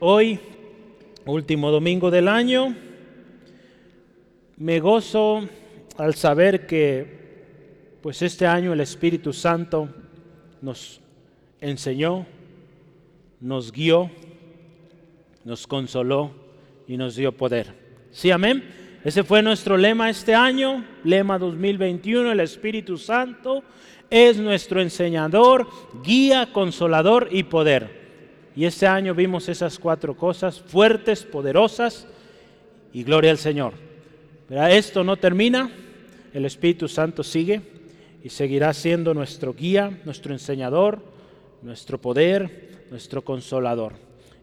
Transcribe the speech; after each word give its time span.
hoy, 0.00 0.40
último 1.26 1.70
domingo 1.70 2.10
del 2.10 2.26
año, 2.26 2.74
me 4.56 4.80
gozo 4.80 5.46
al 5.98 6.14
saber 6.14 6.66
que 6.66 7.20
pues 8.02 8.22
este 8.22 8.46
año 8.46 8.72
el 8.72 8.80
Espíritu 8.80 9.32
Santo 9.32 9.88
nos 10.62 11.00
enseñó, 11.60 12.26
nos 13.40 13.72
guió, 13.72 14.10
nos 15.44 15.66
consoló 15.66 16.32
y 16.88 16.96
nos 16.96 17.16
dio 17.16 17.32
poder. 17.32 17.74
Sí, 18.10 18.30
amén. 18.30 18.64
Ese 19.04 19.22
fue 19.22 19.42
nuestro 19.42 19.76
lema 19.76 20.10
este 20.10 20.34
año, 20.34 20.84
lema 21.04 21.38
2021, 21.38 22.32
el 22.32 22.40
Espíritu 22.40 22.98
Santo 22.98 23.62
es 24.10 24.38
nuestro 24.38 24.80
enseñador, 24.80 25.68
guía, 26.02 26.52
consolador 26.52 27.28
y 27.30 27.44
poder. 27.44 27.99
Y 28.56 28.64
este 28.64 28.86
año 28.86 29.14
vimos 29.14 29.48
esas 29.48 29.78
cuatro 29.78 30.16
cosas 30.16 30.60
fuertes, 30.60 31.22
poderosas 31.22 32.06
y 32.92 33.04
gloria 33.04 33.30
al 33.30 33.38
Señor. 33.38 33.74
Pero 34.48 34.66
esto 34.66 35.04
no 35.04 35.16
termina, 35.16 35.70
el 36.34 36.44
Espíritu 36.44 36.88
Santo 36.88 37.22
sigue 37.22 37.62
y 38.24 38.28
seguirá 38.28 38.72
siendo 38.74 39.14
nuestro 39.14 39.54
guía, 39.54 40.00
nuestro 40.04 40.32
enseñador, 40.32 41.00
nuestro 41.62 42.00
poder, 42.00 42.86
nuestro 42.90 43.22
consolador. 43.22 43.92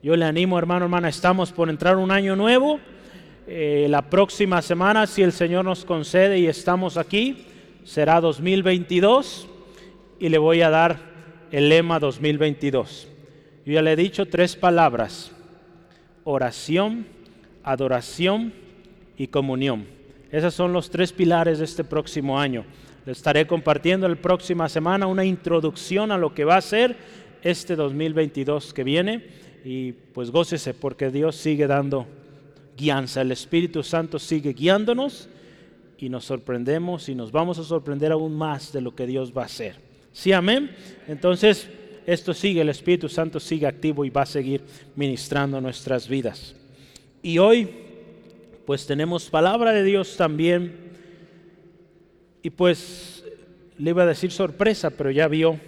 Yo 0.02 0.16
le 0.16 0.26
animo, 0.26 0.58
hermano, 0.58 0.86
hermana, 0.86 1.10
estamos 1.10 1.52
por 1.52 1.70
entrar 1.70 1.98
un 1.98 2.12
año 2.12 2.36
nuevo. 2.36 2.80
Eh, 3.48 3.88
la 3.90 4.10
próxima 4.10 4.62
semana, 4.62 5.08
si 5.08 5.24
el 5.24 5.32
Señor 5.32 5.66
nos 5.66 5.84
concede 5.84 6.40
y 6.40 6.48
estamos 6.48 6.98
aquí, 6.98 7.46
será 7.84 8.22
2022 8.22 9.48
y 10.20 10.30
le 10.30 10.38
voy 10.38 10.62
a 10.62 10.70
dar 10.70 11.00
el 11.52 11.70
lema 11.70 12.00
2022. 12.00 13.17
Yo 13.68 13.74
ya 13.74 13.82
le 13.82 13.92
he 13.92 13.96
dicho 13.98 14.26
tres 14.26 14.56
palabras, 14.56 15.30
oración, 16.24 17.06
adoración 17.64 18.54
y 19.18 19.28
comunión. 19.28 19.86
Esos 20.32 20.54
son 20.54 20.72
los 20.72 20.90
tres 20.90 21.12
pilares 21.12 21.60
de 21.60 21.66
este 21.66 21.84
próximo 21.84 22.40
año. 22.40 22.64
Le 23.06 23.12
estaré 23.12 23.46
compartiendo 23.46 24.08
la 24.08 24.16
próxima 24.16 24.70
semana 24.70 25.06
una 25.06 25.26
introducción 25.26 26.14
a 26.14 26.18
lo 26.18 26.34
que 26.34 26.46
va 26.46 26.56
a 26.56 26.62
ser 26.62 26.96
este 27.44 27.76
2022 27.76 28.74
que 28.74 28.86
viene 28.86 29.26
y 29.66 29.92
pues 29.92 30.32
gócese 30.32 30.74
porque 30.74 31.12
Dios 31.12 31.36
sigue 31.36 31.68
dando 31.68 32.08
guianza, 32.78 33.20
el 33.20 33.34
Espíritu 33.34 33.84
Santo 33.84 34.18
sigue 34.18 34.54
guiándonos 34.54 35.28
y 35.98 36.08
nos 36.08 36.24
sorprendemos 36.24 37.10
y 37.10 37.16
nos 37.16 37.34
vamos 37.34 37.60
a 37.60 37.66
sorprender 37.66 38.14
aún 38.14 38.34
más 38.34 38.72
de 38.72 38.80
lo 38.80 38.96
que 38.96 39.06
Dios 39.06 39.34
va 39.38 39.42
a 39.42 39.48
hacer. 39.48 39.76
Sí, 40.14 40.32
amén. 40.32 40.72
Entonces, 41.10 41.70
esto 42.08 42.34
sigue, 42.34 42.62
el 42.62 42.70
Espíritu 42.70 43.10
Santo 43.10 43.38
sigue 43.38 43.68
activo 43.68 44.06
y 44.06 44.10
va 44.10 44.22
a 44.22 44.26
seguir 44.26 44.62
ministrando 44.96 45.60
nuestras 45.60 46.08
vidas. 46.08 46.56
Y 47.22 47.38
hoy, 47.38 47.70
pues 48.66 48.88
tenemos 48.88 49.30
palabra 49.30 49.74
de 49.74 49.84
Dios 49.84 50.16
también. 50.16 50.74
Y 52.42 52.50
pues, 52.50 53.26
le 53.78 53.90
iba 53.90 54.04
a 54.04 54.06
decir 54.06 54.32
sorpresa, 54.32 54.90
pero 54.90 55.12
ya 55.12 55.28
vio, 55.28 55.60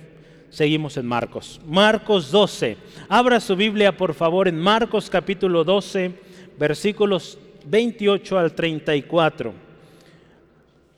seguimos 0.50 0.96
en 0.96 1.08
Marcos. 1.08 1.60
Marcos 1.68 2.32
12. 2.32 2.78
Abra 3.10 3.42
su 3.42 3.58
Biblia, 3.58 3.98
por 3.98 4.14
favor, 4.14 4.48
en 4.48 4.58
Marcos 4.58 5.10
capítulo 5.10 5.66
12, 5.66 6.14
versículos 6.58 7.38
28 7.66 8.40
al 8.40 8.54
34. 8.54 9.54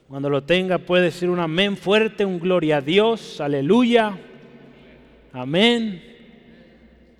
Cuando 0.08 0.30
lo 0.30 0.44
tenga 0.44 0.78
puede 0.78 1.06
decir 1.06 1.32
un 1.32 1.40
amén 1.40 1.78
fuerte, 1.78 2.26
un 2.26 2.40
gloria 2.40 2.78
a 2.78 2.82
Dios, 2.82 3.42
aleluya, 3.42 4.20
amén. 5.34 6.02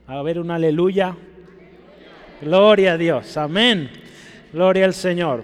A 0.08 0.22
ver, 0.22 0.40
un 0.40 0.52
aleluya. 0.52 1.16
Gloria 2.42 2.94
a 2.94 2.98
Dios, 2.98 3.38
amén. 3.38 3.90
Gloria 4.52 4.86
al 4.86 4.94
Señor. 4.94 5.44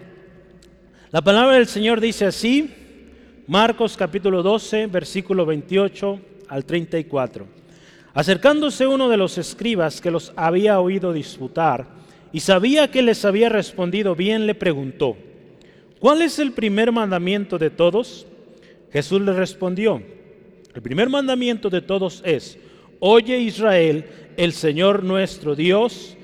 La 1.12 1.22
palabra 1.22 1.56
del 1.56 1.68
Señor 1.68 2.02
dice 2.02 2.26
así, 2.26 2.74
Marcos 3.48 3.96
capítulo 3.96 4.44
12, 4.44 4.88
versículo 4.88 5.46
28 5.46 6.20
al 6.50 6.66
34. 6.66 7.46
Acercándose 8.14 8.88
uno 8.88 9.08
de 9.08 9.18
los 9.18 9.38
escribas 9.38 10.02
que 10.02 10.12
los 10.12 10.34
había 10.36 10.80
oído 10.80 11.14
disputar 11.14 11.86
y 12.34 12.42
sabía 12.42 12.92
que 12.92 13.02
les 13.02 13.24
había 13.24 13.48
respondido 13.48 14.16
bien, 14.16 14.48
le 14.48 14.56
preguntó, 14.56 15.16
¿cuál 16.00 16.22
es 16.24 16.40
el 16.40 16.52
primer 16.52 16.92
mandamiento 16.92 17.58
de 17.58 17.70
todos? 17.70 18.26
Jesús 18.92 19.22
le 19.22 19.34
respondió, 19.34 20.02
el 20.78 20.84
primer 20.84 21.10
mandamiento 21.10 21.72
de 21.72 21.82
todos 21.82 22.22
es, 22.24 22.56
oye 23.00 23.40
Israel, 23.40 24.06
el 24.38 24.54
Señor 24.54 25.04
nuestro 25.04 25.56
Dios, 25.56 26.16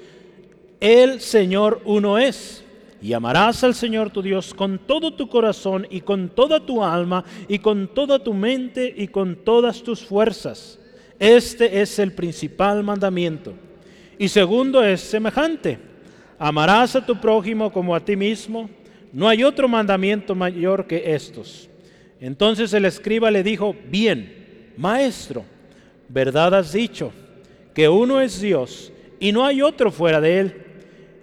el 0.80 1.22
Señor 1.22 1.82
uno 1.86 2.20
es. 2.20 2.64
Y 3.02 3.14
amarás 3.14 3.64
al 3.64 3.74
Señor 3.74 4.12
tu 4.12 4.22
Dios 4.22 4.54
con 4.54 4.78
todo 4.78 5.16
tu 5.16 5.28
corazón 5.28 5.88
y 5.90 6.02
con 6.02 6.30
toda 6.30 6.64
tu 6.64 6.84
alma 6.84 7.26
y 7.48 7.58
con 7.58 7.88
toda 7.96 8.20
tu 8.20 8.32
mente 8.36 8.94
y 8.96 9.08
con 9.08 9.38
todas 9.38 9.82
tus 9.82 10.06
fuerzas. 10.06 10.78
Este 11.18 11.82
es 11.82 11.98
el 11.98 12.12
principal 12.12 12.84
mandamiento. 12.84 13.56
Y 14.20 14.28
segundo 14.28 14.84
es 14.84 15.02
semejante. 15.02 15.80
Amarás 16.38 16.96
a 16.96 17.04
tu 17.04 17.20
prójimo 17.20 17.74
como 17.74 17.96
a 17.96 18.06
ti 18.06 18.16
mismo. 18.16 18.70
No 19.12 19.28
hay 19.28 19.44
otro 19.44 19.68
mandamiento 19.68 20.36
mayor 20.36 20.86
que 20.86 21.16
estos. 21.16 21.72
Entonces 22.20 22.72
el 22.74 22.86
escriba 22.86 23.32
le 23.32 23.42
dijo, 23.42 23.76
bien, 23.90 24.43
maestro, 24.78 25.44
verdad 26.10 26.54
has 26.56 26.74
dicho, 26.74 27.12
que 27.74 27.90
uno 27.90 28.22
es 28.22 28.40
Dios 28.40 28.92
y 29.20 29.32
no 29.32 29.46
hay 29.46 29.62
otro 29.62 29.92
fuera 29.92 30.22
de 30.22 30.40
él. 30.40 30.64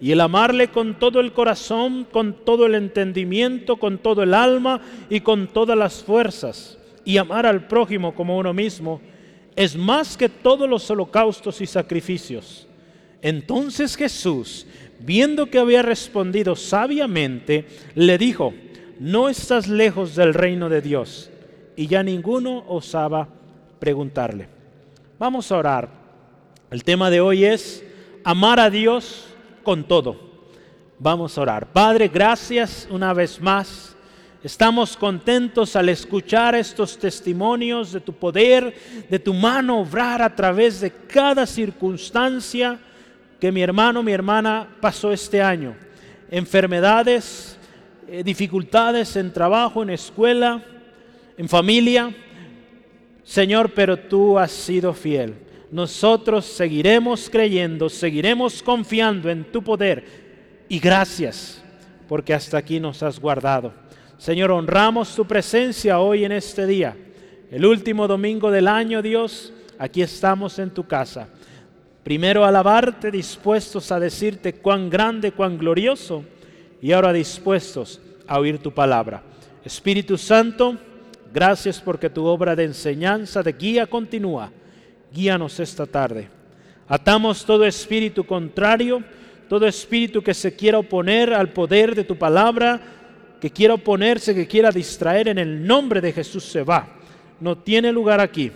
Y 0.01 0.11
el 0.11 0.21
amarle 0.21 0.69
con 0.69 0.97
todo 0.97 1.19
el 1.19 1.31
corazón, 1.31 2.07
con 2.11 2.43
todo 2.43 2.65
el 2.65 2.73
entendimiento, 2.73 3.77
con 3.77 3.99
todo 3.99 4.23
el 4.23 4.33
alma 4.33 4.81
y 5.09 5.19
con 5.19 5.47
todas 5.47 5.77
las 5.77 6.03
fuerzas, 6.03 6.79
y 7.05 7.17
amar 7.17 7.45
al 7.45 7.67
prójimo 7.67 8.15
como 8.15 8.37
uno 8.37 8.51
mismo, 8.51 8.99
es 9.55 9.75
más 9.75 10.17
que 10.17 10.27
todos 10.27 10.67
los 10.67 10.89
holocaustos 10.89 11.61
y 11.61 11.67
sacrificios. 11.67 12.67
Entonces 13.21 13.95
Jesús, 13.95 14.65
viendo 14.99 15.45
que 15.47 15.59
había 15.59 15.83
respondido 15.83 16.55
sabiamente, 16.55 17.67
le 17.93 18.17
dijo, 18.17 18.53
no 18.99 19.29
estás 19.29 19.67
lejos 19.67 20.15
del 20.15 20.33
reino 20.33 20.69
de 20.69 20.81
Dios. 20.81 21.29
Y 21.75 21.87
ya 21.87 22.03
ninguno 22.03 22.63
osaba 22.67 23.29
preguntarle. 23.81 24.47
Vamos 25.17 25.51
a 25.51 25.57
orar. 25.57 25.89
El 26.69 26.83
tema 26.83 27.09
de 27.09 27.19
hoy 27.19 27.45
es 27.45 27.83
amar 28.23 28.59
a 28.59 28.69
Dios 28.69 29.25
con 29.63 29.83
todo. 29.85 30.17
Vamos 30.99 31.35
a 31.35 31.41
orar. 31.41 31.65
Padre, 31.65 32.07
gracias 32.07 32.87
una 32.91 33.11
vez 33.11 33.41
más. 33.41 33.95
Estamos 34.43 34.95
contentos 34.95 35.75
al 35.75 35.89
escuchar 35.89 36.53
estos 36.53 36.95
testimonios 36.99 37.91
de 37.91 38.01
tu 38.01 38.13
poder, 38.13 38.75
de 39.09 39.17
tu 39.17 39.33
mano 39.33 39.79
obrar 39.79 40.21
a 40.21 40.35
través 40.35 40.79
de 40.79 40.91
cada 40.91 41.47
circunstancia 41.47 42.79
que 43.39 43.51
mi 43.51 43.63
hermano, 43.63 44.03
mi 44.03 44.11
hermana 44.11 44.67
pasó 44.79 45.11
este 45.11 45.41
año. 45.41 45.75
Enfermedades, 46.29 47.57
eh, 48.07 48.23
dificultades 48.23 49.15
en 49.15 49.33
trabajo, 49.33 49.81
en 49.81 49.89
escuela, 49.89 50.63
en 51.35 51.49
familia. 51.49 52.13
Señor, 53.31 53.71
pero 53.73 53.95
tú 53.95 54.37
has 54.37 54.51
sido 54.51 54.93
fiel. 54.93 55.35
Nosotros 55.71 56.43
seguiremos 56.45 57.29
creyendo, 57.29 57.87
seguiremos 57.87 58.61
confiando 58.61 59.29
en 59.29 59.49
tu 59.49 59.63
poder. 59.63 60.65
Y 60.67 60.79
gracias, 60.79 61.63
porque 62.09 62.33
hasta 62.33 62.57
aquí 62.57 62.77
nos 62.81 63.01
has 63.01 63.21
guardado. 63.21 63.71
Señor, 64.17 64.51
honramos 64.51 65.15
tu 65.15 65.23
presencia 65.25 65.99
hoy 65.99 66.25
en 66.25 66.33
este 66.33 66.67
día. 66.67 66.97
El 67.49 67.65
último 67.65 68.05
domingo 68.05 68.51
del 68.51 68.67
año, 68.67 69.01
Dios, 69.01 69.53
aquí 69.79 70.01
estamos 70.01 70.59
en 70.59 70.71
tu 70.71 70.85
casa. 70.85 71.29
Primero 72.03 72.43
alabarte, 72.43 73.11
dispuestos 73.11 73.93
a 73.93 73.99
decirte 74.01 74.55
cuán 74.55 74.89
grande, 74.89 75.31
cuán 75.31 75.57
glorioso, 75.57 76.25
y 76.81 76.91
ahora 76.91 77.13
dispuestos 77.13 78.01
a 78.27 78.37
oír 78.37 78.57
tu 78.57 78.73
palabra. 78.73 79.23
Espíritu 79.63 80.17
Santo, 80.17 80.77
gracias 81.33 81.79
porque 81.79 82.09
tu 82.09 82.25
obra 82.25 82.55
de 82.55 82.65
enseñanza, 82.65 83.43
de 83.43 83.53
guía 83.53 83.87
continúa. 83.87 84.51
Guíanos 85.13 85.59
esta 85.59 85.85
tarde. 85.85 86.29
Atamos 86.87 87.45
todo 87.45 87.65
espíritu 87.65 88.25
contrario, 88.25 89.03
todo 89.47 89.65
espíritu 89.67 90.21
que 90.21 90.33
se 90.33 90.55
quiera 90.55 90.79
oponer 90.79 91.33
al 91.33 91.49
poder 91.49 91.95
de 91.95 92.03
tu 92.03 92.17
palabra, 92.17 92.81
que 93.39 93.49
quiera 93.49 93.73
oponerse, 93.73 94.35
que 94.35 94.47
quiera 94.47 94.71
distraer, 94.71 95.29
en 95.29 95.37
el 95.37 95.65
nombre 95.65 96.01
de 96.01 96.13
Jesús 96.13 96.45
se 96.45 96.63
va. 96.63 96.87
No 97.39 97.57
tiene 97.57 97.91
lugar 97.91 98.19
aquí. 98.19 98.51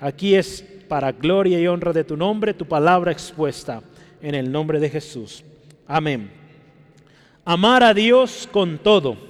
Aquí 0.00 0.34
es 0.34 0.64
para 0.88 1.12
gloria 1.12 1.60
y 1.60 1.66
honra 1.66 1.92
de 1.92 2.04
tu 2.04 2.16
nombre, 2.16 2.54
tu 2.54 2.66
palabra 2.66 3.12
expuesta 3.12 3.82
en 4.22 4.34
el 4.34 4.50
nombre 4.50 4.80
de 4.80 4.90
Jesús. 4.90 5.44
Amén. 5.86 6.30
Amar 7.44 7.82
a 7.82 7.94
Dios 7.94 8.48
con 8.50 8.78
todo. 8.78 9.29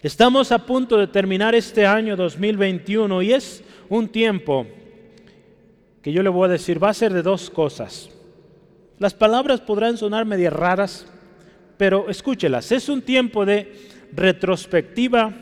Estamos 0.00 0.52
a 0.52 0.64
punto 0.64 0.96
de 0.96 1.08
terminar 1.08 1.56
este 1.56 1.84
año 1.84 2.14
2021 2.14 3.20
y 3.22 3.32
es 3.32 3.64
un 3.88 4.06
tiempo 4.06 4.64
que 6.00 6.12
yo 6.12 6.22
le 6.22 6.28
voy 6.28 6.44
a 6.44 6.52
decir 6.52 6.80
va 6.80 6.90
a 6.90 6.94
ser 6.94 7.12
de 7.12 7.22
dos 7.22 7.50
cosas. 7.50 8.08
Las 9.00 9.12
palabras 9.12 9.60
podrán 9.60 9.96
sonar 9.96 10.24
medio 10.24 10.50
raras, 10.50 11.04
pero 11.76 12.08
escúchelas. 12.08 12.70
Es 12.70 12.88
un 12.88 13.02
tiempo 13.02 13.44
de 13.44 13.72
retrospectiva 14.12 15.32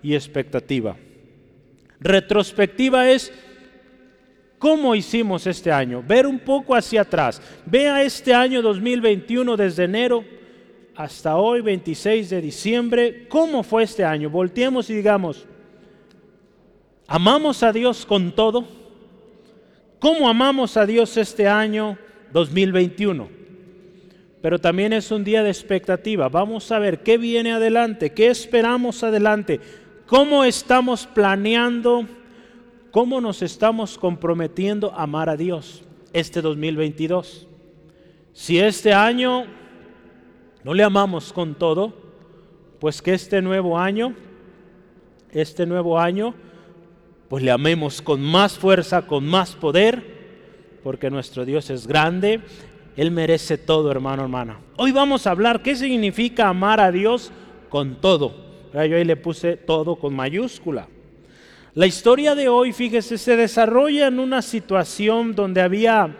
y 0.00 0.14
expectativa. 0.14 0.96
Retrospectiva 1.98 3.10
es 3.10 3.32
cómo 4.60 4.94
hicimos 4.94 5.48
este 5.48 5.72
año, 5.72 6.04
ver 6.06 6.28
un 6.28 6.38
poco 6.38 6.76
hacia 6.76 7.00
atrás. 7.00 7.42
Vea 7.66 8.04
este 8.04 8.32
año 8.32 8.62
2021 8.62 9.56
desde 9.56 9.84
enero 9.84 10.24
hasta 11.02 11.36
hoy, 11.36 11.62
26 11.62 12.30
de 12.30 12.40
diciembre, 12.40 13.26
cómo 13.28 13.64
fue 13.64 13.82
este 13.82 14.04
año. 14.04 14.30
Volteemos 14.30 14.88
y 14.88 14.94
digamos, 14.94 15.46
¿amamos 17.08 17.64
a 17.64 17.72
Dios 17.72 18.06
con 18.06 18.30
todo? 18.30 18.64
¿Cómo 19.98 20.28
amamos 20.28 20.76
a 20.76 20.86
Dios 20.86 21.16
este 21.16 21.48
año 21.48 21.98
2021? 22.32 23.28
Pero 24.42 24.60
también 24.60 24.92
es 24.92 25.10
un 25.10 25.24
día 25.24 25.42
de 25.42 25.50
expectativa. 25.50 26.28
Vamos 26.28 26.70
a 26.70 26.78
ver 26.78 27.02
qué 27.02 27.18
viene 27.18 27.52
adelante, 27.52 28.12
qué 28.12 28.28
esperamos 28.28 29.02
adelante, 29.02 29.58
cómo 30.06 30.44
estamos 30.44 31.08
planeando, 31.08 32.06
cómo 32.92 33.20
nos 33.20 33.42
estamos 33.42 33.98
comprometiendo 33.98 34.92
a 34.92 35.02
amar 35.02 35.28
a 35.28 35.36
Dios 35.36 35.82
este 36.12 36.40
2022. 36.40 37.48
Si 38.32 38.60
este 38.60 38.92
año 38.92 39.61
no 40.64 40.74
le 40.74 40.82
amamos 40.82 41.32
con 41.32 41.54
todo, 41.54 41.92
pues 42.78 43.02
que 43.02 43.14
este 43.14 43.42
nuevo 43.42 43.78
año, 43.78 44.14
este 45.32 45.66
nuevo 45.66 45.98
año, 45.98 46.34
pues 47.28 47.42
le 47.42 47.50
amemos 47.50 48.02
con 48.02 48.20
más 48.20 48.58
fuerza, 48.58 49.06
con 49.06 49.26
más 49.26 49.54
poder, 49.54 50.02
porque 50.82 51.10
nuestro 51.10 51.44
Dios 51.44 51.70
es 51.70 51.86
grande, 51.86 52.40
Él 52.96 53.10
merece 53.10 53.56
todo, 53.58 53.90
hermano, 53.90 54.22
hermana. 54.22 54.60
Hoy 54.76 54.92
vamos 54.92 55.26
a 55.26 55.30
hablar 55.30 55.62
qué 55.62 55.74
significa 55.74 56.48
amar 56.48 56.80
a 56.80 56.92
Dios 56.92 57.32
con 57.68 58.00
todo. 58.00 58.34
Yo 58.74 58.80
ahí 58.80 59.04
le 59.04 59.16
puse 59.16 59.56
todo 59.56 59.96
con 59.96 60.14
mayúscula. 60.14 60.88
La 61.74 61.86
historia 61.86 62.34
de 62.34 62.48
hoy, 62.48 62.72
fíjese, 62.72 63.16
se 63.16 63.36
desarrolla 63.36 64.08
en 64.08 64.18
una 64.18 64.42
situación 64.42 65.34
donde 65.34 65.62
había 65.62 66.16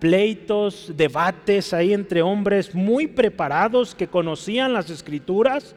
pleitos, 0.00 0.92
debates 0.96 1.72
ahí 1.72 1.92
entre 1.92 2.22
hombres 2.22 2.74
muy 2.74 3.06
preparados 3.06 3.94
que 3.94 4.08
conocían 4.08 4.72
las 4.72 4.90
escrituras. 4.90 5.76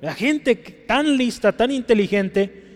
La 0.00 0.14
gente 0.14 0.54
tan 0.54 1.16
lista, 1.16 1.52
tan 1.52 1.70
inteligente, 1.70 2.70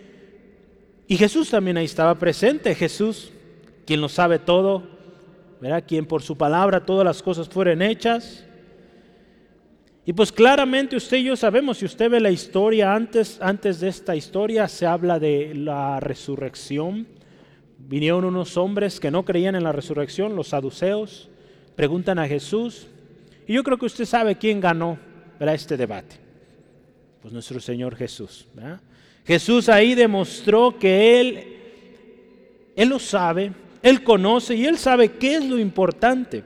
y 1.06 1.16
Jesús 1.16 1.50
también 1.50 1.76
ahí 1.76 1.84
estaba 1.84 2.14
presente, 2.14 2.74
Jesús, 2.74 3.30
quien 3.86 4.00
lo 4.00 4.08
sabe 4.08 4.38
todo, 4.38 4.82
¿verdad? 5.60 5.84
quien 5.86 6.06
por 6.06 6.22
su 6.22 6.36
palabra 6.36 6.84
todas 6.84 7.04
las 7.04 7.22
cosas 7.22 7.48
fueron 7.48 7.82
hechas. 7.82 8.44
Y 10.06 10.12
pues 10.12 10.32
claramente 10.32 10.96
usted 10.96 11.18
y 11.18 11.24
yo 11.24 11.36
sabemos, 11.36 11.78
si 11.78 11.84
usted 11.84 12.10
ve 12.10 12.20
la 12.20 12.30
historia 12.30 12.94
antes, 12.94 13.38
antes 13.40 13.80
de 13.80 13.88
esta 13.88 14.16
historia, 14.16 14.68
se 14.68 14.86
habla 14.86 15.18
de 15.18 15.54
la 15.54 16.00
resurrección. 16.00 17.06
Vinieron 17.86 18.24
unos 18.24 18.56
hombres 18.56 18.98
que 18.98 19.10
no 19.10 19.24
creían 19.24 19.54
en 19.54 19.64
la 19.64 19.72
resurrección, 19.72 20.36
los 20.36 20.48
saduceos, 20.48 21.28
preguntan 21.76 22.18
a 22.18 22.26
Jesús. 22.26 22.86
Y 23.46 23.54
yo 23.54 23.62
creo 23.62 23.78
que 23.78 23.86
usted 23.86 24.04
sabe 24.04 24.36
quién 24.36 24.60
ganó 24.60 24.98
¿verdad? 25.38 25.54
este 25.54 25.76
debate. 25.76 26.16
Pues 27.20 27.32
nuestro 27.32 27.60
Señor 27.60 27.96
Jesús. 27.96 28.46
Jesús 29.26 29.68
ahí 29.68 29.94
demostró 29.94 30.78
que 30.78 31.20
Él, 31.20 31.44
Él 32.76 32.88
lo 32.88 32.98
sabe, 32.98 33.52
Él 33.82 34.02
conoce 34.02 34.54
y 34.54 34.64
Él 34.66 34.78
sabe 34.78 35.12
qué 35.12 35.36
es 35.36 35.44
lo 35.44 35.58
importante. 35.58 36.42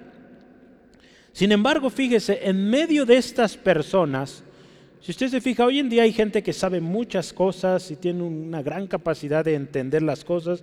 Sin 1.32 1.52
embargo, 1.52 1.88
fíjese, 1.88 2.40
en 2.42 2.68
medio 2.68 3.06
de 3.06 3.16
estas 3.16 3.56
personas, 3.56 4.42
si 5.00 5.12
usted 5.12 5.28
se 5.28 5.40
fija, 5.40 5.64
hoy 5.64 5.78
en 5.78 5.88
día 5.88 6.02
hay 6.02 6.12
gente 6.12 6.42
que 6.42 6.52
sabe 6.52 6.80
muchas 6.80 7.32
cosas 7.32 7.90
y 7.90 7.96
tiene 7.96 8.22
una 8.22 8.62
gran 8.62 8.88
capacidad 8.88 9.44
de 9.44 9.54
entender 9.54 10.02
las 10.02 10.24
cosas. 10.24 10.62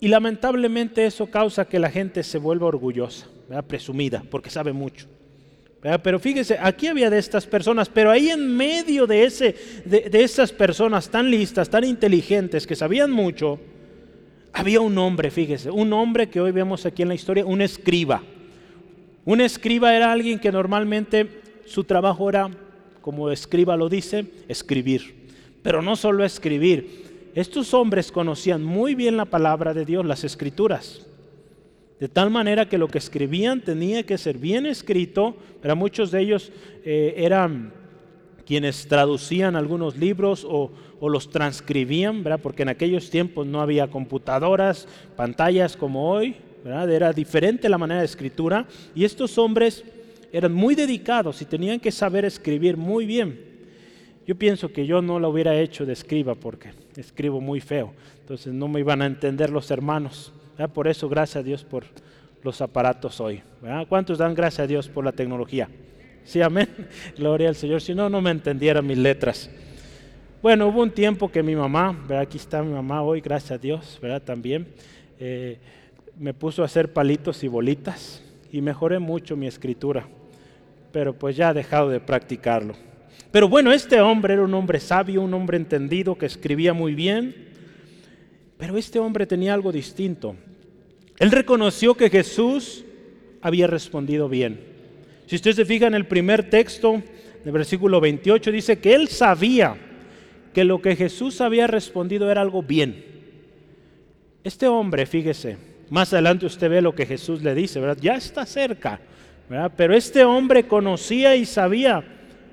Y 0.00 0.08
lamentablemente 0.08 1.04
eso 1.04 1.26
causa 1.26 1.64
que 1.64 1.78
la 1.78 1.90
gente 1.90 2.22
se 2.22 2.38
vuelva 2.38 2.66
orgullosa, 2.66 3.26
presumida, 3.66 4.22
porque 4.30 4.50
sabe 4.50 4.72
mucho. 4.72 5.06
Pero 6.02 6.18
fíjese, 6.18 6.58
aquí 6.60 6.88
había 6.88 7.08
de 7.08 7.18
estas 7.18 7.46
personas, 7.46 7.88
pero 7.88 8.10
ahí 8.10 8.30
en 8.30 8.56
medio 8.56 9.06
de, 9.06 9.24
ese, 9.24 9.54
de, 9.84 10.08
de 10.10 10.22
esas 10.24 10.52
personas 10.52 11.08
tan 11.08 11.30
listas, 11.30 11.70
tan 11.70 11.84
inteligentes, 11.84 12.66
que 12.66 12.74
sabían 12.74 13.12
mucho, 13.12 13.60
había 14.52 14.80
un 14.80 14.98
hombre, 14.98 15.30
fíjese, 15.30 15.70
un 15.70 15.92
hombre 15.92 16.28
que 16.28 16.40
hoy 16.40 16.50
vemos 16.50 16.84
aquí 16.84 17.02
en 17.02 17.08
la 17.08 17.14
historia, 17.14 17.46
un 17.46 17.60
escriba. 17.60 18.22
Un 19.24 19.40
escriba 19.40 19.94
era 19.94 20.10
alguien 20.10 20.38
que 20.38 20.50
normalmente 20.50 21.28
su 21.64 21.84
trabajo 21.84 22.28
era, 22.28 22.50
como 23.00 23.30
escriba 23.30 23.76
lo 23.76 23.88
dice, 23.88 24.26
escribir. 24.48 25.14
Pero 25.62 25.82
no 25.82 25.96
solo 25.96 26.24
escribir. 26.24 27.07
Estos 27.34 27.74
hombres 27.74 28.10
conocían 28.10 28.64
muy 28.64 28.94
bien 28.94 29.16
la 29.16 29.24
palabra 29.24 29.74
de 29.74 29.84
Dios, 29.84 30.04
las 30.04 30.24
escrituras. 30.24 31.06
De 32.00 32.08
tal 32.08 32.30
manera 32.30 32.68
que 32.68 32.78
lo 32.78 32.88
que 32.88 32.98
escribían 32.98 33.60
tenía 33.60 34.04
que 34.04 34.18
ser 34.18 34.38
bien 34.38 34.66
escrito, 34.66 35.36
pero 35.60 35.74
muchos 35.74 36.10
de 36.10 36.20
ellos 36.20 36.52
eh, 36.84 37.14
eran 37.16 37.72
quienes 38.46 38.86
traducían 38.86 39.56
algunos 39.56 39.96
libros 39.96 40.46
o, 40.48 40.70
los 41.00 41.30
transcribían, 41.30 42.24
¿verdad? 42.24 42.40
porque 42.42 42.62
en 42.62 42.70
aquellos 42.70 43.10
tiempos 43.10 43.46
no 43.46 43.60
había 43.60 43.88
computadoras, 43.88 44.88
pantallas 45.16 45.76
como 45.76 46.10
hoy, 46.10 46.34
era 46.64 47.12
diferente 47.12 47.68
la 47.68 47.78
manera 47.78 48.00
de 48.00 48.06
escritura, 48.06 48.66
y 48.94 49.04
estos 49.04 49.38
hombres 49.38 49.84
eran 50.32 50.52
muy 50.52 50.74
dedicados 50.74 51.40
y 51.40 51.44
tenían 51.44 51.78
que 51.78 51.92
saber 51.92 52.24
escribir 52.24 52.76
muy 52.76 53.06
bien. 53.06 53.38
Yo 54.26 54.34
pienso 54.34 54.72
que 54.72 54.86
yo 54.86 55.00
no 55.02 55.18
lo 55.18 55.30
hubiera 55.30 55.58
hecho 55.58 55.86
de 55.86 55.92
escriba 55.92 56.34
porque 56.34 56.70
escribo 57.00 57.40
muy 57.40 57.60
feo, 57.60 57.92
entonces 58.20 58.52
no 58.52 58.68
me 58.68 58.80
iban 58.80 59.02
a 59.02 59.06
entender 59.06 59.50
los 59.50 59.70
hermanos. 59.70 60.32
Por 60.74 60.88
eso, 60.88 61.08
gracias 61.08 61.36
a 61.36 61.42
Dios 61.42 61.64
por 61.64 61.84
los 62.42 62.60
aparatos 62.60 63.20
hoy. 63.20 63.42
¿Cuántos 63.88 64.18
dan 64.18 64.34
gracias 64.34 64.64
a 64.64 64.66
Dios 64.66 64.88
por 64.88 65.04
la 65.04 65.12
tecnología? 65.12 65.68
Sí, 66.24 66.42
amén. 66.42 66.68
Gloria 67.16 67.48
al 67.48 67.54
Señor. 67.54 67.80
Si 67.80 67.94
no, 67.94 68.10
no 68.10 68.20
me 68.20 68.30
entendieran 68.30 68.86
mis 68.86 68.98
letras. 68.98 69.48
Bueno, 70.42 70.68
hubo 70.68 70.82
un 70.82 70.90
tiempo 70.90 71.30
que 71.30 71.42
mi 71.42 71.56
mamá, 71.56 71.96
aquí 72.20 72.38
está 72.38 72.62
mi 72.62 72.72
mamá 72.72 73.02
hoy, 73.02 73.20
gracias 73.20 73.52
a 73.52 73.58
Dios, 73.58 73.98
¿verdad? 74.00 74.22
También, 74.22 74.68
eh, 75.18 75.58
me 76.16 76.34
puso 76.34 76.62
a 76.62 76.66
hacer 76.66 76.92
palitos 76.92 77.42
y 77.44 77.48
bolitas 77.48 78.22
y 78.52 78.60
mejoré 78.60 78.98
mucho 78.98 79.36
mi 79.36 79.46
escritura, 79.46 80.06
pero 80.92 81.12
pues 81.12 81.36
ya 81.36 81.50
he 81.50 81.54
dejado 81.54 81.88
de 81.88 82.00
practicarlo. 82.00 82.74
Pero 83.30 83.48
bueno, 83.48 83.72
este 83.72 84.00
hombre 84.00 84.34
era 84.34 84.42
un 84.42 84.54
hombre 84.54 84.80
sabio, 84.80 85.22
un 85.22 85.34
hombre 85.34 85.56
entendido 85.56 86.16
que 86.16 86.26
escribía 86.26 86.72
muy 86.72 86.94
bien, 86.94 87.34
pero 88.56 88.76
este 88.76 88.98
hombre 88.98 89.26
tenía 89.26 89.54
algo 89.54 89.70
distinto. 89.70 90.36
Él 91.18 91.30
reconoció 91.30 91.94
que 91.94 92.10
Jesús 92.10 92.84
había 93.42 93.66
respondido 93.66 94.28
bien. 94.28 94.60
Si 95.26 95.36
usted 95.36 95.52
se 95.52 95.64
fija 95.64 95.86
en 95.86 95.94
el 95.94 96.06
primer 96.06 96.48
texto, 96.48 97.02
del 97.44 97.52
versículo 97.52 98.00
28, 98.00 98.50
dice 98.50 98.78
que 98.78 98.94
él 98.94 99.08
sabía 99.08 99.76
que 100.52 100.64
lo 100.64 100.80
que 100.80 100.96
Jesús 100.96 101.40
había 101.40 101.66
respondido 101.66 102.30
era 102.30 102.40
algo 102.40 102.62
bien. 102.62 103.04
Este 104.42 104.66
hombre, 104.66 105.06
fíjese, 105.06 105.56
más 105.90 106.12
adelante 106.12 106.46
usted 106.46 106.70
ve 106.70 106.82
lo 106.82 106.94
que 106.94 107.06
Jesús 107.06 107.42
le 107.42 107.54
dice, 107.54 107.80
¿verdad? 107.80 107.98
Ya 108.00 108.14
está 108.14 108.46
cerca, 108.46 109.00
¿verdad? 109.48 109.72
Pero 109.76 109.94
este 109.94 110.24
hombre 110.24 110.66
conocía 110.66 111.36
y 111.36 111.44
sabía 111.44 112.04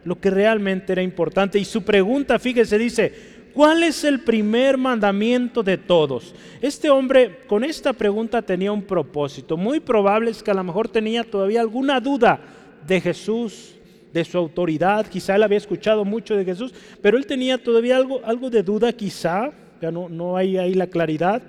lo 0.05 0.19
que 0.19 0.29
realmente 0.29 0.93
era 0.93 1.01
importante. 1.01 1.59
Y 1.59 1.65
su 1.65 1.83
pregunta, 1.83 2.39
fíjese, 2.39 2.77
dice, 2.77 3.35
¿Cuál 3.55 3.83
es 3.83 4.03
el 4.03 4.19
primer 4.19 4.77
mandamiento 4.77 5.63
de 5.63 5.77
todos? 5.77 6.35
Este 6.61 6.89
hombre 6.89 7.39
con 7.47 7.63
esta 7.63 7.93
pregunta 7.93 8.41
tenía 8.41 8.73
un 8.73 8.81
propósito. 8.81 9.55
Muy 9.55 9.79
probable 9.79 10.31
es 10.31 10.43
que 10.43 10.51
a 10.51 10.55
lo 10.55 10.63
mejor 10.65 10.89
tenía 10.89 11.23
todavía 11.23 11.61
alguna 11.61 12.01
duda 12.01 12.41
de 12.85 12.99
Jesús, 12.99 13.75
de 14.11 14.25
su 14.25 14.37
autoridad. 14.37 15.07
Quizá 15.07 15.37
él 15.37 15.43
había 15.43 15.57
escuchado 15.57 16.03
mucho 16.03 16.35
de 16.35 16.43
Jesús, 16.43 16.73
pero 17.01 17.17
él 17.17 17.25
tenía 17.25 17.57
todavía 17.57 17.95
algo, 17.95 18.19
algo 18.25 18.49
de 18.49 18.61
duda, 18.61 18.91
quizá. 18.91 19.53
Ya 19.81 19.89
no, 19.89 20.09
no 20.09 20.35
hay 20.35 20.57
ahí 20.57 20.73
la 20.73 20.87
claridad. 20.87 21.41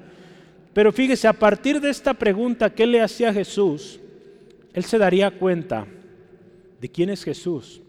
Pero 0.72 0.92
fíjese, 0.92 1.26
a 1.26 1.32
partir 1.32 1.80
de 1.80 1.90
esta 1.90 2.14
pregunta 2.14 2.70
que 2.70 2.86
le 2.86 3.00
hacía 3.00 3.30
a 3.30 3.34
Jesús, 3.34 3.98
él 4.72 4.84
se 4.84 4.96
daría 4.96 5.32
cuenta 5.32 5.88
de 6.80 6.88
quién 6.88 7.10
es 7.10 7.24
Jesús, 7.24 7.80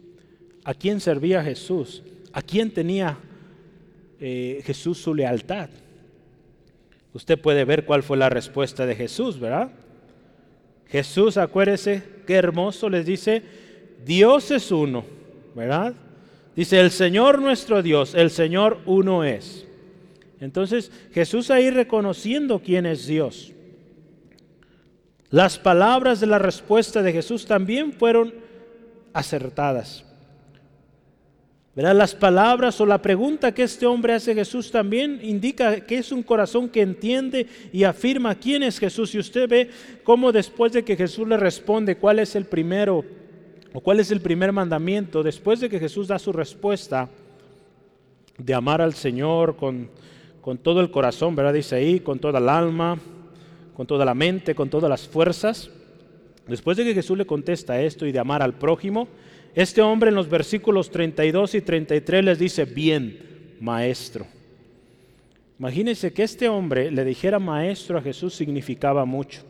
a 0.68 0.74
quién 0.74 1.00
servía 1.00 1.42
Jesús, 1.42 2.04
a 2.34 2.42
quién 2.42 2.72
tenía 2.72 3.18
eh, 4.20 4.62
Jesús 4.66 4.98
su 4.98 5.16
lealtad. 5.16 5.70
Usted 7.14 7.40
puede 7.40 7.64
ver 7.64 7.86
cuál 7.86 8.04
fue 8.04 8.18
la 8.18 8.28
respuesta 8.28 8.86
de 8.86 8.94
Jesús, 8.94 9.40
¿verdad? 9.40 9.72
Jesús, 10.88 11.38
acuérdese, 11.38 12.04
qué 12.28 12.36
hermoso 12.36 12.90
les 12.90 13.06
dice, 13.06 13.44
Dios 14.06 14.52
es 14.52 14.70
uno, 14.70 15.06
¿verdad? 15.56 15.94
Dice, 16.54 16.82
el 16.82 16.92
Señor 16.92 17.40
nuestro 17.42 17.82
Dios, 17.82 18.14
el 18.14 18.30
Señor 18.30 18.80
uno 18.86 19.24
es. 19.24 19.66
Entonces 20.42 20.92
Jesús 21.14 21.50
ahí 21.50 21.70
reconociendo 21.70 22.60
quién 22.60 22.86
es 22.86 23.08
Dios. 23.08 23.54
Las 25.30 25.58
palabras 25.58 26.20
de 26.20 26.28
la 26.28 26.40
respuesta 26.40 27.02
de 27.02 27.14
Jesús 27.14 27.46
también 27.46 27.94
fueron 27.94 28.34
acertadas. 29.14 30.04
¿Verdad? 31.78 31.96
Las 31.96 32.16
palabras 32.16 32.82
o 32.82 32.88
la 32.88 33.04
pregunta 33.04 33.54
que 33.54 33.62
este 33.62 33.86
hombre 33.86 34.14
hace 34.14 34.32
a 34.32 34.34
Jesús 34.34 34.72
también 34.72 35.20
indica 35.22 35.80
que 35.82 36.00
es 36.00 36.12
un 36.12 36.24
corazón 36.24 36.70
que 36.70 36.82
entiende 36.82 37.46
y 37.72 37.84
afirma 37.84 38.34
quién 38.34 38.64
es 38.64 38.80
Jesús. 38.80 39.14
Y 39.14 39.20
usted 39.20 39.48
ve 39.48 39.70
cómo 40.04 40.32
después 40.32 40.74
de 40.74 40.84
que 40.84 40.96
Jesús 40.96 41.28
le 41.28 41.38
responde 41.38 41.98
cuál 41.98 42.18
es 42.18 42.36
el 42.36 42.46
primero 42.46 43.06
o 43.74 43.80
cuál 43.80 44.00
es 44.00 44.10
el 44.10 44.22
primer 44.22 44.52
mandamiento, 44.52 45.22
después 45.22 45.60
de 45.60 45.70
que 45.70 45.78
Jesús 45.78 46.08
da 46.08 46.18
su 46.18 46.34
respuesta 46.34 47.10
de 48.40 48.54
amar 48.56 48.82
al 48.82 48.96
Señor 48.96 49.56
con, 49.56 49.92
con 50.42 50.58
todo 50.58 50.82
el 50.82 50.90
corazón, 50.90 51.36
¿verdad? 51.36 51.54
Dice 51.54 51.76
ahí, 51.76 52.00
con 52.00 52.18
toda 52.18 52.40
el 52.40 52.50
alma, 52.50 52.98
con 53.76 53.86
toda 53.86 54.04
la 54.04 54.16
mente, 54.16 54.56
con 54.56 54.72
todas 54.72 54.90
las 54.90 55.08
fuerzas. 55.08 55.70
Después 56.48 56.76
de 56.76 56.86
que 56.86 56.96
Jesús 56.96 57.20
le 57.20 57.28
contesta 57.28 57.80
esto 57.80 58.08
y 58.08 58.12
de 58.12 58.18
amar 58.18 58.42
al 58.42 58.56
prójimo, 58.56 59.08
este 59.58 59.82
hombre 59.82 60.10
en 60.10 60.16
los 60.16 60.30
versículos 60.30 60.92
32 60.92 61.56
y 61.56 61.62
33 61.62 62.24
les 62.24 62.38
dice, 62.38 62.66
bien, 62.66 63.56
maestro. 63.60 64.28
Imagínense 65.58 66.14
que 66.14 66.22
este 66.22 66.48
hombre 66.48 66.92
le 66.92 67.04
dijera 67.04 67.40
maestro 67.40 67.98
a 67.98 68.02
Jesús 68.04 68.36
significaba 68.36 69.04
mucho. 69.04 69.42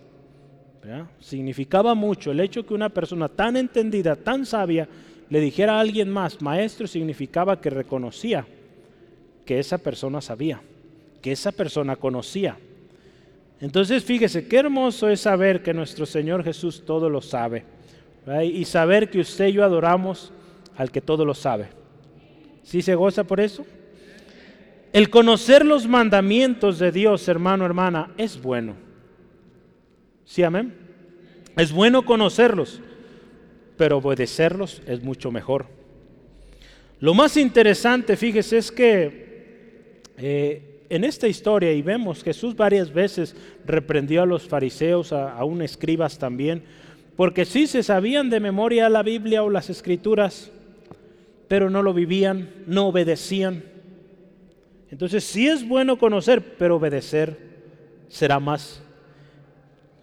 Significaba 1.19 1.93
mucho 1.93 2.31
el 2.31 2.39
hecho 2.39 2.65
que 2.65 2.73
una 2.73 2.87
persona 2.87 3.27
tan 3.27 3.57
entendida, 3.57 4.15
tan 4.15 4.45
sabia, 4.45 4.87
le 5.29 5.41
dijera 5.41 5.75
a 5.75 5.81
alguien 5.81 6.09
más 6.09 6.41
maestro 6.41 6.87
significaba 6.87 7.59
que 7.59 7.69
reconocía 7.69 8.47
que 9.45 9.59
esa 9.59 9.77
persona 9.77 10.21
sabía, 10.21 10.61
que 11.21 11.33
esa 11.33 11.51
persona 11.51 11.97
conocía. 11.97 12.57
Entonces 13.59 14.05
fíjese, 14.05 14.47
qué 14.47 14.59
hermoso 14.59 15.09
es 15.09 15.19
saber 15.19 15.61
que 15.61 15.73
nuestro 15.73 16.05
Señor 16.05 16.45
Jesús 16.45 16.85
todo 16.85 17.09
lo 17.09 17.21
sabe 17.21 17.75
y 18.43 18.65
saber 18.65 19.09
que 19.09 19.19
usted 19.19 19.47
y 19.47 19.53
yo 19.53 19.63
adoramos 19.63 20.33
al 20.75 20.91
que 20.91 21.01
todo 21.01 21.23
lo 21.23 21.33
sabe. 21.33 21.69
¿Sí 22.63 22.81
se 22.81 22.95
goza 22.95 23.23
por 23.23 23.39
eso? 23.39 23.65
El 24.91 25.09
conocer 25.09 25.65
los 25.65 25.87
mandamientos 25.87 26.79
de 26.79 26.91
Dios, 26.91 27.27
hermano, 27.27 27.65
hermana, 27.65 28.11
es 28.17 28.41
bueno. 28.41 28.75
¿Sí, 30.25 30.43
amén? 30.43 30.73
Es 31.55 31.71
bueno 31.71 32.03
conocerlos, 32.03 32.81
pero 33.77 33.97
obedecerlos 33.97 34.81
es 34.85 35.01
mucho 35.01 35.31
mejor. 35.31 35.67
Lo 36.99 37.13
más 37.13 37.37
interesante, 37.37 38.17
fíjese, 38.17 38.57
es 38.57 38.71
que 38.71 40.01
eh, 40.17 40.83
en 40.89 41.03
esta 41.03 41.27
historia, 41.27 41.71
y 41.71 41.81
vemos 41.81 42.23
Jesús 42.23 42.55
varias 42.55 42.91
veces 42.91 43.35
reprendió 43.65 44.23
a 44.23 44.25
los 44.25 44.47
fariseos, 44.47 45.13
a, 45.13 45.31
a 45.31 45.45
un 45.45 45.61
escribas 45.61 46.17
también, 46.17 46.63
porque 47.17 47.45
sí 47.45 47.65
se 47.65 47.81
sabían 47.81 48.29
de 48.29 48.39
memoria 48.39 48.87
la 48.89 49.01
Biblia 49.01 49.43
o 49.43 49.49
las 49.49 49.71
escrituras, 49.71 50.51
pero 51.47 51.69
no 51.71 51.81
lo 51.81 51.91
vivían, 51.91 52.51
no 52.67 52.87
obedecían. 52.87 53.63
Entonces 54.91 55.23
sí 55.23 55.47
es 55.47 55.67
bueno 55.67 55.97
conocer, 55.97 56.55
pero 56.57 56.75
obedecer 56.75 57.35
será 58.07 58.39
más, 58.39 58.83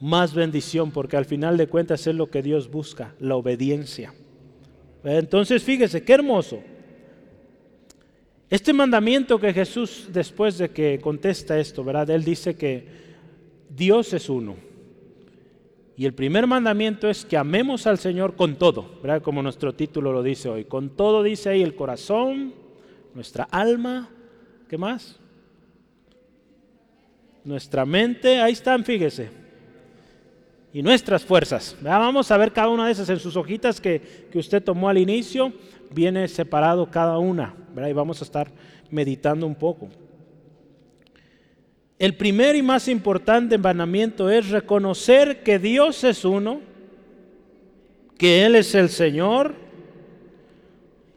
más 0.00 0.35
bendición, 0.35 0.90
porque 0.90 1.16
al 1.16 1.25
final 1.25 1.56
de 1.56 1.68
cuentas 1.68 2.04
es 2.09 2.16
lo 2.16 2.30
que 2.30 2.42
Dios 2.42 2.68
busca, 2.68 3.14
la 3.21 3.37
obediencia. 3.37 4.12
Entonces 5.04 5.62
fíjese, 5.62 6.02
qué 6.02 6.14
hermoso. 6.14 6.61
Este 8.50 8.73
mandamiento 8.73 9.38
que 9.38 9.52
Jesús, 9.52 10.09
después 10.12 10.59
de 10.59 10.71
que 10.71 10.99
contesta 11.00 11.61
esto, 11.61 11.85
¿verdad? 11.85 12.11
Él 12.11 12.25
dice 12.25 12.56
que 12.56 12.88
Dios 13.71 14.12
es 14.12 14.28
uno. 14.28 14.74
Y 15.97 16.07
el 16.07 16.15
primer 16.15 16.47
mandamiento 16.47 17.09
es 17.09 17.25
que 17.25 17.37
amemos 17.37 17.87
al 17.87 17.99
Señor 17.99 18.35
con 18.35 18.57
todo, 18.57 18.99
¿verdad? 19.01 19.23
Como 19.23 19.43
nuestro 19.43 19.75
título 19.75 20.13
lo 20.13 20.23
dice 20.23 20.49
hoy. 20.49 20.65
Con 20.65 20.91
todo 20.91 21.23
dice 21.23 21.51
ahí 21.51 21.63
el 21.63 21.77
corazón, 21.77 22.53
nuestra 23.15 23.45
alma, 23.45 24.11
¿qué 24.69 24.77
más? 24.77 25.21
Nuestra 27.45 27.85
mente, 27.85 28.41
ahí 28.41 28.53
están, 28.53 28.85
fíjese. 28.85 29.31
Y 30.73 30.83
nuestras 30.83 31.25
fuerzas. 31.25 31.77
Vamos 31.81 32.31
a 32.33 32.39
ver 32.39 32.53
cada 32.53 32.71
una 32.71 32.87
de 32.87 32.93
esas 32.93 33.09
en 33.09 33.21
sus 33.21 33.37
hojitas 33.37 33.81
que, 33.81 34.29
que 34.33 34.39
usted 34.39 34.65
tomó 34.65 34.89
al 34.89 34.99
inicio. 34.99 35.53
Viene 35.93 36.27
separado 36.27 36.91
cada 36.91 37.19
una, 37.19 37.55
¿verdad? 37.73 37.91
Y 37.91 37.93
vamos 37.93 38.21
a 38.21 38.25
estar 38.25 38.51
meditando 38.91 39.47
un 39.47 39.55
poco. 39.55 39.89
El 42.04 42.16
primer 42.16 42.54
y 42.54 42.61
más 42.61 42.87
importante 42.88 43.56
mandamiento 43.56 44.28
es 44.28 44.50
reconocer 44.50 45.42
que 45.42 45.58
Dios 45.58 46.04
es 46.04 46.26
uno, 46.26 46.61
que 48.18 48.44
Él 48.44 48.56
es 48.56 48.75
el 48.75 48.90
Señor 48.90 49.54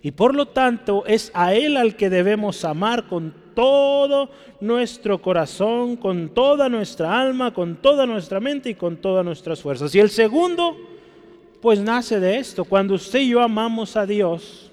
y 0.01 0.11
por 0.11 0.33
lo 0.33 0.45
tanto 0.45 1.05
es 1.05 1.29
a 1.33 1.53
Él 1.53 1.75
al 1.75 1.97
que 1.97 2.09
debemos 2.09 2.63
amar 2.63 3.09
con 3.09 3.33
todo 3.53 4.29
nuestro 4.61 5.21
corazón, 5.21 5.97
con 5.97 6.29
toda 6.29 6.69
nuestra 6.69 7.19
alma, 7.19 7.53
con 7.53 7.75
toda 7.75 8.05
nuestra 8.05 8.39
mente 8.39 8.69
y 8.69 8.75
con 8.75 8.95
todas 8.95 9.25
nuestras 9.25 9.61
fuerzas. 9.61 9.93
Y 9.93 9.99
el 9.99 10.09
segundo, 10.09 10.77
pues 11.61 11.81
nace 11.81 12.21
de 12.21 12.37
esto. 12.37 12.63
Cuando 12.63 12.93
usted 12.93 13.19
y 13.19 13.31
yo 13.31 13.41
amamos 13.41 13.97
a 13.97 14.05
Dios, 14.05 14.71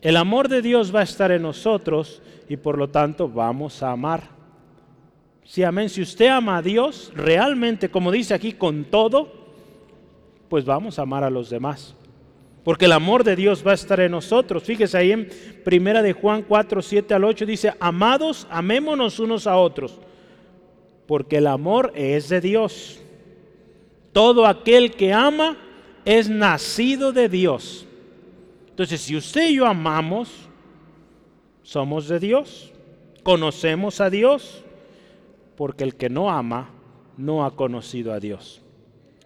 el 0.00 0.16
amor 0.16 0.48
de 0.48 0.62
Dios 0.62 0.90
va 0.94 1.00
a 1.00 1.04
estar 1.04 1.30
en 1.32 1.42
nosotros 1.42 2.22
y 2.48 2.56
por 2.56 2.78
lo 2.78 2.88
tanto 2.88 3.28
vamos 3.28 3.82
a 3.82 3.90
amar. 3.90 4.37
Sí, 5.48 5.62
amén. 5.62 5.88
Si 5.88 6.02
usted 6.02 6.26
ama 6.26 6.58
a 6.58 6.62
Dios 6.62 7.10
realmente, 7.14 7.88
como 7.88 8.12
dice 8.12 8.34
aquí, 8.34 8.52
con 8.52 8.84
todo, 8.84 9.32
pues 10.50 10.66
vamos 10.66 10.98
a 10.98 11.02
amar 11.02 11.24
a 11.24 11.30
los 11.30 11.48
demás. 11.48 11.94
Porque 12.62 12.84
el 12.84 12.92
amor 12.92 13.24
de 13.24 13.34
Dios 13.34 13.66
va 13.66 13.70
a 13.70 13.74
estar 13.74 13.98
en 13.98 14.12
nosotros. 14.12 14.62
Fíjese 14.62 14.98
ahí 14.98 15.10
en 15.10 15.30
Primera 15.64 16.02
de 16.02 16.12
Juan 16.12 16.42
4, 16.42 16.82
7 16.82 17.14
al 17.14 17.24
8 17.24 17.46
dice, 17.46 17.72
"Amados, 17.80 18.46
amémonos 18.50 19.18
unos 19.20 19.46
a 19.46 19.56
otros, 19.56 19.98
porque 21.06 21.38
el 21.38 21.46
amor 21.46 21.92
es 21.94 22.28
de 22.28 22.42
Dios. 22.42 23.00
Todo 24.12 24.44
aquel 24.44 24.90
que 24.90 25.14
ama 25.14 25.56
es 26.04 26.28
nacido 26.28 27.10
de 27.10 27.30
Dios." 27.30 27.86
Entonces, 28.68 29.00
si 29.00 29.16
usted 29.16 29.48
y 29.48 29.54
yo 29.54 29.66
amamos, 29.66 30.28
somos 31.62 32.06
de 32.06 32.20
Dios. 32.20 32.70
Conocemos 33.22 34.02
a 34.02 34.10
Dios 34.10 34.62
porque 35.58 35.82
el 35.82 35.96
que 35.96 36.08
no 36.08 36.30
ama 36.30 36.70
no 37.16 37.44
ha 37.44 37.56
conocido 37.56 38.12
a 38.12 38.20
Dios. 38.20 38.62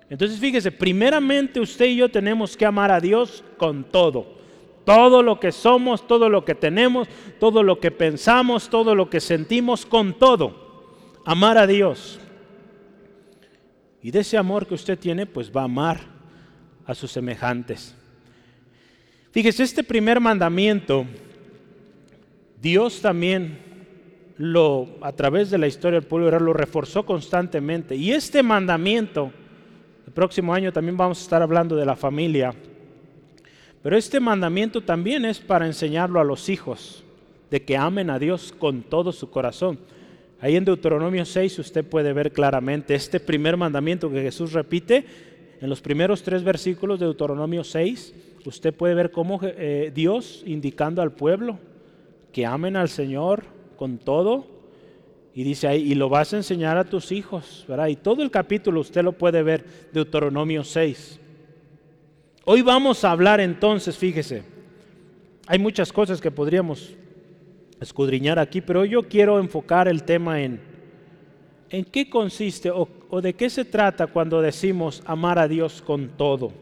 Entonces 0.09 0.41
fíjese, 0.41 0.73
primeramente 0.73 1.61
usted 1.61 1.85
y 1.85 1.97
yo 1.97 2.11
tenemos 2.11 2.57
que 2.57 2.65
amar 2.65 2.91
a 2.91 3.01
Dios 3.01 3.45
con 3.59 3.85
todo. 3.85 4.41
Todo 4.87 5.23
lo 5.23 5.39
que 5.39 5.53
somos, 5.53 6.07
todo 6.09 6.31
lo 6.31 6.43
que 6.47 6.55
tenemos, 6.55 7.07
todo 7.39 7.63
lo 7.63 7.79
que 7.79 7.91
pensamos, 7.91 8.71
todo 8.71 8.95
lo 8.95 9.11
que 9.11 9.21
sentimos, 9.21 9.85
con 9.85 10.19
todo. 10.19 10.95
Amar 11.27 11.59
a 11.59 11.67
Dios. 11.67 12.19
Y 14.03 14.11
de 14.11 14.21
ese 14.21 14.39
amor 14.39 14.67
que 14.67 14.73
usted 14.73 14.99
tiene, 14.99 15.27
pues 15.27 15.53
va 15.55 15.61
a 15.61 15.65
amar 15.65 16.01
a 16.87 16.95
sus 16.95 17.13
semejantes. 17.13 17.95
Fíjese, 19.33 19.65
este 19.65 19.85
primer 19.85 20.19
mandamiento, 20.19 21.05
Dios 22.59 23.03
también 23.03 23.72
lo, 24.39 24.89
a 25.01 25.13
través 25.13 25.51
de 25.51 25.59
la 25.59 25.67
historia 25.67 26.01
del 26.01 26.09
pueblo 26.09 26.39
lo 26.39 26.53
reforzó 26.53 27.05
constantemente. 27.05 27.97
Y 27.97 28.13
este 28.13 28.43
mandamiento, 28.43 29.31
el 30.07 30.13
próximo 30.13 30.55
año 30.55 30.73
también 30.73 30.97
vamos 30.97 31.21
a 31.21 31.23
estar 31.23 31.43
hablando 31.43 31.77
de 31.77 31.87
la 31.87 31.97
familia, 31.97 32.55
pero 33.83 33.97
este 33.97 34.21
mandamiento 34.21 34.81
también 34.81 35.25
es 35.25 35.41
para 35.41 35.67
enseñarlo 35.67 36.21
a 36.21 36.25
los 36.25 36.49
hijos, 36.49 37.05
de 37.51 37.63
que 37.63 37.77
amen 37.77 38.11
a 38.11 38.19
Dios 38.19 38.55
con 38.57 38.83
todo 38.83 39.13
su 39.13 39.29
corazón. 39.31 39.79
Ahí 40.41 40.57
en 40.57 40.65
Deuteronomio 40.65 41.25
6 41.25 41.59
usted 41.59 41.85
puede 41.85 42.13
ver 42.13 42.33
claramente 42.33 42.95
este 42.95 43.21
primer 43.21 43.57
mandamiento 43.57 44.11
que 44.11 44.23
Jesús 44.23 44.53
repite 44.53 45.05
en 45.61 45.69
los 45.69 45.81
primeros 45.81 46.23
tres 46.23 46.43
versículos 46.43 46.99
de 46.99 47.07
Deuteronomio 47.07 47.63
6. 47.63 48.15
Usted 48.45 48.75
puede 48.75 48.95
ver 48.95 49.13
cómo 49.13 49.39
eh, 49.43 49.93
Dios 49.95 50.43
indicando 50.45 51.01
al 51.01 51.13
pueblo 51.13 51.59
que 52.33 52.45
amen 52.45 52.77
al 52.77 52.89
Señor 52.89 53.45
con 53.77 53.99
todo. 53.99 54.47
Y 55.35 55.45
dice 55.45 55.67
ahí, 55.67 55.93
y 55.93 55.95
lo 55.95 56.09
vas 56.09 56.35
a 56.35 56.37
enseñar 56.37 56.77
a 56.77 56.85
tus 56.85 57.11
hijos, 57.11 57.65
¿verdad? 57.67 57.89
Y 57.89 57.97
todo 57.97 58.23
el 58.23 58.31
capítulo 58.31 58.81
usted 58.81 59.03
lo 59.03 59.13
puede 59.13 59.43
ver, 59.43 59.65
Deuteronomio 59.93 60.63
6. 60.63 61.21
Hoy 62.45 62.61
vamos 62.61 63.03
a 63.05 63.13
hablar 63.13 63.41
entonces, 63.41 63.97
fíjese, 63.97 64.43
hay 65.47 65.59
muchas 65.59 65.93
cosas 65.93 66.21
que 66.21 66.31
podríamos 66.31 66.95
escudriñar 67.81 68.39
aquí, 68.39 68.61
pero 68.61 68.85
yo 68.85 69.05
quiero 69.05 69.39
enfocar 69.39 69.89
el 69.89 70.03
tema 70.05 70.41
en, 70.41 70.61
en 71.71 71.85
qué 71.85 72.11
consiste 72.11 72.71
o, 72.71 72.89
o 73.09 73.21
de 73.21 73.35
qué 73.35 73.49
se 73.49 73.65
trata 73.65 74.07
cuando 74.09 74.43
decimos 74.43 75.03
amar 75.07 75.39
a 75.39 75.49
Dios 75.49 75.81
con 75.83 76.11
todo. 76.11 76.53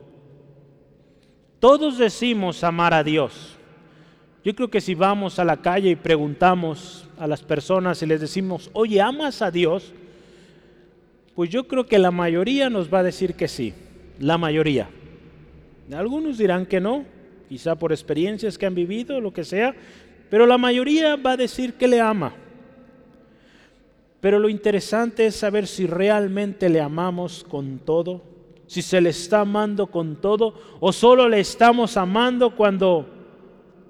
Todos 1.58 1.98
decimos 1.98 2.64
amar 2.64 2.94
a 2.94 3.04
Dios. 3.04 3.58
Yo 4.42 4.54
creo 4.54 4.70
que 4.70 4.80
si 4.80 4.94
vamos 4.94 5.38
a 5.38 5.44
la 5.44 5.58
calle 5.58 5.90
y 5.90 5.96
preguntamos 5.96 7.06
a 7.18 7.26
las 7.26 7.42
personas 7.42 8.02
y 8.02 8.06
les 8.06 8.20
decimos, 8.22 8.70
oye, 8.72 9.00
¿amas 9.00 9.42
a 9.42 9.50
Dios? 9.50 9.92
Pues 11.34 11.50
yo 11.50 11.68
creo 11.68 11.86
que 11.86 11.98
la 11.98 12.10
mayoría 12.10 12.70
nos 12.70 12.92
va 12.92 13.00
a 13.00 13.02
decir 13.02 13.34
que 13.34 13.48
sí, 13.48 13.74
la 14.18 14.38
mayoría. 14.38 14.88
Algunos 15.92 16.38
dirán 16.38 16.64
que 16.64 16.80
no, 16.80 17.04
quizá 17.48 17.74
por 17.74 17.92
experiencias 17.92 18.56
que 18.56 18.64
han 18.64 18.74
vivido, 18.74 19.20
lo 19.20 19.32
que 19.32 19.44
sea, 19.44 19.74
pero 20.30 20.46
la 20.46 20.56
mayoría 20.56 21.16
va 21.16 21.32
a 21.32 21.36
decir 21.36 21.74
que 21.74 21.88
le 21.88 22.00
ama. 22.00 22.32
Pero 24.20 24.38
lo 24.38 24.48
interesante 24.48 25.26
es 25.26 25.36
saber 25.36 25.66
si 25.66 25.86
realmente 25.86 26.68
le 26.70 26.80
amamos 26.80 27.44
con 27.44 27.78
todo, 27.78 28.22
si 28.66 28.80
se 28.80 29.00
le 29.00 29.10
está 29.10 29.40
amando 29.40 29.88
con 29.88 30.16
todo 30.16 30.54
o 30.78 30.92
solo 30.92 31.28
le 31.28 31.40
estamos 31.40 31.96
amando 31.96 32.54
cuando 32.54 33.19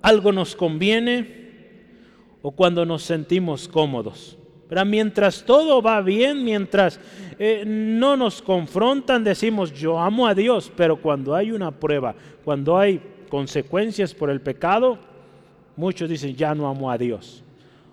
algo 0.02 0.32
nos 0.32 0.56
conviene 0.56 1.40
o 2.42 2.50
cuando 2.50 2.84
nos 2.84 3.02
sentimos 3.02 3.68
cómodos. 3.68 4.36
Pero 4.68 4.84
mientras 4.84 5.44
todo 5.44 5.82
va 5.82 6.00
bien, 6.00 6.44
mientras 6.44 7.00
eh, 7.38 7.64
no 7.66 8.16
nos 8.16 8.40
confrontan, 8.40 9.24
decimos 9.24 9.72
yo 9.72 9.98
amo 9.98 10.26
a 10.26 10.34
Dios, 10.34 10.70
pero 10.76 10.96
cuando 10.96 11.34
hay 11.34 11.50
una 11.50 11.72
prueba, 11.72 12.14
cuando 12.44 12.78
hay 12.78 13.00
consecuencias 13.28 14.14
por 14.14 14.30
el 14.30 14.40
pecado, 14.40 14.98
muchos 15.76 16.08
dicen 16.08 16.36
ya 16.36 16.54
no 16.54 16.68
amo 16.68 16.90
a 16.90 16.96
Dios 16.98 17.42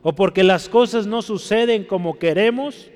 o 0.01 0.13
porque 0.13 0.41
las 0.41 0.69
cosas 0.69 1.05
no 1.05 1.21
suceden 1.21 1.83
como 1.83 2.17
queremos 2.17 2.89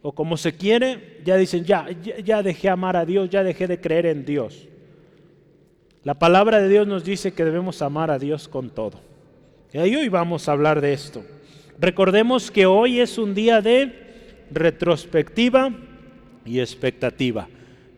o 0.00 0.12
como 0.12 0.36
se 0.36 0.54
quiere, 0.54 1.18
ya 1.24 1.36
dicen, 1.36 1.64
ya, 1.64 1.88
ya, 2.24 2.40
dejé 2.40 2.68
amar 2.68 2.96
a 2.96 3.04
Dios, 3.04 3.28
ya 3.30 3.42
dejé 3.42 3.66
de 3.66 3.80
creer 3.80 4.06
en 4.06 4.24
Dios. 4.24 4.68
La 6.04 6.14
palabra 6.14 6.60
de 6.60 6.68
Dios 6.68 6.86
nos 6.86 7.04
dice 7.04 7.32
que 7.32 7.44
debemos 7.44 7.82
amar 7.82 8.10
a 8.10 8.18
Dios 8.18 8.48
con 8.48 8.70
todo. 8.70 9.00
Y 9.72 9.78
hoy 9.78 10.08
vamos 10.08 10.48
a 10.48 10.52
hablar 10.52 10.80
de 10.80 10.92
esto. 10.92 11.24
Recordemos 11.78 12.50
que 12.50 12.66
hoy 12.66 13.00
es 13.00 13.18
un 13.18 13.34
día 13.34 13.60
de 13.60 14.46
retrospectiva 14.50 15.72
y 16.44 16.60
expectativa. 16.60 17.48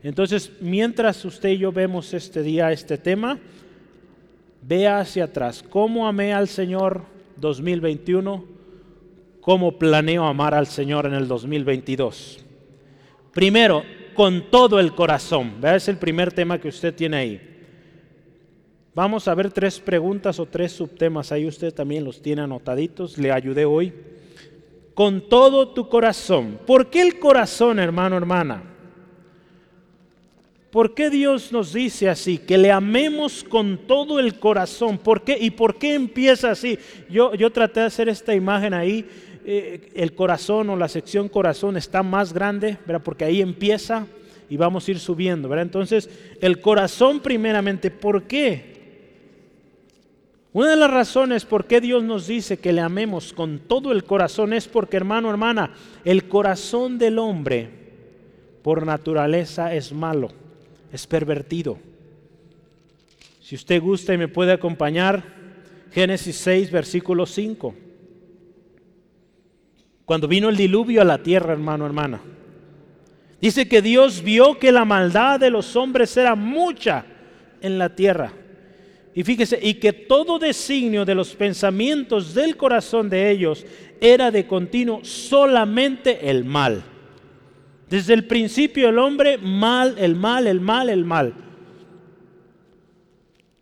Entonces, 0.03 0.53
mientras 0.61 1.25
usted 1.25 1.51
y 1.51 1.59
yo 1.59 1.73
vemos 1.73 2.13
este 2.13 2.43
día, 2.43 2.71
este 2.73 2.99
tema, 2.99 3.39
vea 4.63 5.01
hacia 5.01 5.25
atrás. 5.25 5.65
¿Cómo 5.69 6.07
amé 6.07 6.33
al 6.33 6.49
Señor 6.49 7.15
2021, 7.37 8.45
cómo 9.41 9.79
planeo 9.79 10.25
amar 10.25 10.55
al 10.55 10.67
Señor 10.67 11.07
en 11.07 11.15
el 11.15 11.29
2022. 11.29 12.45
Primero, 13.33 13.83
con 14.15 14.51
todo 14.51 14.79
el 14.79 14.95
corazón. 14.95 15.61
Vea, 15.61 15.77
es 15.77 15.89
el 15.89 15.97
primer 15.97 16.33
tema 16.33 16.59
que 16.59 16.69
usted 16.69 16.95
tiene 16.95 17.17
ahí. 17.17 17.54
Vamos 18.95 19.27
a 19.27 19.35
ver 19.35 19.51
tres 19.51 19.81
preguntas 19.81 20.39
o 20.39 20.47
tres 20.47 20.71
subtemas. 20.71 21.33
Ahí 21.33 21.49
usted 21.49 21.75
también 21.75 22.05
los 22.05 22.23
tiene 22.23 22.43
anotaditos. 22.43 23.19
Le 23.19 23.33
ayudé 23.33 23.65
hoy. 23.65 23.93
Con 24.95 25.29
todo 25.29 25.69
tu 25.71 25.89
corazón. 25.89 26.61
¿Por 26.65 26.91
qué 26.91 27.03
el 27.03 27.19
corazón, 27.19 27.81
hermano, 27.81 28.17
hermana? 28.17 28.63
¿Por 30.71 30.95
qué 30.95 31.11
Dios 31.11 31.51
nos 31.51 31.73
dice 31.73 32.09
así? 32.09 32.39
Que 32.39 32.57
le 32.57 32.71
amemos 32.71 33.43
con 33.43 33.79
todo 33.79 34.21
el 34.21 34.39
corazón. 34.39 34.99
¿Por 34.99 35.23
qué? 35.23 35.37
¿Y 35.41 35.51
por 35.51 35.77
qué 35.77 35.95
empieza 35.95 36.53
así? 36.53 36.79
Yo, 37.11 37.35
yo 37.35 37.51
traté 37.51 37.81
de 37.81 37.87
hacer 37.87 38.09
esta 38.09 38.33
imagen 38.33 38.75
ahí. 38.75 39.09
Eh, 39.45 39.91
el 39.95 40.15
corazón 40.15 40.71
o 40.71 40.77
la 40.77 40.89
sección 40.89 41.29
corazón 41.29 41.77
está 41.77 42.03
más 42.05 42.33
grande, 42.33 42.79
¿verdad? 42.87 43.03
porque 43.05 43.25
ahí 43.25 43.41
empieza 43.41 44.07
y 44.49 44.57
vamos 44.57 44.87
a 44.87 44.91
ir 44.93 45.01
subiendo. 45.01 45.49
¿verdad? 45.49 45.65
Entonces, 45.65 46.09
el 46.41 46.61
corazón 46.61 47.19
primeramente, 47.21 47.91
¿por 47.91 48.23
qué? 48.23 48.74
Una 50.55 50.71
de 50.71 50.77
las 50.77 50.91
razones 50.91 51.45
por 51.45 51.67
qué 51.67 51.83
Dios 51.83 52.03
nos 52.03 52.27
dice 52.27 52.59
que 52.59 52.73
le 52.73 52.81
amemos 52.81 53.35
con 53.35 53.59
todo 53.59 53.93
el 53.93 54.05
corazón 54.05 54.55
es 54.55 54.67
porque, 54.67 54.97
hermano, 54.97 55.29
hermana, 55.29 55.75
el 56.05 56.29
corazón 56.29 56.97
del 56.97 57.19
hombre 57.19 57.69
por 58.63 58.87
naturaleza 58.87 59.75
es 59.75 59.93
malo 59.93 60.31
es 60.95 61.09
pervertido. 61.09 61.77
Si 63.41 63.57
usted 63.57 63.83
gusta 63.83 64.15
y 64.15 64.19
me 64.19 64.29
puede 64.29 64.53
acompañar, 64.53 65.25
Génesis 65.91 66.37
6, 66.37 66.71
versículo 66.71 67.27
5. 67.27 67.75
Cuando 70.05 70.29
vino 70.29 70.49
el 70.49 70.57
diluvio 70.57 71.03
a 71.03 71.05
la 71.05 71.21
tierra, 71.21 71.53
hermano, 71.53 71.85
hermana. 71.85 72.21
Dice 73.41 73.67
que 73.67 73.83
Dios 73.83 74.23
vio 74.23 74.61
que 74.61 74.71
la 74.71 74.85
maldad 74.85 75.41
de 75.41 75.51
los 75.51 75.75
hombres 75.75 76.17
era 76.17 76.37
mucha 76.37 77.05
en 77.61 77.77
la 77.77 77.97
tierra. 77.97 78.33
Y 79.15 79.23
fíjese, 79.23 79.59
y 79.63 79.75
que 79.75 79.93
todo 79.93 80.41
designio 80.41 81.05
de 81.05 81.15
los 81.15 81.37
pensamientos 81.37 82.35
del 82.35 82.57
corazón 82.57 83.09
de 83.09 83.31
ellos 83.31 83.65
era 84.01 84.33
de 84.33 84.47
continuo 84.47 85.05
solamente 85.05 86.29
el 86.29 86.45
mal. 86.45 86.83
Desde 87.89 88.13
el 88.13 88.27
principio 88.27 88.89
el 88.89 88.99
hombre, 88.99 89.39
mal, 89.39 89.95
el 89.99 90.17
mal, 90.17 90.49
el 90.49 90.61
mal, 90.61 90.89
el 90.89 91.05
mal. 91.05 91.33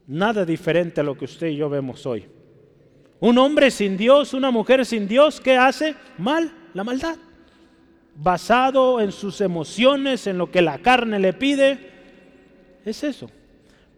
Nada 0.06 0.46
diferente 0.46 1.02
a 1.02 1.04
lo 1.04 1.18
que 1.18 1.26
usted 1.26 1.48
y 1.48 1.56
yo 1.56 1.68
vemos 1.68 2.06
hoy. 2.06 2.24
Un 3.20 3.36
hombre 3.36 3.70
sin 3.70 3.98
Dios, 3.98 4.32
una 4.32 4.50
mujer 4.50 4.86
sin 4.86 5.06
Dios, 5.06 5.38
¿qué 5.38 5.58
hace? 5.58 5.94
Mal, 6.16 6.50
la 6.72 6.82
maldad. 6.82 7.16
Basado 8.16 9.02
en 9.02 9.12
sus 9.12 9.42
emociones, 9.42 10.26
en 10.26 10.38
lo 10.38 10.50
que 10.50 10.62
la 10.62 10.78
carne 10.78 11.18
le 11.18 11.34
pide. 11.34 11.78
Es 12.86 13.04
eso. 13.04 13.30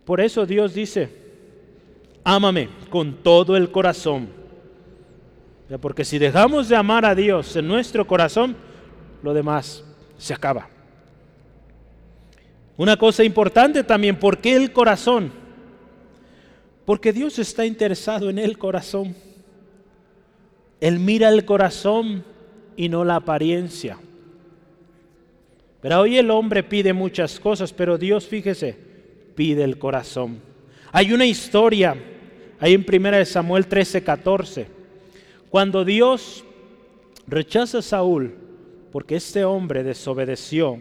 Por 0.05 0.21
eso 0.21 0.45
Dios 0.45 0.75
dice, 0.75 1.24
ámame 2.25 2.71
con 2.91 3.23
todo 3.23 3.57
el 3.57 3.71
corazón. 3.71 4.29
Porque 5.81 6.05
si 6.05 6.19
dejamos 6.19 6.69
de 6.69 6.77
amar 6.77 7.05
a 7.05 7.15
Dios 7.15 7.55
en 7.57 7.69
nuestro 7.69 8.07
corazón, 8.07 8.57
lo 9.23 9.35
demás 9.35 9.85
se 10.19 10.35
acaba. 10.35 10.69
Una 12.77 12.97
cosa 12.97 13.23
importante 13.23 13.85
también, 13.85 14.19
¿por 14.19 14.39
qué 14.39 14.57
el 14.57 14.73
corazón? 14.73 15.33
Porque 16.85 17.13
Dios 17.13 17.39
está 17.39 17.65
interesado 17.65 18.31
en 18.31 18.39
el 18.39 18.59
corazón. 18.59 19.15
Él 20.81 20.99
mira 20.99 21.29
el 21.29 21.45
corazón 21.45 22.25
y 22.77 22.89
no 22.89 23.05
la 23.05 23.17
apariencia. 23.17 23.99
Pero 25.81 26.01
hoy 26.01 26.19
el 26.19 26.31
hombre 26.31 26.63
pide 26.63 26.93
muchas 26.93 27.39
cosas, 27.39 27.73
pero 27.73 27.97
Dios, 27.97 28.27
fíjese, 28.27 28.77
pide 29.35 29.65
el 29.65 29.79
corazón. 29.79 30.41
Hay 30.93 31.13
una 31.13 31.27
historia 31.27 31.97
ahí 32.65 32.73
en 32.73 32.87
1 32.91 33.27
Samuel 33.27 33.67
13, 33.67 34.03
14, 34.03 34.67
cuando 35.51 35.85
Dios 35.85 36.43
rechaza 37.27 37.81
a 37.81 37.83
Saúl 37.83 38.35
porque 38.91 39.17
este 39.17 39.45
hombre 39.45 39.83
desobedeció. 39.83 40.79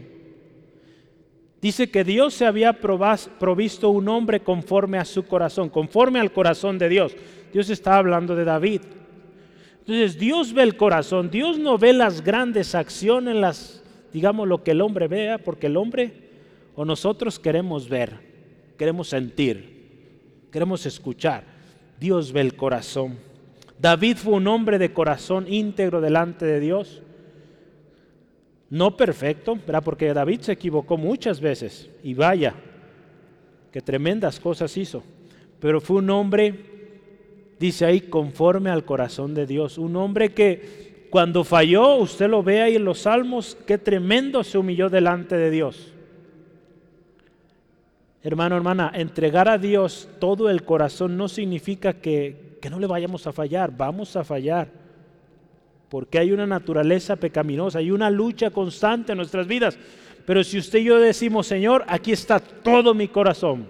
Dice 1.61 1.91
que 1.91 2.05
Dios 2.05 2.35
se 2.35 2.45
había 2.45 2.71
provisto 2.71 3.89
un 3.89 4.07
hombre 4.07 4.39
conforme 4.39 4.97
a 4.97 5.03
su 5.03 5.25
corazón, 5.25 5.67
conforme 5.67 6.21
al 6.21 6.31
corazón 6.31 6.77
de 6.77 6.87
Dios. 6.87 7.17
Dios 7.51 7.69
está 7.69 7.97
hablando 7.97 8.33
de 8.33 8.45
David. 8.45 8.81
Entonces 9.79 10.17
Dios 10.17 10.53
ve 10.53 10.63
el 10.63 10.77
corazón, 10.77 11.29
Dios 11.29 11.59
no 11.59 11.77
ve 11.77 11.91
las 11.91 12.23
grandes 12.23 12.75
acciones, 12.75 13.35
las, 13.35 13.83
digamos 14.13 14.47
lo 14.47 14.63
que 14.63 14.71
el 14.71 14.79
hombre 14.79 15.09
vea, 15.09 15.37
porque 15.37 15.67
el 15.67 15.75
hombre 15.75 16.13
o 16.75 16.85
nosotros 16.85 17.39
queremos 17.39 17.89
ver, 17.89 18.19
queremos 18.77 19.09
sentir, 19.09 20.47
queremos 20.49 20.85
escuchar. 20.85 21.52
Dios 21.99 22.31
ve 22.31 22.41
el 22.41 22.55
corazón. 22.55 23.17
David 23.79 24.17
fue 24.17 24.33
un 24.33 24.47
hombre 24.47 24.77
de 24.79 24.93
corazón 24.93 25.45
íntegro 25.51 26.01
delante 26.01 26.45
de 26.45 26.59
Dios 26.59 27.01
no 28.73 28.97
perfecto, 28.97 29.55
¿verdad? 29.55 29.83
porque 29.83 30.15
David 30.15 30.41
se 30.41 30.53
equivocó 30.53 30.97
muchas 30.97 31.39
veces 31.39 31.91
y 32.01 32.15
vaya, 32.15 32.55
que 33.71 33.81
tremendas 33.81 34.39
cosas 34.39 34.75
hizo, 34.77 35.03
pero 35.59 35.79
fue 35.79 35.97
un 35.97 36.09
hombre, 36.09 36.55
dice 37.59 37.85
ahí, 37.85 38.01
conforme 38.01 38.71
al 38.71 38.83
corazón 38.83 39.35
de 39.35 39.45
Dios, 39.45 39.77
un 39.77 39.95
hombre 39.95 40.33
que 40.33 41.05
cuando 41.11 41.43
falló, 41.43 41.97
usted 41.97 42.27
lo 42.27 42.41
ve 42.41 42.63
ahí 42.63 42.75
en 42.77 42.85
los 42.85 43.01
salmos, 43.01 43.55
qué 43.67 43.77
tremendo 43.77 44.43
se 44.43 44.57
humilló 44.57 44.89
delante 44.89 45.37
de 45.37 45.51
Dios. 45.51 45.92
Hermano, 48.23 48.55
hermana, 48.55 48.91
entregar 48.95 49.49
a 49.49 49.57
Dios 49.57 50.09
todo 50.19 50.49
el 50.49 50.63
corazón 50.63 51.17
no 51.17 51.27
significa 51.27 51.93
que, 51.93 52.57
que 52.61 52.69
no 52.69 52.79
le 52.79 52.87
vayamos 52.87 53.27
a 53.27 53.33
fallar, 53.33 53.75
vamos 53.75 54.15
a 54.15 54.23
fallar 54.23 54.83
porque 55.93 56.17
hay 56.17 56.31
una 56.31 56.47
naturaleza 56.47 57.17
pecaminosa, 57.17 57.77
hay 57.77 57.91
una 57.91 58.09
lucha 58.09 58.49
constante 58.49 59.11
en 59.11 59.19
nuestras 59.19 59.45
vidas. 59.45 59.77
Pero 60.25 60.43
si 60.43 60.57
usted 60.57 60.79
y 60.79 60.85
yo 60.85 60.97
decimos, 60.97 61.45
Señor, 61.45 61.85
aquí 61.87 62.11
está 62.11 62.39
todo 62.39 62.95
mi 62.95 63.09
corazón. 63.09 63.67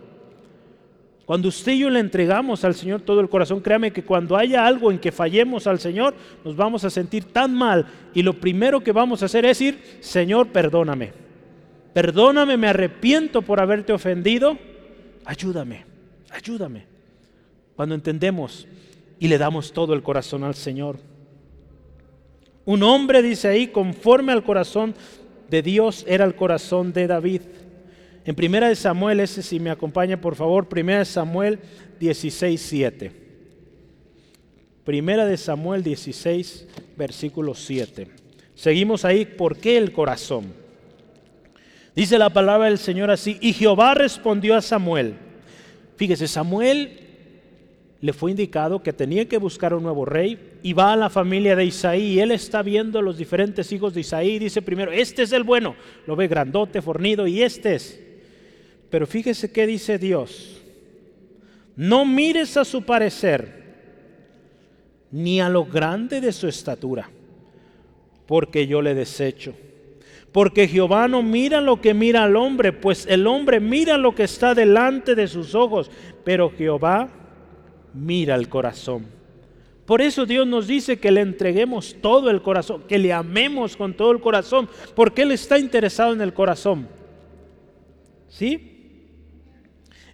Cuando 1.25 1.49
usted 1.49 1.73
y 1.73 1.79
yo 1.79 1.89
le 1.89 1.99
entregamos 1.99 2.63
al 2.63 2.75
Señor 2.75 3.01
todo 3.01 3.19
el 3.19 3.27
corazón, 3.27 3.59
créame 3.59 3.91
que 3.91 4.05
cuando 4.05 4.37
haya 4.37 4.65
algo 4.65 4.89
en 4.89 4.99
que 4.99 5.11
fallemos 5.11 5.67
al 5.67 5.79
Señor, 5.79 6.13
nos 6.45 6.55
vamos 6.55 6.85
a 6.85 6.89
sentir 6.89 7.25
tan 7.25 7.53
mal 7.53 7.87
y 8.13 8.23
lo 8.23 8.39
primero 8.39 8.79
que 8.79 8.93
vamos 8.93 9.21
a 9.21 9.25
hacer 9.25 9.43
es 9.43 9.59
ir, 9.59 9.81
Señor, 9.99 10.47
perdóname. 10.47 11.11
Perdóname, 11.93 12.57
me 12.57 12.67
arrepiento 12.67 13.41
por 13.43 13.59
haberte 13.59 13.93
ofendido. 13.93 14.57
Ayúdame, 15.25 15.85
ayúdame. 16.31 16.85
Cuando 17.75 17.95
entendemos 17.95 18.67
y 19.19 19.27
le 19.27 19.37
damos 19.37 19.71
todo 19.71 19.93
el 19.93 20.01
corazón 20.03 20.43
al 20.43 20.55
Señor. 20.55 20.97
Un 22.65 22.83
hombre, 22.83 23.21
dice 23.21 23.47
ahí, 23.47 23.67
conforme 23.67 24.31
al 24.31 24.43
corazón 24.43 24.95
de 25.49 25.61
Dios 25.61 26.03
era 26.07 26.25
el 26.25 26.35
corazón 26.35 26.93
de 26.93 27.07
David. 27.07 27.41
En 28.25 28.35
primera 28.35 28.69
de 28.69 28.75
Samuel, 28.75 29.19
ese 29.19 29.43
si 29.43 29.59
me 29.59 29.69
acompaña 29.69 30.19
por 30.19 30.35
favor, 30.35 30.67
primera 30.67 30.99
de 30.99 31.05
Samuel 31.05 31.59
16, 31.99 32.61
7. 32.61 33.11
Primera 34.83 35.25
de 35.25 35.37
Samuel 35.37 35.83
16, 35.83 36.67
versículo 36.97 37.53
7. 37.53 38.07
Seguimos 38.55 39.05
ahí, 39.05 39.25
¿por 39.25 39.57
qué 39.57 39.77
el 39.77 39.91
corazón? 39.91 40.62
Dice 41.95 42.17
la 42.17 42.31
palabra 42.31 42.67
del 42.67 42.79
Señor 42.79 43.11
así, 43.11 43.37
y 43.39 43.53
Jehová 43.53 43.93
respondió 43.93 44.55
a 44.55 44.61
Samuel. 44.61 45.15
Fíjese, 45.95 46.27
Samuel 46.27 46.99
le 48.01 48.11
fue 48.11 48.31
indicado 48.31 48.83
que 48.83 48.91
tenía 48.91 49.29
que 49.29 49.37
buscar 49.37 49.73
un 49.73 49.83
nuevo 49.83 50.03
rey 50.03 50.57
y 50.61 50.73
va 50.73 50.91
a 50.91 50.97
la 50.97 51.09
familia 51.09 51.55
de 51.55 51.63
Isaí 51.65 52.13
y 52.13 52.19
él 52.19 52.31
está 52.31 52.61
viendo 52.61 53.01
los 53.01 53.17
diferentes 53.17 53.71
hijos 53.71 53.93
de 53.93 54.01
Isaí 54.01 54.31
y 54.31 54.39
dice 54.39 54.61
primero, 54.61 54.91
este 54.91 55.21
es 55.21 55.31
el 55.31 55.43
bueno, 55.43 55.75
lo 56.05 56.15
ve 56.17 56.27
grandote, 56.27 56.81
fornido 56.81 57.27
y 57.27 57.41
este 57.41 57.75
es. 57.75 58.03
Pero 58.89 59.07
fíjese 59.07 59.51
qué 59.51 59.65
dice 59.65 59.97
Dios, 59.97 60.61
no 61.75 62.05
mires 62.05 62.57
a 62.57 62.65
su 62.65 62.83
parecer 62.83 63.63
ni 65.11 65.39
a 65.39 65.47
lo 65.47 65.63
grande 65.63 66.19
de 66.19 66.33
su 66.33 66.47
estatura, 66.47 67.09
porque 68.27 68.67
yo 68.67 68.81
le 68.81 68.95
desecho. 68.95 69.53
Porque 70.33 70.67
Jehová 70.67 71.07
no 71.07 71.21
mira 71.21 71.61
lo 71.61 71.79
que 71.79 71.93
mira 71.93 72.23
al 72.23 72.35
hombre, 72.35 72.73
pues 72.73 73.05
el 73.05 73.27
hombre 73.27 73.59
mira 73.59 73.97
lo 73.97 74.15
que 74.15 74.23
está 74.23 74.55
delante 74.55 75.13
de 75.13 75.27
sus 75.27 75.53
ojos, 75.53 75.91
pero 76.23 76.49
Jehová 76.49 77.09
mira 77.93 78.33
el 78.33 78.49
corazón. 78.49 79.05
Por 79.85 80.01
eso 80.01 80.25
Dios 80.25 80.47
nos 80.47 80.65
dice 80.65 80.97
que 80.97 81.11
le 81.11 81.21
entreguemos 81.21 81.97
todo 82.01 82.31
el 82.31 82.41
corazón, 82.41 82.81
que 82.87 82.97
le 82.97 83.13
amemos 83.13 83.77
con 83.77 83.93
todo 83.93 84.11
el 84.11 84.21
corazón, 84.21 84.67
porque 84.95 85.21
Él 85.21 85.31
está 85.31 85.59
interesado 85.59 86.13
en 86.13 86.21
el 86.21 86.33
corazón. 86.33 86.87
¿Sí? 88.27 89.05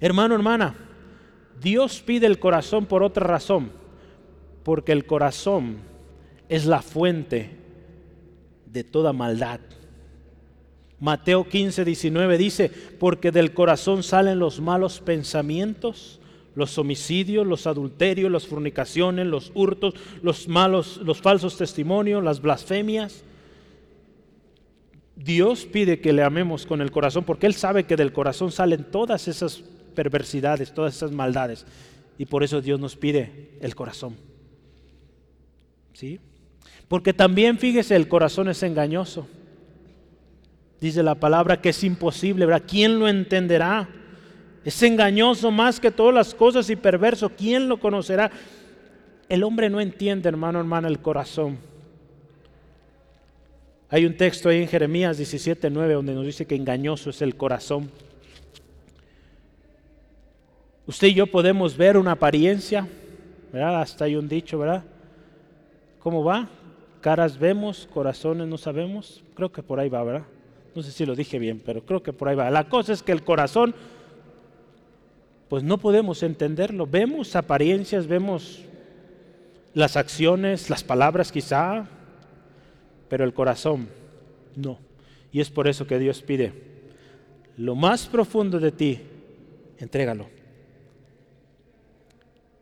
Hermano, 0.02 0.36
hermana, 0.36 0.76
Dios 1.62 2.02
pide 2.06 2.26
el 2.26 2.40
corazón 2.40 2.88
por 2.88 3.04
otra 3.04 3.26
razón, 3.26 3.72
porque 4.64 4.92
el 4.92 5.06
corazón 5.06 5.78
es 6.50 6.66
la 6.66 6.82
fuente 6.82 7.52
de 8.66 8.84
toda 8.84 9.14
maldad. 9.14 9.62
Mateo 11.00 11.48
15, 11.48 11.86
19 11.86 12.38
dice, 12.38 12.72
porque 13.00 13.32
del 13.32 13.54
corazón 13.54 14.04
salen 14.04 14.40
los 14.40 14.60
malos 14.60 15.00
pensamientos, 15.00 16.20
los 16.56 16.78
homicidios, 16.78 17.48
los 17.48 17.68
adulterios, 17.68 18.32
las 18.32 18.48
fornicaciones, 18.48 19.26
los 19.26 19.52
hurtos, 19.56 19.94
los 20.22 20.48
malos, 20.48 20.98
los 20.98 21.22
falsos 21.22 21.58
testimonios, 21.58 22.24
las 22.24 22.42
blasfemias. 22.42 23.24
Dios 25.16 25.66
pide 25.66 26.00
que 26.02 26.14
le 26.14 26.24
amemos 26.24 26.66
con 26.66 26.82
el 26.82 26.92
corazón 26.92 27.24
porque 27.24 27.48
Él 27.48 27.54
sabe 27.54 27.86
que 27.86 27.96
del 27.96 28.12
corazón 28.12 28.52
salen 28.52 28.86
todas 28.92 29.28
esas 29.28 29.64
perversidades, 29.96 30.74
todas 30.74 30.96
esas 30.96 31.12
maldades. 31.12 31.66
Y 32.18 32.26
por 32.26 32.44
eso 32.44 32.62
Dios 32.62 32.80
nos 32.80 32.98
pide 32.98 33.52
el 33.62 33.76
corazón. 33.76 34.16
¿Sí? 35.94 36.20
Porque 36.90 37.14
también, 37.14 37.58
fíjese, 37.58 37.96
el 37.96 38.08
corazón 38.08 38.50
es 38.50 38.64
engañoso. 38.64 39.28
Dice 40.82 41.04
la 41.04 41.16
palabra 41.16 41.62
que 41.62 41.70
es 41.70 41.84
imposible, 41.84 42.46
¿verdad? 42.46 42.64
¿Quién 42.68 43.00
lo 43.00 43.08
entenderá? 43.08 43.88
Es 44.64 44.82
engañoso 44.84 45.52
más 45.52 45.80
que 45.80 45.92
todas 45.92 46.14
las 46.14 46.34
cosas 46.34 46.70
y 46.70 46.76
perverso. 46.76 47.30
¿Quién 47.30 47.68
lo 47.68 47.80
conocerá? 47.80 48.32
El 49.28 49.44
hombre 49.44 49.70
no 49.70 49.82
entiende, 49.82 50.30
hermano, 50.30 50.60
hermana, 50.60 50.88
el 50.88 51.00
corazón. 51.00 51.58
Hay 53.90 54.06
un 54.06 54.16
texto 54.16 54.50
ahí 54.50 54.62
en 54.62 54.68
Jeremías 54.68 55.18
17:9 55.18 55.94
donde 55.94 56.14
nos 56.14 56.26
dice 56.26 56.46
que 56.46 56.56
engañoso 56.56 57.10
es 57.10 57.22
el 57.22 57.36
corazón. 57.36 57.90
Usted 60.86 61.08
y 61.08 61.14
yo 61.14 61.28
podemos 61.28 61.76
ver 61.76 61.98
una 61.98 62.14
apariencia, 62.14 62.88
¿verdad? 63.52 63.82
Hasta 63.82 64.06
hay 64.06 64.16
un 64.16 64.28
dicho, 64.28 64.60
¿verdad? 64.60 64.84
¿Cómo 66.00 66.24
va? 66.24 66.48
Caras 67.02 67.38
vemos, 67.38 67.88
corazones 67.94 68.48
no 68.48 68.58
sabemos. 68.58 69.24
Creo 69.36 69.52
que 69.52 69.64
por 69.64 69.80
ahí 69.80 69.90
va, 69.90 70.04
¿verdad? 70.04 70.26
No 70.76 70.84
sé 70.84 70.92
si 70.92 71.06
lo 71.06 71.16
dije 71.16 71.40
bien, 71.40 71.62
pero 71.66 71.86
creo 71.86 72.04
que 72.04 72.14
por 72.14 72.30
ahí 72.30 72.36
va. 72.36 72.50
La 72.50 72.70
cosa 72.70 72.94
es 72.94 73.04
que 73.04 73.12
el 73.12 73.24
corazón 73.24 73.74
pues 75.50 75.64
no 75.64 75.80
podemos 75.80 76.22
entenderlo. 76.24 76.86
Vemos 76.86 77.36
apariencias, 77.36 78.08
vemos 78.08 78.62
las 79.74 79.98
acciones, 79.98 80.70
las 80.70 80.84
palabras 80.84 81.32
quizá, 81.32 81.88
pero 83.10 83.24
el 83.24 83.34
corazón 83.34 83.90
no. 84.56 84.78
Y 85.32 85.42
es 85.42 85.50
por 85.50 85.68
eso 85.68 85.88
que 85.88 86.00
Dios 86.00 86.22
pide, 86.22 86.54
lo 87.58 87.76
más 87.76 88.08
profundo 88.08 88.60
de 88.60 88.72
ti, 88.72 89.00
entrégalo. 89.80 90.28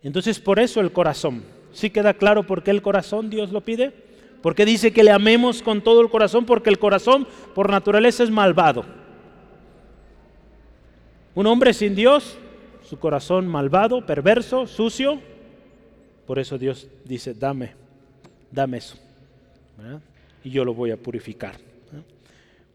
Entonces 0.01 0.39
por 0.39 0.59
eso 0.59 0.79
el 0.79 0.91
corazón. 0.91 1.43
¿Sí 1.73 1.89
queda 1.89 2.13
claro 2.13 2.47
por 2.47 2.63
qué 2.63 2.71
el 2.71 2.81
corazón 2.81 3.29
Dios 3.29 3.51
lo 3.51 3.61
pide? 3.61 4.06
Porque 4.41 4.65
dice 4.65 4.91
que 4.91 5.03
le 5.03 5.11
amemos 5.11 5.61
con 5.61 5.81
todo 5.81 6.01
el 6.01 6.09
corazón, 6.09 6.45
porque 6.45 6.69
el 6.69 6.79
corazón 6.79 7.27
por 7.55 7.69
naturaleza 7.69 8.23
es 8.23 8.29
malvado. 8.29 8.85
Un 11.35 11.47
hombre 11.47 11.73
sin 11.73 11.95
Dios 11.95 12.37
su 12.87 12.97
corazón 12.99 13.47
malvado, 13.47 14.05
perverso, 14.05 14.65
sucio. 14.65 15.19
Por 16.25 16.39
eso 16.39 16.57
Dios 16.57 16.87
dice, 17.03 17.33
dame, 17.33 17.73
dame 18.49 18.77
eso. 18.77 18.95
Y 20.41 20.51
yo 20.51 20.63
lo 20.63 20.73
voy 20.73 20.91
a 20.91 20.97
purificar. 20.97 21.55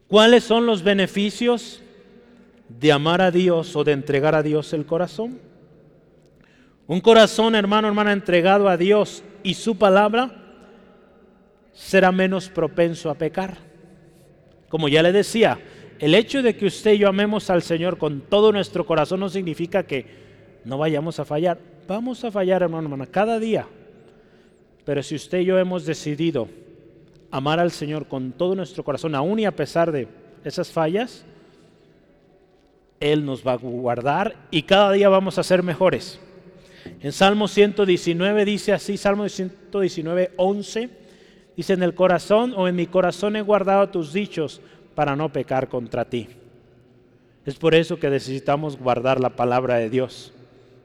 ¿Cuáles 0.07 0.43
son 0.43 0.67
los 0.67 0.83
beneficios 0.83 1.81
de 2.69 2.91
amar 2.91 3.21
a 3.21 3.31
Dios 3.31 3.75
o 3.75 3.83
de 3.83 3.93
entregar 3.93 4.35
a 4.35 4.43
Dios 4.43 4.71
el 4.73 4.85
corazón? 4.85 5.39
Un 6.85 7.01
corazón, 7.01 7.55
hermano, 7.55 7.87
hermana, 7.87 8.11
entregado 8.11 8.69
a 8.69 8.77
Dios 8.77 9.23
y 9.41 9.55
su 9.55 9.77
palabra 9.77 10.42
será 11.73 12.11
menos 12.11 12.49
propenso 12.49 13.09
a 13.09 13.15
pecar. 13.15 13.57
Como 14.69 14.87
ya 14.87 15.03
le 15.03 15.11
decía, 15.11 15.59
el 15.99 16.15
hecho 16.15 16.41
de 16.41 16.55
que 16.55 16.65
usted 16.65 16.93
y 16.93 16.99
yo 16.99 17.09
amemos 17.09 17.49
al 17.49 17.61
Señor 17.61 17.97
con 17.97 18.21
todo 18.21 18.51
nuestro 18.51 18.85
corazón 18.85 19.19
no 19.19 19.29
significa 19.29 19.83
que 19.83 20.05
no 20.65 20.77
vayamos 20.77 21.19
a 21.19 21.25
fallar. 21.25 21.59
Vamos 21.87 22.23
a 22.23 22.31
fallar, 22.31 22.63
hermano, 22.63 22.87
hermana, 22.87 23.05
cada 23.05 23.39
día. 23.39 23.67
Pero 24.85 25.03
si 25.03 25.15
usted 25.15 25.39
y 25.39 25.45
yo 25.45 25.57
hemos 25.57 25.85
decidido 25.85 26.47
amar 27.31 27.59
al 27.59 27.71
Señor 27.71 28.07
con 28.07 28.31
todo 28.31 28.55
nuestro 28.55 28.83
corazón, 28.83 29.15
aún 29.15 29.39
y 29.39 29.45
a 29.45 29.55
pesar 29.55 29.91
de 29.91 30.07
esas 30.43 30.71
fallas, 30.71 31.25
Él 32.99 33.25
nos 33.25 33.45
va 33.45 33.53
a 33.53 33.57
guardar 33.57 34.35
y 34.51 34.63
cada 34.63 34.91
día 34.91 35.09
vamos 35.09 35.37
a 35.37 35.43
ser 35.43 35.63
mejores. 35.63 36.19
En 37.01 37.11
Salmo 37.11 37.47
119 37.47 38.45
dice 38.45 38.73
así, 38.73 38.97
Salmo 38.97 39.27
119, 39.27 40.31
11, 40.35 40.89
dice, 41.55 41.73
en 41.73 41.83
el 41.83 41.95
corazón 41.95 42.53
o 42.55 42.67
en 42.67 42.75
mi 42.75 42.87
corazón 42.87 43.35
he 43.35 43.41
guardado 43.41 43.89
tus 43.89 44.13
dichos 44.13 44.61
para 44.95 45.15
no 45.15 45.29
pecar 45.29 45.67
contra 45.69 46.05
ti. 46.05 46.27
Es 47.45 47.55
por 47.55 47.75
eso 47.75 47.99
que 47.99 48.09
necesitamos 48.09 48.77
guardar 48.77 49.19
la 49.19 49.31
palabra 49.31 49.75
de 49.75 49.89
Dios. 49.89 50.33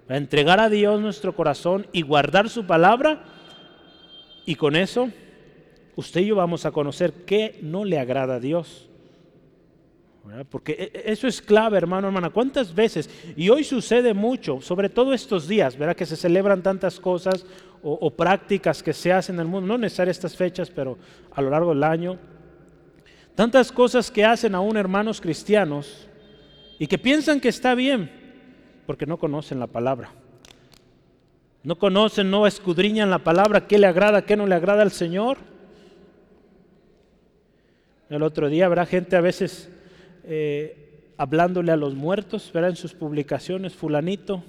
Entregar 0.09 0.59
a 0.59 0.69
Dios 0.69 1.01
nuestro 1.01 1.35
corazón 1.35 1.87
y 1.93 2.03
guardar 2.03 2.49
su 2.49 2.67
palabra. 2.67 3.23
Y 4.45 4.57
con 4.57 4.75
eso, 4.75 5.11
usted 5.95 6.23
y 6.23 6.27
yo 6.27 6.37
vamos 6.37 6.65
a 6.65 6.73
conocer 6.73 7.13
qué 7.27 7.59
no 7.63 7.85
le 7.85 7.99
agrada 7.99 8.37
a 8.37 8.41
Dios. 8.41 8.88
Porque 10.51 10.73
e, 10.73 10.99
e, 10.99 11.13
eso 11.13 11.27
es 11.27 11.41
clave, 11.43 11.79
hermano, 11.79 12.09
hermana. 12.09 12.31
¿Cuántas 12.31 12.75
veces? 12.75 13.09
Y 13.37 13.49
hoy 13.49 13.65
sucede 13.65 14.15
mucho, 14.15 14.61
sobre 14.61 14.89
todo 14.89 15.13
estos 15.13 15.49
días, 15.49 15.77
¿verdad? 15.77 15.97
Que 15.97 16.07
se 16.07 16.17
celebran 16.17 16.63
tantas 16.63 17.01
cosas 17.01 17.47
o, 17.83 17.93
o 17.93 18.11
prácticas 18.11 18.83
que 18.83 18.93
se 18.93 19.13
hacen 19.13 19.37
en 19.37 19.43
el 19.43 19.47
mundo, 19.49 19.67
no 19.67 19.79
necesariamente 19.79 20.19
estas 20.19 20.37
fechas, 20.37 20.71
pero 20.71 20.99
a 21.33 21.41
lo 21.41 21.51
largo 21.51 21.71
del 21.71 21.85
año 21.85 22.19
Tantas 23.39 23.71
cosas 23.71 24.11
que 24.11 24.25
hacen 24.25 24.57
aún 24.57 24.77
hermanos 24.77 25.21
cristianos 25.21 26.09
y 26.77 26.89
que 26.89 26.99
piensan 26.99 27.39
que 27.39 27.49
está 27.49 27.77
bien 27.77 28.11
porque 28.85 29.07
no 29.07 29.17
conocen 29.17 29.61
la 29.61 29.69
palabra. 29.69 30.11
No 31.63 31.79
conocen, 31.79 32.33
no 32.33 32.49
escudriñan 32.49 33.11
la 33.11 33.21
palabra, 33.21 33.69
qué 33.69 33.79
le 33.79 33.87
agrada, 33.87 34.23
qué 34.23 34.37
no 34.37 34.45
le 34.49 34.57
agrada 34.57 34.83
al 34.83 34.91
Señor. 34.91 35.39
El 38.11 38.25
otro 38.25 38.49
día 38.49 38.67
habrá 38.67 38.87
gente 38.87 39.15
a 39.15 39.21
veces 39.21 39.71
eh, 40.29 41.13
hablándole 41.17 41.73
a 41.73 41.77
los 41.77 41.95
muertos, 41.95 42.51
verá 42.53 42.69
en 42.69 42.77
sus 42.77 42.95
publicaciones, 42.95 43.75
fulanito, 43.75 44.45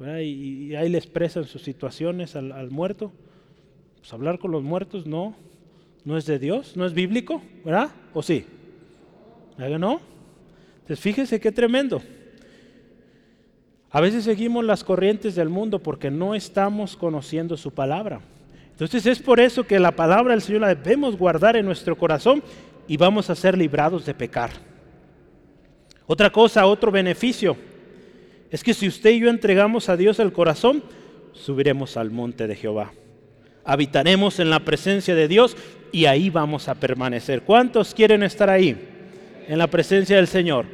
y, 0.00 0.74
ahí 0.74 0.88
le 0.88 0.98
expresan 0.98 1.44
sus 1.44 1.62
situaciones 1.62 2.36
al, 2.36 2.52
al 2.52 2.70
muerto. 2.70 3.12
Pues 3.98 4.12
hablar 4.12 4.38
con 4.38 4.50
los 4.50 4.62
muertos 4.62 5.06
no, 5.06 5.34
¿No 6.06 6.16
es 6.16 6.24
de 6.24 6.38
Dios? 6.38 6.76
¿No 6.76 6.86
es 6.86 6.94
bíblico? 6.94 7.42
¿Verdad? 7.64 7.90
¿O 8.14 8.22
sí? 8.22 8.46
¿Verdad 9.58 9.80
no? 9.80 10.00
Entonces 10.74 11.00
fíjese 11.00 11.40
qué 11.40 11.50
tremendo. 11.50 12.00
A 13.90 14.00
veces 14.00 14.22
seguimos 14.22 14.64
las 14.64 14.84
corrientes 14.84 15.34
del 15.34 15.48
mundo 15.48 15.82
porque 15.82 16.12
no 16.12 16.36
estamos 16.36 16.96
conociendo 16.96 17.56
su 17.56 17.74
palabra. 17.74 18.20
Entonces 18.70 19.04
es 19.04 19.20
por 19.20 19.40
eso 19.40 19.64
que 19.64 19.80
la 19.80 19.96
palabra 19.96 20.32
del 20.32 20.42
Señor 20.42 20.60
la 20.60 20.76
debemos 20.76 21.18
guardar 21.18 21.56
en 21.56 21.66
nuestro 21.66 21.98
corazón 21.98 22.40
y 22.86 22.96
vamos 22.96 23.28
a 23.28 23.34
ser 23.34 23.58
librados 23.58 24.06
de 24.06 24.14
pecar. 24.14 24.50
Otra 26.06 26.30
cosa, 26.30 26.66
otro 26.66 26.92
beneficio, 26.92 27.56
es 28.50 28.62
que 28.62 28.74
si 28.74 28.86
usted 28.86 29.10
y 29.10 29.20
yo 29.20 29.28
entregamos 29.28 29.88
a 29.88 29.96
Dios 29.96 30.20
el 30.20 30.32
corazón, 30.32 30.82
subiremos 31.32 31.96
al 31.96 32.10
monte 32.10 32.46
de 32.46 32.54
Jehová. 32.54 32.92
Habitaremos 33.64 34.38
en 34.38 34.50
la 34.50 34.60
presencia 34.60 35.16
de 35.16 35.26
Dios 35.26 35.56
y 35.90 36.06
ahí 36.06 36.30
vamos 36.30 36.68
a 36.68 36.76
permanecer. 36.76 37.42
¿Cuántos 37.42 37.92
quieren 37.92 38.22
estar 38.22 38.48
ahí? 38.48 38.76
En 39.48 39.58
la 39.58 39.66
presencia 39.66 40.16
del 40.16 40.28
Señor. 40.28 40.66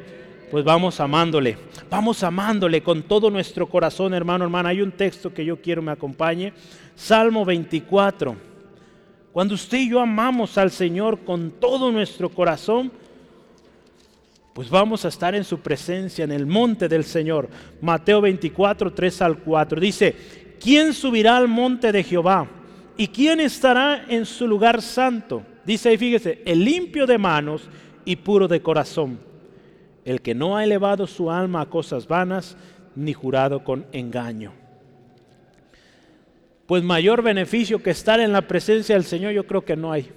Pues 0.51 0.63
vamos 0.63 0.99
amándole, 0.99 1.57
vamos 1.89 2.21
amándole 2.21 2.83
con 2.83 3.01
todo 3.01 3.31
nuestro 3.31 3.67
corazón, 3.67 4.13
hermano, 4.13 4.43
hermana. 4.43 4.69
Hay 4.69 4.83
un 4.83 4.91
texto 4.91 5.33
que 5.33 5.43
yo 5.43 5.59
quiero 5.59 5.81
me 5.81 5.91
acompañe. 5.91 6.53
Salmo 6.95 7.43
24. 7.43 8.35
Cuando 9.31 9.55
usted 9.55 9.79
y 9.79 9.89
yo 9.89 9.99
amamos 9.99 10.59
al 10.59 10.69
Señor 10.69 11.21
con 11.25 11.49
todo 11.49 11.91
nuestro 11.91 12.29
corazón, 12.29 12.91
pues 14.53 14.69
vamos 14.69 15.03
a 15.03 15.07
estar 15.07 15.33
en 15.33 15.43
su 15.43 15.59
presencia, 15.59 16.23
en 16.23 16.31
el 16.31 16.45
monte 16.45 16.87
del 16.87 17.03
Señor. 17.03 17.49
Mateo 17.81 18.21
24, 18.21 18.93
3 18.93 19.21
al 19.23 19.39
4. 19.39 19.81
Dice, 19.81 20.15
¿quién 20.59 20.93
subirá 20.93 21.37
al 21.37 21.47
monte 21.47 21.91
de 21.91 22.03
Jehová? 22.03 22.47
¿Y 22.95 23.07
quién 23.07 23.39
estará 23.39 24.05
en 24.07 24.25
su 24.25 24.47
lugar 24.47 24.81
santo? 24.81 25.43
Dice 25.65 25.89
ahí, 25.89 25.97
fíjese, 25.97 26.43
el 26.45 26.63
limpio 26.63 27.07
de 27.07 27.17
manos 27.17 27.67
y 28.05 28.17
puro 28.17 28.47
de 28.47 28.61
corazón, 28.61 29.19
el 30.05 30.21
que 30.21 30.35
no 30.35 30.55
ha 30.55 30.63
elevado 30.63 31.07
su 31.07 31.31
alma 31.31 31.61
a 31.61 31.69
cosas 31.69 32.07
vanas, 32.07 32.55
ni 32.95 33.13
jurado 33.13 33.63
con 33.63 33.87
engaño. 33.91 34.53
Pues 36.67 36.83
mayor 36.83 37.23
beneficio 37.23 37.81
que 37.81 37.89
estar 37.89 38.19
en 38.19 38.31
la 38.31 38.47
presencia 38.47 38.93
del 38.93 39.03
Señor 39.03 39.33
yo 39.33 39.47
creo 39.47 39.65
que 39.65 39.75
no 39.75 39.91
hay. 39.91 40.11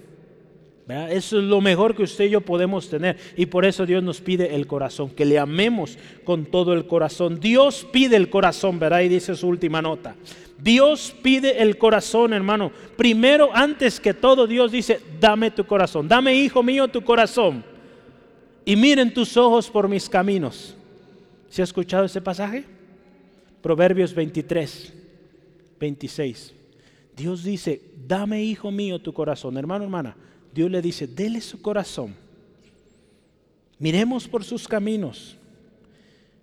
Eso 0.89 1.39
es 1.39 1.45
lo 1.45 1.61
mejor 1.61 1.97
que 1.97 2.05
usted 2.05 2.27
y 2.27 2.31
yo 2.31 2.41
podemos 2.41 2.89
tener. 2.89 3.17
Y 3.37 3.47
por 3.47 3.65
eso 3.65 3.85
Dios 3.85 4.05
nos 4.05 4.21
pide 4.21 4.55
el 4.55 4.69
corazón, 4.69 5.11
que 5.11 5.25
le 5.25 5.37
amemos 5.37 5.99
con 6.23 6.47
todo 6.47 6.73
el 6.75 6.87
corazón. 6.87 7.41
Dios 7.41 7.85
pide 7.91 8.15
el 8.15 8.31
corazón, 8.31 8.79
¿verdad? 8.79 9.01
Y 9.01 9.09
dice 9.09 9.35
su 9.35 9.49
última 9.49 9.83
nota. 9.83 10.15
Dios 10.59 11.13
pide 11.23 11.61
el 11.61 11.77
corazón, 11.77 12.33
hermano. 12.33 12.71
Primero, 12.97 13.51
antes 13.53 13.99
que 13.99 14.15
todo, 14.15 14.47
Dios 14.47 14.71
dice, 14.71 15.01
dame 15.19 15.51
tu 15.51 15.67
corazón. 15.67 16.07
Dame, 16.07 16.37
hijo 16.37 16.63
mío, 16.63 16.87
tu 16.87 17.03
corazón. 17.03 17.65
Y 18.65 18.77
miren 18.77 19.13
tus 19.13 19.37
ojos 19.37 19.69
por 19.69 19.89
mis 19.89 20.09
caminos. 20.09 20.77
¿Se 21.51 21.63
ha 21.63 21.65
escuchado 21.65 22.05
ese 22.05 22.21
pasaje? 22.21 22.65
Proverbios 23.61 24.15
23, 24.15 24.95
26. 25.81 26.55
Dios 27.17 27.43
dice, 27.43 27.83
dame, 28.07 28.45
hijo 28.45 28.71
mío, 28.71 29.01
tu 29.01 29.13
corazón. 29.13 29.57
Hermano, 29.57 29.83
hermana 29.83 30.17
Dios 30.57 30.71
le 30.71 30.81
dice, 30.81 31.07
dele 31.07 31.43
su 31.43 31.61
corazón. 31.61 32.17
Miremos 33.79 34.27
por 34.27 34.43
sus 34.43 34.67
caminos. 34.67 35.37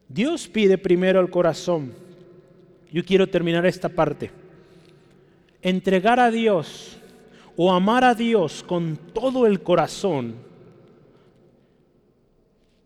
Dios 0.08 0.47
pide 0.47 0.78
primero 0.78 1.19
el 1.19 1.32
corazón. 1.32 1.93
Yo 2.91 3.04
quiero 3.04 3.28
terminar 3.28 3.65
esta 3.65 3.89
parte. 3.89 4.30
Entregar 5.63 6.19
a 6.19 6.30
Dios 6.30 6.97
o 7.58 7.73
amar 7.73 8.04
a 8.04 8.13
Dios 8.13 8.62
con 8.62 8.97
todo 8.97 9.47
el 9.47 9.63
corazón 9.63 10.36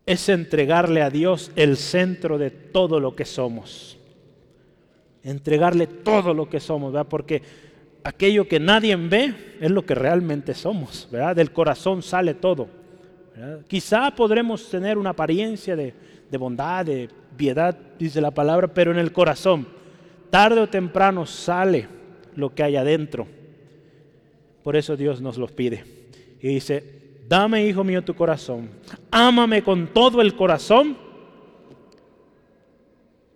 es 0.06 0.30
entregarle 0.30 1.02
a 1.02 1.10
Dios 1.10 1.52
el 1.56 1.76
centro 1.76 2.38
de 2.38 2.50
todo 2.50 3.00
lo 3.00 3.14
que 3.14 3.26
somos. 3.26 3.98
Entregarle 5.22 5.86
todo 5.86 6.32
lo 6.32 6.48
que 6.48 6.60
somos, 6.60 6.90
¿verdad? 6.90 7.06
Porque 7.06 7.42
aquello 8.04 8.48
que 8.48 8.60
nadie 8.60 8.96
ve 8.96 9.34
es 9.60 9.70
lo 9.70 9.84
que 9.84 9.94
realmente 9.94 10.54
somos, 10.54 11.08
¿verdad? 11.10 11.36
Del 11.36 11.52
corazón 11.52 12.02
sale 12.02 12.34
todo. 12.34 12.68
Quizá 13.68 14.10
podremos 14.14 14.68
tener 14.68 14.98
una 14.98 15.10
apariencia 15.10 15.76
de, 15.76 15.94
de 16.30 16.38
bondad, 16.38 16.84
de 16.84 17.08
piedad, 17.36 17.76
dice 17.98 18.20
la 18.20 18.32
palabra, 18.32 18.68
pero 18.68 18.90
en 18.90 18.98
el 18.98 19.12
corazón, 19.12 19.66
tarde 20.30 20.60
o 20.60 20.68
temprano 20.68 21.24
sale 21.24 21.86
lo 22.34 22.54
que 22.54 22.62
hay 22.62 22.76
adentro. 22.76 23.26
Por 24.62 24.76
eso 24.76 24.96
Dios 24.96 25.20
nos 25.20 25.38
lo 25.38 25.46
pide. 25.46 25.84
Y 26.40 26.48
dice, 26.48 26.82
dame, 27.28 27.64
hijo 27.64 27.84
mío, 27.84 28.02
tu 28.02 28.14
corazón. 28.14 28.70
Ámame 29.10 29.62
con 29.62 29.88
todo 29.88 30.20
el 30.20 30.34
corazón. 30.34 30.96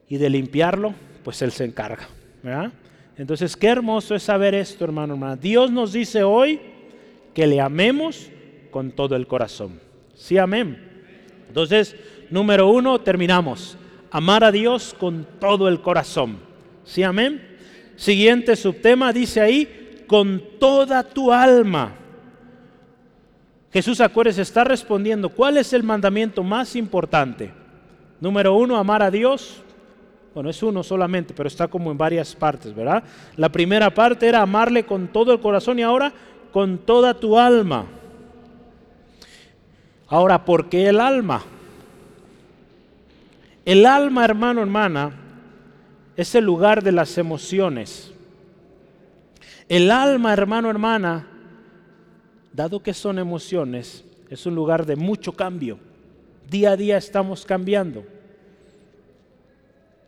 Y 0.08 0.18
de 0.18 0.28
limpiarlo, 0.28 0.94
pues 1.24 1.40
Él 1.42 1.52
se 1.52 1.64
encarga. 1.64 2.08
¿verdad? 2.42 2.72
Entonces, 3.16 3.56
qué 3.56 3.68
hermoso 3.68 4.14
es 4.14 4.22
saber 4.22 4.54
esto, 4.54 4.84
hermano, 4.84 5.14
hermana. 5.14 5.36
Dios 5.36 5.70
nos 5.70 5.92
dice 5.92 6.22
hoy 6.22 6.60
que 7.34 7.46
le 7.46 7.60
amemos 7.60 8.30
con 8.70 8.90
todo 8.90 9.16
el 9.16 9.26
corazón. 9.26 9.80
Sí, 10.14 10.38
amén. 10.38 10.90
Entonces, 11.48 11.94
número 12.30 12.68
uno, 12.68 13.00
terminamos. 13.00 13.76
Amar 14.10 14.44
a 14.44 14.52
Dios 14.52 14.94
con 14.98 15.26
todo 15.38 15.68
el 15.68 15.80
corazón. 15.80 16.38
Sí, 16.84 17.02
amén. 17.02 17.56
Siguiente 17.96 18.56
subtema 18.56 19.12
dice 19.12 19.40
ahí, 19.40 20.04
con 20.06 20.42
toda 20.58 21.02
tu 21.02 21.32
alma. 21.32 21.94
Jesús, 23.72 24.00
acuérdense, 24.00 24.42
está 24.42 24.64
respondiendo, 24.64 25.30
¿cuál 25.30 25.56
es 25.56 25.72
el 25.72 25.82
mandamiento 25.82 26.42
más 26.42 26.76
importante? 26.76 27.50
Número 28.20 28.54
uno, 28.54 28.76
amar 28.76 29.02
a 29.02 29.10
Dios 29.10 29.61
bueno, 30.34 30.48
es 30.48 30.62
uno 30.62 30.82
solamente, 30.82 31.34
pero 31.34 31.46
está 31.46 31.68
como 31.68 31.90
en 31.90 31.98
varias 31.98 32.34
partes, 32.34 32.74
¿verdad? 32.74 33.04
La 33.36 33.50
primera 33.50 33.92
parte 33.92 34.26
era 34.26 34.40
amarle 34.40 34.84
con 34.84 35.08
todo 35.08 35.32
el 35.32 35.40
corazón 35.40 35.78
y 35.78 35.82
ahora 35.82 36.12
con 36.52 36.78
toda 36.78 37.14
tu 37.14 37.38
alma. 37.38 37.86
Ahora, 40.08 40.44
¿por 40.44 40.68
qué 40.68 40.88
el 40.88 41.00
alma? 41.00 41.42
El 43.64 43.86
alma, 43.86 44.24
hermano, 44.24 44.60
hermana, 44.60 45.12
es 46.16 46.34
el 46.34 46.44
lugar 46.44 46.82
de 46.82 46.92
las 46.92 47.16
emociones. 47.18 48.12
El 49.68 49.90
alma, 49.90 50.32
hermano, 50.32 50.68
hermana, 50.68 51.26
dado 52.52 52.82
que 52.82 52.92
son 52.92 53.18
emociones, 53.18 54.04
es 54.28 54.44
un 54.46 54.54
lugar 54.54 54.84
de 54.84 54.96
mucho 54.96 55.32
cambio. 55.32 55.78
Día 56.50 56.72
a 56.72 56.76
día 56.76 56.96
estamos 56.96 57.46
cambiando. 57.46 58.04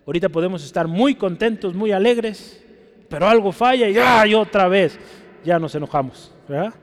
Ahorita 0.06 0.28
podemos 0.28 0.62
estar 0.64 0.86
muy 0.86 1.14
contentos, 1.14 1.74
muy 1.74 1.90
alegres, 1.90 2.62
pero 3.08 3.26
algo 3.26 3.52
falla 3.52 3.88
y, 3.88 3.96
¡ay, 3.96 4.34
otra 4.34 4.68
vez! 4.68 4.98
Ya 5.44 5.58
nos 5.58 5.74
enojamos, 5.74 6.32
¿verdad? 6.46 6.74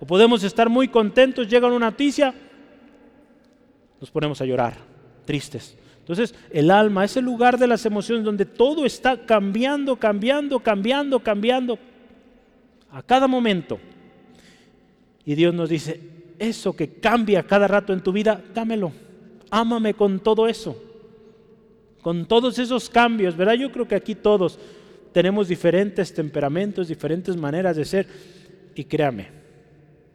O 0.00 0.06
podemos 0.06 0.42
estar 0.44 0.68
muy 0.68 0.88
contentos, 0.88 1.48
llega 1.48 1.66
una 1.66 1.90
noticia, 1.90 2.34
nos 4.00 4.10
ponemos 4.10 4.40
a 4.40 4.44
llorar, 4.44 4.74
tristes. 5.24 5.76
Entonces, 6.00 6.34
el 6.50 6.70
alma 6.70 7.04
es 7.04 7.16
el 7.16 7.24
lugar 7.24 7.58
de 7.58 7.68
las 7.68 7.86
emociones 7.86 8.24
donde 8.24 8.44
todo 8.44 8.84
está 8.84 9.24
cambiando, 9.24 9.96
cambiando, 9.96 10.58
cambiando, 10.60 11.20
cambiando, 11.20 11.78
a 12.90 13.02
cada 13.02 13.28
momento. 13.28 13.78
Y 15.24 15.34
Dios 15.36 15.54
nos 15.54 15.70
dice, 15.70 16.00
eso 16.38 16.74
que 16.74 16.94
cambia 16.94 17.44
cada 17.44 17.68
rato 17.68 17.92
en 17.92 18.02
tu 18.02 18.12
vida, 18.12 18.42
dámelo. 18.52 18.92
Ámame 19.50 19.94
con 19.94 20.18
todo 20.18 20.48
eso 20.48 20.91
con 22.02 22.26
todos 22.26 22.58
esos 22.58 22.90
cambios, 22.90 23.36
¿verdad? 23.36 23.54
Yo 23.54 23.70
creo 23.72 23.88
que 23.88 23.94
aquí 23.94 24.14
todos 24.14 24.58
tenemos 25.12 25.48
diferentes 25.48 26.12
temperamentos, 26.12 26.88
diferentes 26.88 27.36
maneras 27.36 27.76
de 27.76 27.84
ser. 27.84 28.06
Y 28.74 28.84
créame, 28.84 29.28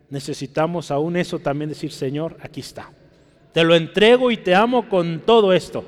necesitamos 0.09 0.91
aún 0.91 1.15
eso 1.15 1.39
también 1.39 1.69
decir, 1.69 1.91
Señor, 1.91 2.35
aquí 2.41 2.59
está. 2.59 2.91
Te 3.53 3.63
lo 3.63 3.73
entrego 3.73 4.29
y 4.29 4.37
te 4.37 4.53
amo 4.53 4.89
con 4.89 5.21
todo 5.21 5.53
esto. 5.53 5.83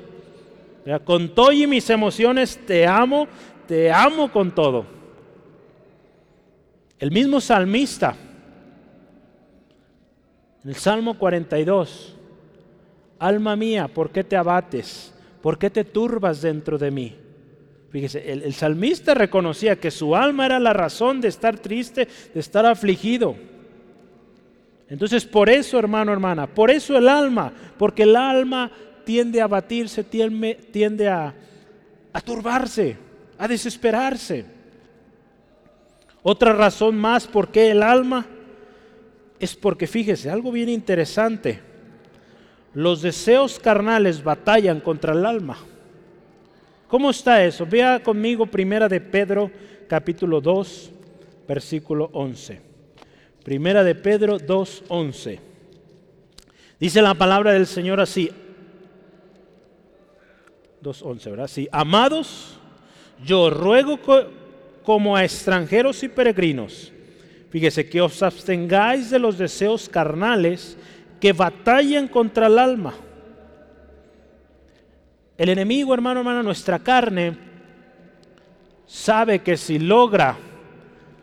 Con 1.04 1.34
todo 1.34 1.52
y 1.52 1.66
mis 1.66 1.88
emociones 1.90 2.58
te 2.66 2.86
amo, 2.86 3.28
te 3.68 3.92
amo 3.92 4.32
con 4.32 4.54
todo. 4.54 4.86
El 6.98 7.10
mismo 7.10 7.40
salmista, 7.40 8.16
en 10.64 10.70
el 10.70 10.76
Salmo 10.76 11.18
42, 11.18 12.16
alma 13.18 13.56
mía, 13.56 13.88
¿por 13.88 14.10
qué 14.10 14.24
te 14.24 14.36
abates? 14.36 15.14
¿Por 15.42 15.58
qué 15.58 15.70
te 15.70 15.84
turbas 15.84 16.42
dentro 16.42 16.78
de 16.78 16.90
mí? 16.90 17.16
Fíjese, 17.90 18.30
el, 18.30 18.54
salmista 18.54 19.14
reconocía 19.14 19.76
que 19.76 19.90
su 19.90 20.14
alma 20.14 20.46
era 20.46 20.60
la 20.60 20.72
razón 20.72 21.20
de 21.20 21.26
estar 21.28 21.58
triste, 21.58 22.06
de 22.32 22.38
estar 22.40 22.64
afligido. 22.64 23.34
Entonces, 24.88 25.24
por 25.24 25.50
eso, 25.50 25.76
hermano, 25.78 26.12
hermana, 26.12 26.46
por 26.46 26.70
eso 26.70 26.96
el 26.96 27.08
alma, 27.08 27.52
porque 27.76 28.04
el 28.04 28.14
alma 28.14 28.70
tiende 29.04 29.40
a 29.40 29.44
abatirse, 29.44 30.04
tiende, 30.04 30.54
tiende 30.70 31.08
a, 31.08 31.34
a 32.12 32.20
turbarse, 32.20 32.96
a 33.38 33.48
desesperarse. 33.48 34.44
Otra 36.22 36.52
razón 36.52 36.96
más 36.96 37.26
por 37.26 37.50
qué 37.50 37.72
el 37.72 37.82
alma 37.82 38.24
es 39.40 39.56
porque, 39.56 39.88
fíjese, 39.88 40.30
algo 40.30 40.52
bien 40.52 40.68
interesante. 40.68 41.69
Los 42.74 43.02
deseos 43.02 43.58
carnales 43.58 44.22
batallan 44.22 44.80
contra 44.80 45.12
el 45.12 45.26
alma. 45.26 45.58
¿Cómo 46.88 47.10
está 47.10 47.44
eso? 47.44 47.66
Vea 47.66 48.02
conmigo 48.02 48.46
primera 48.46 48.88
de 48.88 49.00
Pedro 49.00 49.50
capítulo 49.88 50.40
2, 50.40 50.90
versículo 51.48 52.10
11. 52.12 52.60
Primera 53.42 53.82
de 53.82 53.94
Pedro 53.94 54.38
2, 54.38 54.84
11. 54.88 55.40
Dice 56.78 57.02
la 57.02 57.14
palabra 57.14 57.52
del 57.52 57.66
Señor 57.66 58.00
así. 58.00 58.30
2.11, 60.82 61.30
¿verdad? 61.30 61.48
Sí. 61.48 61.68
Amados, 61.70 62.58
yo 63.24 63.50
ruego 63.50 63.98
como 64.82 65.14
a 65.14 65.24
extranjeros 65.24 66.02
y 66.02 66.08
peregrinos, 66.08 66.90
fíjese 67.50 67.88
que 67.88 68.00
os 68.00 68.22
abstengáis 68.22 69.10
de 69.10 69.18
los 69.18 69.36
deseos 69.36 69.88
carnales 69.88 70.78
que 71.20 71.32
batallan 71.32 72.08
contra 72.08 72.46
el 72.46 72.58
alma. 72.58 72.94
El 75.36 75.48
enemigo, 75.50 75.94
hermano, 75.94 76.20
hermana, 76.20 76.42
nuestra 76.42 76.78
carne, 76.78 77.36
sabe 78.86 79.40
que 79.40 79.56
si 79.56 79.78
logra 79.78 80.36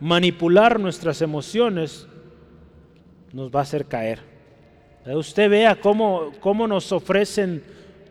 manipular 0.00 0.78
nuestras 0.80 1.20
emociones, 1.22 2.06
nos 3.32 3.50
va 3.50 3.60
a 3.60 3.62
hacer 3.62 3.86
caer. 3.86 4.20
Usted 5.06 5.50
vea 5.50 5.80
cómo, 5.80 6.32
cómo 6.40 6.66
nos 6.66 6.92
ofrecen 6.92 7.62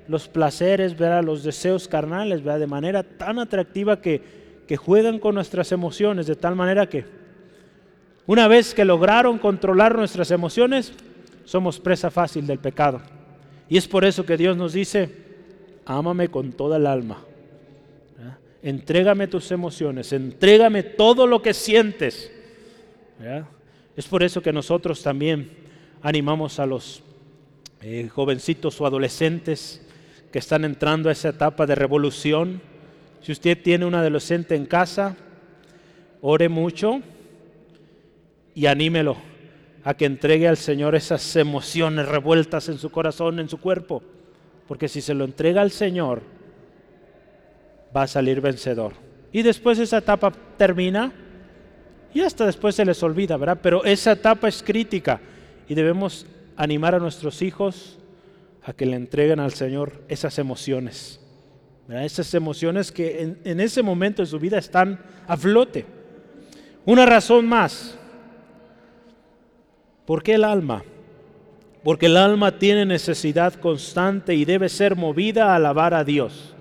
los 0.07 0.27
placeres, 0.27 0.97
¿verdad? 0.97 1.23
los 1.23 1.43
deseos 1.43 1.87
carnales, 1.87 2.43
¿verdad? 2.43 2.59
de 2.59 2.67
manera 2.67 3.03
tan 3.03 3.39
atractiva 3.39 3.99
que, 4.01 4.21
que 4.67 4.77
juegan 4.77 5.19
con 5.19 5.35
nuestras 5.35 5.71
emociones, 5.71 6.27
de 6.27 6.35
tal 6.35 6.55
manera 6.55 6.87
que 6.87 7.05
una 8.25 8.47
vez 8.47 8.73
que 8.73 8.85
lograron 8.85 9.37
controlar 9.37 9.95
nuestras 9.95 10.31
emociones, 10.31 10.93
somos 11.47 11.79
presa 11.79 12.11
fácil 12.11 12.45
del 12.45 12.59
pecado. 12.59 13.01
Y 13.69 13.77
es 13.77 13.87
por 13.87 14.03
eso 14.03 14.25
que 14.25 14.35
Dios 14.35 14.57
nos 14.57 14.73
dice, 14.73 15.09
ámame 15.85 16.27
con 16.27 16.51
toda 16.51 16.75
el 16.75 16.85
alma. 16.85 17.23
Entrégame 18.61 19.27
tus 19.27 19.49
emociones, 19.51 20.11
entrégame 20.11 20.83
todo 20.83 21.25
lo 21.25 21.41
que 21.41 21.53
sientes. 21.53 22.29
Es 23.95 24.07
por 24.07 24.23
eso 24.23 24.41
que 24.41 24.51
nosotros 24.51 25.01
también 25.01 25.49
animamos 26.01 26.59
a 26.59 26.65
los 26.65 27.01
eh, 27.81 28.09
jovencitos 28.09 28.81
o 28.81 28.85
adolescentes 28.85 29.81
que 30.33 30.39
están 30.39 30.65
entrando 30.65 31.07
a 31.07 31.13
esa 31.13 31.29
etapa 31.29 31.65
de 31.65 31.75
revolución. 31.75 32.61
Si 33.21 33.31
usted 33.31 33.57
tiene 33.63 33.85
un 33.85 33.95
adolescente 33.95 34.53
en 34.53 34.65
casa, 34.65 35.15
ore 36.19 36.49
mucho 36.49 37.01
y 38.53 38.65
anímelo 38.65 39.36
a 39.87 39.93
que 39.93 40.03
entregue 40.03 40.49
al 40.49 40.57
Señor 40.57 40.95
esas 40.95 41.37
emociones 41.37 42.09
revueltas 42.09 42.67
en 42.67 42.77
su 42.77 42.89
corazón, 42.89 43.39
en 43.39 43.47
su 43.47 43.57
cuerpo. 43.57 44.03
Porque 44.67 44.89
si 44.89 44.99
se 44.99 45.13
lo 45.13 45.23
entrega 45.23 45.61
al 45.61 45.71
Señor, 45.71 46.23
va 47.95 48.01
a 48.01 48.07
salir 48.07 48.41
vencedor. 48.41 48.91
Y 49.31 49.43
después 49.43 49.79
esa 49.79 49.99
etapa 49.99 50.33
termina 50.57 51.13
y 52.13 52.19
hasta 52.19 52.45
después 52.45 52.75
se 52.75 52.83
les 52.83 53.01
olvida, 53.01 53.37
¿verdad? 53.37 53.59
Pero 53.63 53.85
esa 53.85 54.11
etapa 54.11 54.49
es 54.49 54.61
crítica 54.61 55.21
y 55.69 55.73
debemos 55.73 56.25
animar 56.57 56.93
a 56.93 56.99
nuestros 56.99 57.41
hijos 57.41 57.97
a 58.63 58.73
que 58.73 58.85
le 58.85 58.97
entreguen 58.97 59.39
al 59.39 59.53
Señor 59.53 60.03
esas 60.09 60.37
emociones. 60.37 61.21
Esas 61.87 62.33
emociones 62.33 62.91
que 62.91 63.21
en, 63.21 63.39
en 63.45 63.61
ese 63.61 63.81
momento 63.83 64.21
de 64.21 64.25
su 64.25 64.37
vida 64.37 64.57
están 64.57 64.99
a 65.25 65.37
flote. 65.37 65.85
Una 66.83 67.05
razón 67.05 67.47
más. 67.47 67.97
¿Por 70.07 70.23
qué 70.23 70.33
el 70.33 70.43
alma? 70.43 70.83
Porque 71.83 72.07
el 72.07 72.17
alma 72.17 72.57
tiene 72.57 72.83
necesidad 72.83 73.53
constante 73.53 74.33
y 74.33 74.43
debe 74.43 74.69
ser 74.69 74.95
movida 74.95 75.51
a 75.51 75.55
alabar 75.57 75.93
a 75.93 76.03
Dios. 76.03 76.55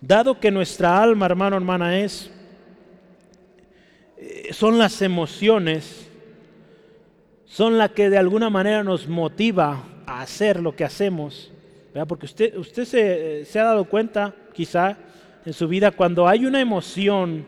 Dado 0.00 0.40
que 0.40 0.50
nuestra 0.50 1.02
alma, 1.02 1.26
hermano, 1.26 1.56
hermana, 1.56 1.98
es, 1.98 2.30
eh, 4.16 4.54
son 4.54 4.78
las 4.78 5.02
emociones 5.02 6.08
son 7.52 7.76
las 7.76 7.90
que 7.90 8.08
de 8.08 8.16
alguna 8.16 8.48
manera 8.48 8.82
nos 8.82 9.06
motiva 9.06 9.84
a 10.06 10.22
hacer 10.22 10.58
lo 10.58 10.74
que 10.74 10.84
hacemos. 10.84 11.52
Porque 12.08 12.24
usted, 12.24 12.56
usted 12.56 13.44
se, 13.44 13.60
ha 13.60 13.64
dado 13.64 13.84
cuenta, 13.84 14.34
quizá, 14.54 14.96
en 15.44 15.52
su 15.52 15.68
vida, 15.68 15.90
cuando 15.90 16.26
hay 16.26 16.46
una 16.46 16.62
emoción, 16.62 17.44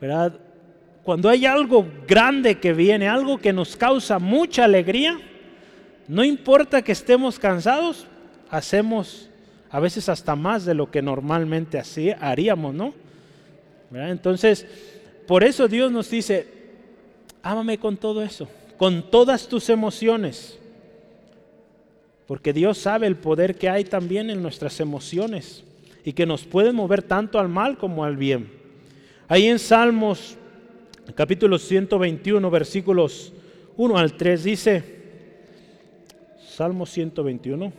¿verdad? 0.00 0.40
Cuando 1.10 1.28
hay 1.28 1.44
algo 1.44 1.84
grande 2.06 2.60
que 2.60 2.72
viene, 2.72 3.08
algo 3.08 3.36
que 3.36 3.52
nos 3.52 3.76
causa 3.76 4.20
mucha 4.20 4.62
alegría, 4.62 5.18
no 6.06 6.22
importa 6.22 6.82
que 6.82 6.92
estemos 6.92 7.36
cansados, 7.36 8.06
hacemos 8.48 9.28
a 9.70 9.80
veces 9.80 10.08
hasta 10.08 10.36
más 10.36 10.64
de 10.64 10.72
lo 10.72 10.88
que 10.88 11.02
normalmente 11.02 11.80
así 11.80 12.12
haríamos, 12.20 12.72
¿no? 12.76 12.94
Entonces, 13.92 14.64
por 15.26 15.42
eso 15.42 15.66
Dios 15.66 15.90
nos 15.90 16.08
dice, 16.08 16.46
ámame 17.42 17.76
con 17.76 17.96
todo 17.96 18.22
eso 18.22 18.48
con 18.76 19.10
todas 19.10 19.48
tus 19.48 19.68
emociones. 19.68 20.60
Porque 22.28 22.52
Dios 22.52 22.78
sabe 22.78 23.08
el 23.08 23.16
poder 23.16 23.56
que 23.56 23.68
hay 23.68 23.82
también 23.82 24.30
en 24.30 24.40
nuestras 24.40 24.78
emociones 24.78 25.64
y 26.04 26.12
que 26.12 26.24
nos 26.24 26.44
pueden 26.44 26.76
mover 26.76 27.02
tanto 27.02 27.40
al 27.40 27.48
mal 27.48 27.78
como 27.78 28.04
al 28.04 28.16
bien. 28.16 28.48
Ahí 29.26 29.48
en 29.48 29.58
Salmos 29.58 30.38
capítulo 31.14 31.58
121 31.58 32.50
versículos 32.50 33.32
1 33.76 33.98
al 33.98 34.16
3 34.16 34.44
dice, 34.44 34.84
Salmos 36.38 36.90
121. 36.90 37.72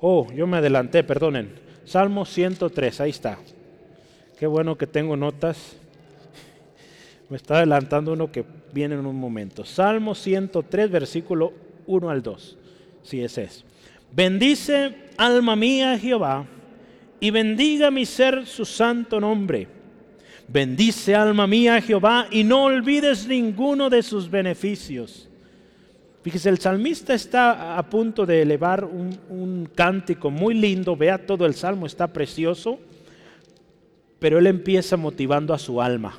Oh, 0.00 0.30
yo 0.32 0.46
me 0.46 0.58
adelanté, 0.58 1.02
perdonen. 1.02 1.52
Salmo 1.84 2.26
103, 2.26 3.00
ahí 3.00 3.10
está. 3.10 3.38
Qué 4.38 4.46
bueno 4.46 4.76
que 4.76 4.86
tengo 4.86 5.16
notas. 5.16 5.76
Me 7.30 7.38
está 7.38 7.56
adelantando 7.56 8.12
uno 8.12 8.30
que 8.30 8.44
viene 8.72 8.94
en 8.94 9.06
un 9.06 9.16
momento. 9.16 9.64
Salmo 9.64 10.14
103, 10.14 10.90
versículo 10.90 11.52
1 11.86 12.10
al 12.10 12.22
2. 12.22 12.58
Si 13.02 13.22
ese 13.22 13.44
es. 13.44 13.64
Bendice 14.12 14.94
alma 15.16 15.56
mía 15.56 15.98
Jehová 15.98 16.46
y 17.20 17.30
bendiga 17.30 17.90
mi 17.90 18.04
ser 18.04 18.46
su 18.46 18.64
santo 18.64 19.20
nombre. 19.20 19.77
Bendice 20.50 21.14
alma 21.14 21.46
mía 21.46 21.80
Jehová 21.82 22.26
y 22.30 22.42
no 22.42 22.64
olvides 22.64 23.28
ninguno 23.28 23.90
de 23.90 24.02
sus 24.02 24.30
beneficios. 24.30 25.28
Fíjese, 26.22 26.48
el 26.48 26.58
salmista 26.58 27.12
está 27.12 27.76
a 27.76 27.82
punto 27.90 28.24
de 28.24 28.40
elevar 28.42 28.82
un, 28.82 29.18
un 29.28 29.68
cántico 29.74 30.30
muy 30.30 30.54
lindo. 30.54 30.96
Vea 30.96 31.18
todo 31.18 31.44
el 31.44 31.54
salmo, 31.54 31.84
está 31.84 32.06
precioso. 32.06 32.80
Pero 34.18 34.38
él 34.38 34.46
empieza 34.46 34.96
motivando 34.96 35.52
a 35.52 35.58
su 35.58 35.82
alma. 35.82 36.18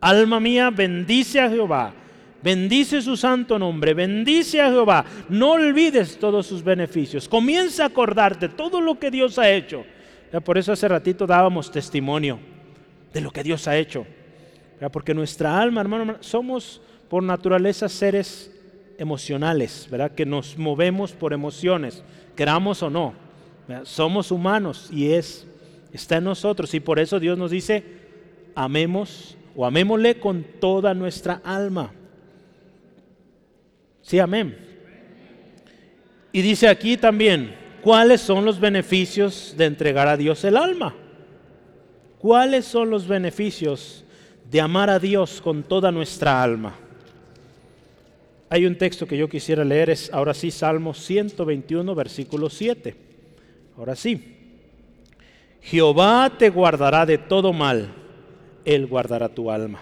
Alma 0.00 0.40
mía, 0.40 0.70
bendice 0.70 1.40
a 1.40 1.48
Jehová. 1.48 1.94
Bendice 2.42 3.00
su 3.00 3.16
santo 3.16 3.58
nombre, 3.58 3.94
bendice 3.94 4.60
a 4.60 4.68
Jehová. 4.68 5.04
No 5.28 5.52
olvides 5.52 6.18
todos 6.18 6.46
sus 6.46 6.62
beneficios. 6.62 7.28
Comienza 7.28 7.84
a 7.84 7.86
acordarte 7.86 8.48
todo 8.48 8.80
lo 8.80 8.98
que 8.98 9.12
Dios 9.12 9.38
ha 9.38 9.48
hecho. 9.48 9.84
por 10.44 10.58
eso 10.58 10.72
hace 10.72 10.88
ratito 10.88 11.24
dábamos 11.26 11.70
testimonio 11.70 12.53
de 13.14 13.20
lo 13.20 13.30
que 13.30 13.42
Dios 13.42 13.66
ha 13.66 13.78
hecho. 13.78 14.06
porque 14.92 15.14
nuestra 15.14 15.58
alma, 15.58 15.80
hermano, 15.80 16.16
somos 16.20 16.82
por 17.08 17.22
naturaleza 17.22 17.88
seres 17.88 18.50
emocionales, 18.98 19.88
¿verdad? 19.90 20.12
Que 20.12 20.26
nos 20.26 20.58
movemos 20.58 21.12
por 21.12 21.32
emociones, 21.32 22.02
queramos 22.36 22.82
o 22.82 22.90
no. 22.90 23.14
Somos 23.84 24.30
humanos 24.30 24.90
y 24.92 25.12
es 25.12 25.46
está 25.92 26.16
en 26.16 26.24
nosotros 26.24 26.74
y 26.74 26.80
por 26.80 26.98
eso 26.98 27.20
Dios 27.20 27.38
nos 27.38 27.52
dice, 27.52 27.84
amemos 28.54 29.38
o 29.54 29.64
amémosle 29.64 30.18
con 30.18 30.44
toda 30.60 30.92
nuestra 30.92 31.40
alma. 31.44 31.92
Sí, 34.02 34.18
amén. 34.18 34.58
Y 36.32 36.42
dice 36.42 36.68
aquí 36.68 36.96
también, 36.96 37.54
¿cuáles 37.80 38.20
son 38.20 38.44
los 38.44 38.58
beneficios 38.58 39.54
de 39.56 39.66
entregar 39.66 40.08
a 40.08 40.16
Dios 40.16 40.44
el 40.44 40.56
alma? 40.56 40.94
¿Cuáles 42.24 42.64
son 42.64 42.88
los 42.88 43.06
beneficios 43.06 44.02
de 44.50 44.58
amar 44.58 44.88
a 44.88 44.98
Dios 44.98 45.42
con 45.42 45.62
toda 45.62 45.92
nuestra 45.92 46.42
alma? 46.42 46.74
Hay 48.48 48.64
un 48.64 48.78
texto 48.78 49.06
que 49.06 49.18
yo 49.18 49.28
quisiera 49.28 49.62
leer, 49.62 49.90
es 49.90 50.10
ahora 50.10 50.32
sí 50.32 50.50
Salmo 50.50 50.94
121, 50.94 51.94
versículo 51.94 52.48
7. 52.48 52.96
Ahora 53.76 53.94
sí. 53.94 54.38
Jehová 55.60 56.32
te 56.38 56.48
guardará 56.48 57.04
de 57.04 57.18
todo 57.18 57.52
mal 57.52 57.92
él 58.64 58.86
guardará 58.86 59.28
tu 59.28 59.50
alma. 59.50 59.80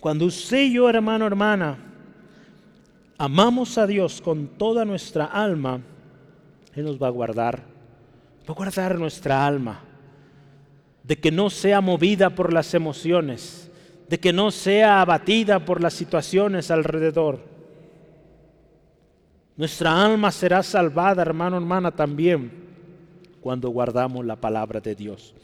Cuando 0.00 0.24
usted 0.24 0.62
y 0.62 0.72
yo, 0.72 0.88
hermano, 0.88 1.26
hermana, 1.26 1.76
amamos 3.18 3.76
a 3.76 3.86
Dios 3.86 4.22
con 4.22 4.46
toda 4.46 4.86
nuestra 4.86 5.26
alma, 5.26 5.82
Él 6.74 6.86
nos 6.86 6.96
va 6.96 7.08
a 7.08 7.10
guardar. 7.10 7.58
Va 8.48 8.54
a 8.54 8.56
guardar 8.56 8.98
nuestra 8.98 9.46
alma. 9.46 9.87
De 11.08 11.16
que 11.16 11.32
no 11.32 11.48
sea 11.48 11.80
movida 11.80 12.30
por 12.30 12.52
las 12.52 12.74
emociones. 12.74 13.70
De 14.08 14.20
que 14.20 14.32
no 14.32 14.50
sea 14.50 15.00
abatida 15.00 15.64
por 15.64 15.82
las 15.82 15.94
situaciones 15.94 16.70
alrededor. 16.70 17.40
Nuestra 19.56 20.04
alma 20.04 20.30
será 20.30 20.62
salvada, 20.62 21.22
hermano, 21.22 21.56
hermana, 21.56 21.90
también 21.90 22.52
cuando 23.40 23.70
guardamos 23.70 24.24
la 24.24 24.36
palabra 24.36 24.80
de 24.80 24.94
Dios. 24.94 25.34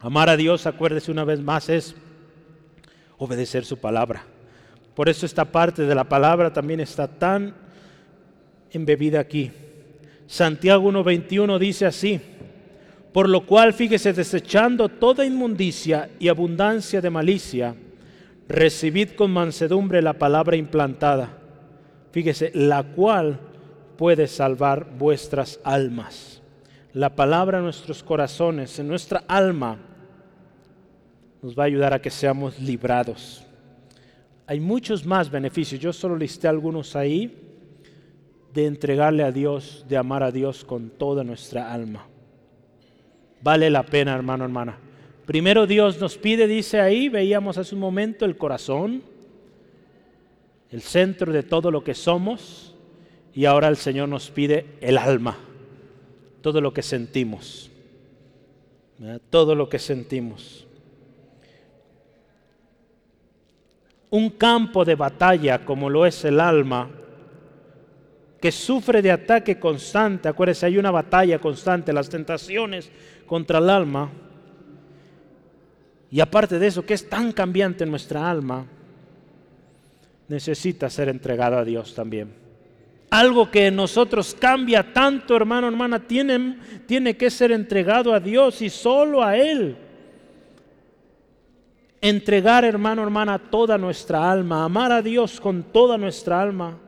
Amar 0.00 0.28
a 0.28 0.36
Dios, 0.36 0.66
acuérdese 0.66 1.10
una 1.10 1.24
vez 1.24 1.40
más, 1.40 1.68
es 1.68 1.94
obedecer 3.16 3.64
su 3.64 3.78
palabra. 3.78 4.24
Por 4.94 5.08
eso 5.08 5.24
esta 5.24 5.44
parte 5.46 5.84
de 5.84 5.94
la 5.94 6.04
palabra 6.04 6.52
también 6.52 6.80
está 6.80 7.08
tan 7.08 7.54
embebida 8.70 9.20
aquí. 9.20 9.50
Santiago 10.26 10.90
1.21 10.90 11.58
dice 11.58 11.86
así, 11.86 12.20
por 13.14 13.28
lo 13.28 13.46
cual 13.46 13.72
fíjese, 13.72 14.12
desechando 14.12 14.88
toda 14.88 15.24
inmundicia 15.24 16.10
y 16.18 16.26
abundancia 16.26 17.00
de 17.00 17.10
malicia, 17.10 17.76
recibid 18.48 19.10
con 19.10 19.30
mansedumbre 19.30 20.02
la 20.02 20.14
palabra 20.14 20.56
implantada, 20.56 21.38
fíjese, 22.10 22.50
la 22.54 22.82
cual 22.82 23.38
puede 23.96 24.26
salvar 24.26 24.88
vuestras 24.98 25.60
almas. 25.62 26.42
La 26.92 27.14
palabra 27.14 27.58
en 27.58 27.64
nuestros 27.64 28.02
corazones, 28.02 28.80
en 28.80 28.88
nuestra 28.88 29.22
alma, 29.28 29.78
nos 31.40 31.56
va 31.56 31.62
a 31.62 31.66
ayudar 31.66 31.94
a 31.94 32.02
que 32.02 32.10
seamos 32.10 32.58
librados. 32.58 33.46
Hay 34.48 34.58
muchos 34.58 35.06
más 35.06 35.30
beneficios, 35.30 35.80
yo 35.80 35.92
solo 35.92 36.16
listé 36.16 36.48
algunos 36.48 36.96
ahí, 36.96 37.32
de 38.52 38.66
entregarle 38.66 39.22
a 39.22 39.30
Dios, 39.30 39.86
de 39.88 39.96
amar 39.96 40.24
a 40.24 40.32
Dios 40.32 40.64
con 40.64 40.90
toda 40.90 41.22
nuestra 41.22 41.72
alma. 41.72 42.08
Vale 43.44 43.68
la 43.68 43.82
pena, 43.82 44.14
hermano, 44.14 44.44
hermana. 44.44 44.78
Primero 45.26 45.66
Dios 45.66 46.00
nos 46.00 46.16
pide, 46.16 46.46
dice 46.46 46.80
ahí, 46.80 47.10
veíamos 47.10 47.58
hace 47.58 47.74
un 47.74 47.80
momento, 47.82 48.24
el 48.24 48.38
corazón, 48.38 49.02
el 50.70 50.80
centro 50.80 51.30
de 51.30 51.42
todo 51.42 51.70
lo 51.70 51.84
que 51.84 51.92
somos, 51.92 52.74
y 53.34 53.44
ahora 53.44 53.68
el 53.68 53.76
Señor 53.76 54.08
nos 54.08 54.30
pide 54.30 54.64
el 54.80 54.96
alma, 54.96 55.36
todo 56.40 56.62
lo 56.62 56.72
que 56.72 56.80
sentimos, 56.80 57.70
todo 59.28 59.54
lo 59.54 59.68
que 59.68 59.78
sentimos. 59.78 60.66
Un 64.08 64.30
campo 64.30 64.86
de 64.86 64.94
batalla 64.94 65.66
como 65.66 65.90
lo 65.90 66.06
es 66.06 66.24
el 66.24 66.40
alma, 66.40 66.88
que 68.40 68.52
sufre 68.52 69.02
de 69.02 69.10
ataque 69.10 69.58
constante, 69.58 70.28
acuérdense, 70.28 70.64
hay 70.64 70.78
una 70.78 70.90
batalla 70.90 71.38
constante, 71.38 71.92
las 71.92 72.08
tentaciones 72.08 72.90
contra 73.26 73.58
el 73.58 73.70
alma, 73.70 74.10
y 76.10 76.20
aparte 76.20 76.58
de 76.58 76.68
eso, 76.68 76.86
que 76.86 76.94
es 76.94 77.08
tan 77.08 77.32
cambiante 77.32 77.84
nuestra 77.84 78.30
alma, 78.30 78.66
necesita 80.28 80.88
ser 80.88 81.08
entregado 81.08 81.58
a 81.58 81.64
Dios 81.64 81.94
también. 81.94 82.32
Algo 83.10 83.50
que 83.50 83.66
en 83.66 83.76
nosotros 83.76 84.36
cambia 84.38 84.92
tanto, 84.92 85.36
hermano, 85.36 85.66
hermana, 85.66 86.00
tiene, 86.00 86.58
tiene 86.86 87.16
que 87.16 87.30
ser 87.30 87.52
entregado 87.52 88.12
a 88.12 88.20
Dios 88.20 88.62
y 88.62 88.70
solo 88.70 89.22
a 89.22 89.36
Él. 89.36 89.76
Entregar, 92.00 92.64
hermano, 92.64 93.02
hermana, 93.02 93.38
toda 93.38 93.78
nuestra 93.78 94.30
alma, 94.30 94.64
amar 94.64 94.92
a 94.92 95.02
Dios 95.02 95.40
con 95.40 95.62
toda 95.64 95.98
nuestra 95.98 96.40
alma, 96.40 96.78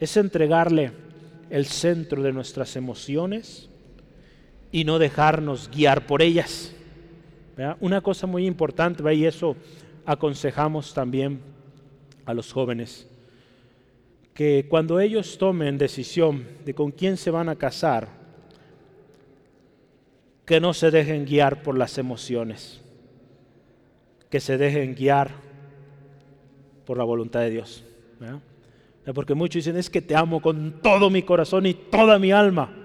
es 0.00 0.16
entregarle 0.16 0.92
el 1.50 1.66
centro 1.66 2.22
de 2.22 2.32
nuestras 2.32 2.76
emociones 2.76 3.68
y 4.70 4.84
no 4.84 4.98
dejarnos 4.98 5.70
guiar 5.70 6.06
por 6.06 6.22
ellas. 6.22 6.74
Una 7.80 8.00
cosa 8.00 8.26
muy 8.26 8.46
importante, 8.46 9.02
y 9.14 9.24
eso 9.24 9.56
aconsejamos 10.06 10.94
también 10.94 11.40
a 12.24 12.32
los 12.34 12.52
jóvenes, 12.52 13.08
que 14.32 14.66
cuando 14.68 15.00
ellos 15.00 15.36
tomen 15.38 15.78
decisión 15.78 16.46
de 16.64 16.74
con 16.74 16.92
quién 16.92 17.16
se 17.16 17.30
van 17.30 17.48
a 17.48 17.56
casar, 17.56 18.08
que 20.46 20.60
no 20.60 20.72
se 20.72 20.90
dejen 20.90 21.24
guiar 21.24 21.62
por 21.62 21.76
las 21.76 21.98
emociones, 21.98 22.80
que 24.30 24.40
se 24.40 24.56
dejen 24.56 24.94
guiar 24.94 25.32
por 26.86 26.96
la 26.96 27.04
voluntad 27.04 27.40
de 27.40 27.50
Dios. 27.50 27.84
Porque 29.12 29.34
muchos 29.34 29.64
dicen, 29.64 29.76
es 29.76 29.90
que 29.90 30.00
te 30.00 30.14
amo 30.14 30.40
con 30.40 30.80
todo 30.80 31.10
mi 31.10 31.22
corazón 31.22 31.66
y 31.66 31.74
toda 31.74 32.18
mi 32.18 32.30
alma. 32.30 32.77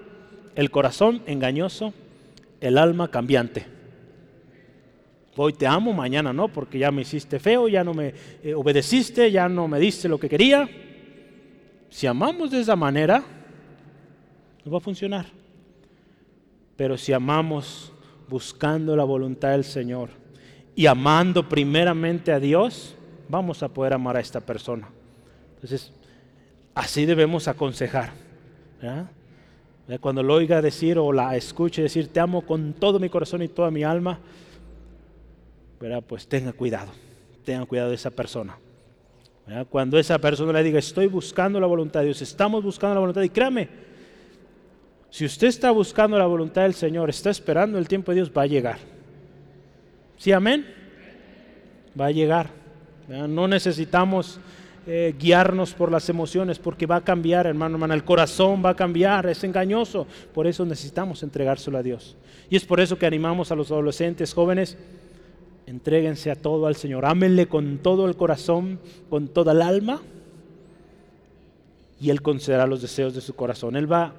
El 0.54 0.70
corazón 0.70 1.22
engañoso, 1.26 1.92
el 2.60 2.78
alma 2.78 3.10
cambiante. 3.10 3.66
Hoy 5.36 5.52
te 5.52 5.66
amo, 5.66 5.92
mañana 5.92 6.32
no, 6.32 6.48
porque 6.48 6.78
ya 6.78 6.92
me 6.92 7.02
hiciste 7.02 7.40
feo, 7.40 7.68
ya 7.68 7.82
no 7.82 7.92
me 7.92 8.14
eh, 8.42 8.54
obedeciste, 8.54 9.30
ya 9.32 9.48
no 9.48 9.66
me 9.66 9.80
diste 9.80 10.08
lo 10.08 10.18
que 10.18 10.28
quería. 10.28 10.68
Si 11.90 12.06
amamos 12.06 12.50
de 12.52 12.60
esa 12.60 12.76
manera, 12.76 13.24
no 14.64 14.70
va 14.70 14.78
a 14.78 14.80
funcionar. 14.80 15.26
Pero 16.76 16.96
si 16.96 17.12
amamos 17.12 17.92
buscando 18.28 18.96
la 18.96 19.04
voluntad 19.04 19.50
del 19.50 19.64
Señor 19.64 20.10
y 20.76 20.86
amando 20.86 21.48
primeramente 21.48 22.32
a 22.32 22.38
Dios, 22.38 22.94
vamos 23.28 23.62
a 23.62 23.68
poder 23.68 23.92
amar 23.92 24.16
a 24.16 24.20
esta 24.20 24.40
persona. 24.40 24.88
Entonces, 25.56 25.92
Así 26.74 27.06
debemos 27.06 27.46
aconsejar. 27.46 28.12
Cuando 30.00 30.22
lo 30.22 30.34
oiga 30.34 30.62
decir 30.62 30.98
o 30.98 31.12
la 31.12 31.36
escuche 31.36 31.82
decir, 31.82 32.08
te 32.08 32.18
amo 32.20 32.42
con 32.42 32.72
todo 32.72 32.98
mi 32.98 33.08
corazón 33.08 33.42
y 33.42 33.48
toda 33.48 33.70
mi 33.70 33.84
alma, 33.84 34.18
pues 36.06 36.26
tenga 36.26 36.52
cuidado, 36.52 36.90
tenga 37.44 37.66
cuidado 37.66 37.90
de 37.90 37.96
esa 37.96 38.10
persona. 38.10 38.56
Cuando 39.68 39.98
esa 39.98 40.18
persona 40.18 40.54
le 40.54 40.62
diga, 40.62 40.78
estoy 40.78 41.06
buscando 41.06 41.60
la 41.60 41.66
voluntad 41.66 42.00
de 42.00 42.06
Dios, 42.06 42.22
estamos 42.22 42.64
buscando 42.64 42.94
la 42.94 43.00
voluntad, 43.00 43.20
y 43.20 43.28
créame, 43.28 43.68
si 45.10 45.26
usted 45.26 45.48
está 45.48 45.70
buscando 45.70 46.18
la 46.18 46.26
voluntad 46.26 46.62
del 46.62 46.72
Señor, 46.72 47.10
está 47.10 47.28
esperando 47.28 47.78
el 47.78 47.86
tiempo 47.86 48.10
de 48.10 48.16
Dios, 48.16 48.32
va 48.34 48.42
a 48.42 48.46
llegar. 48.46 48.78
¿Sí, 50.16 50.32
amén? 50.32 50.66
Va 52.00 52.06
a 52.06 52.10
llegar. 52.10 52.48
No 53.06 53.46
necesitamos 53.46 54.40
eh, 54.86 55.14
guiarnos 55.18 55.72
por 55.72 55.90
las 55.90 56.08
emociones, 56.08 56.58
porque 56.58 56.86
va 56.86 56.96
a 56.96 57.04
cambiar, 57.04 57.46
hermano, 57.46 57.76
hermana, 57.76 57.94
el 57.94 58.04
corazón 58.04 58.62
va 58.64 58.70
a 58.70 58.76
cambiar, 58.76 59.26
es 59.26 59.42
engañoso. 59.42 60.06
Por 60.32 60.46
eso 60.46 60.64
necesitamos 60.66 61.22
entregárselo 61.22 61.78
a 61.78 61.82
Dios. 61.82 62.16
Y 62.50 62.56
es 62.56 62.64
por 62.64 62.80
eso 62.80 62.98
que 62.98 63.06
animamos 63.06 63.50
a 63.50 63.56
los 63.56 63.70
adolescentes, 63.70 64.34
jóvenes, 64.34 64.76
entréguense 65.66 66.30
a 66.30 66.36
todo 66.36 66.66
al 66.66 66.76
Señor, 66.76 67.06
ámenle 67.06 67.46
con 67.46 67.78
todo 67.78 68.06
el 68.06 68.16
corazón, 68.16 68.78
con 69.08 69.28
toda 69.28 69.52
el 69.52 69.62
alma, 69.62 70.02
y 72.00 72.10
Él 72.10 72.20
concederá 72.20 72.66
los 72.66 72.82
deseos 72.82 73.14
de 73.14 73.22
su 73.22 73.34
corazón. 73.34 73.76
Él 73.76 73.90
va 73.90 74.04
a 74.04 74.14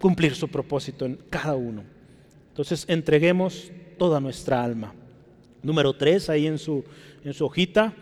cumplir 0.00 0.34
su 0.36 0.48
propósito 0.48 1.04
en 1.04 1.18
cada 1.28 1.56
uno. 1.56 1.82
Entonces, 2.48 2.84
entreguemos 2.88 3.72
toda 3.98 4.20
nuestra 4.20 4.62
alma. 4.62 4.94
Número 5.62 5.92
tres, 5.92 6.30
ahí 6.30 6.46
en 6.46 6.58
su, 6.58 6.84
en 7.24 7.34
su 7.34 7.44
hojita, 7.44 7.92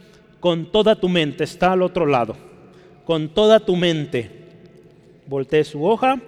con 0.41 0.71
toda 0.71 0.97
tu 0.97 1.09
mente, 1.09 1.45
está 1.45 1.73
al 1.73 1.83
otro 1.83 2.07
lado, 2.07 2.37
con 3.05 3.29
toda 3.29 3.61
tu 3.61 3.77
mente. 3.77 4.31
Volteé 5.27 5.65
su 5.65 5.85
hoja 5.85 6.21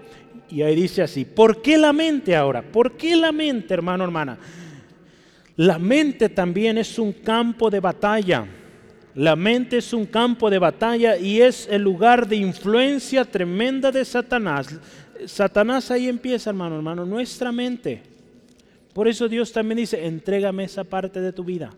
y 0.50 0.62
ahí 0.62 0.74
dice 0.74 1.02
así, 1.02 1.24
¿por 1.24 1.62
qué 1.62 1.78
la 1.78 1.92
mente 1.92 2.34
ahora? 2.34 2.62
¿Por 2.62 2.96
qué 2.96 3.16
la 3.16 3.32
mente, 3.32 3.72
hermano, 3.72 4.04
hermana? 4.04 4.38
La 5.56 5.78
mente 5.78 6.28
también 6.28 6.78
es 6.78 6.98
un 6.98 7.12
campo 7.12 7.70
de 7.70 7.80
batalla. 7.80 8.46
La 9.14 9.36
mente 9.36 9.78
es 9.78 9.92
un 9.92 10.06
campo 10.06 10.48
de 10.48 10.58
batalla 10.58 11.16
y 11.16 11.40
es 11.40 11.68
el 11.70 11.82
lugar 11.82 12.26
de 12.26 12.36
influencia 12.36 13.24
tremenda 13.24 13.90
de 13.90 14.04
Satanás. 14.04 14.78
Satanás 15.26 15.90
ahí 15.90 16.08
empieza, 16.08 16.50
hermano, 16.50 16.76
hermano, 16.76 17.04
nuestra 17.04 17.52
mente. 17.52 18.02
Por 18.92 19.08
eso 19.08 19.28
Dios 19.28 19.52
también 19.52 19.78
dice, 19.78 20.04
entrégame 20.06 20.64
esa 20.64 20.84
parte 20.84 21.20
de 21.20 21.32
tu 21.32 21.44
vida, 21.44 21.70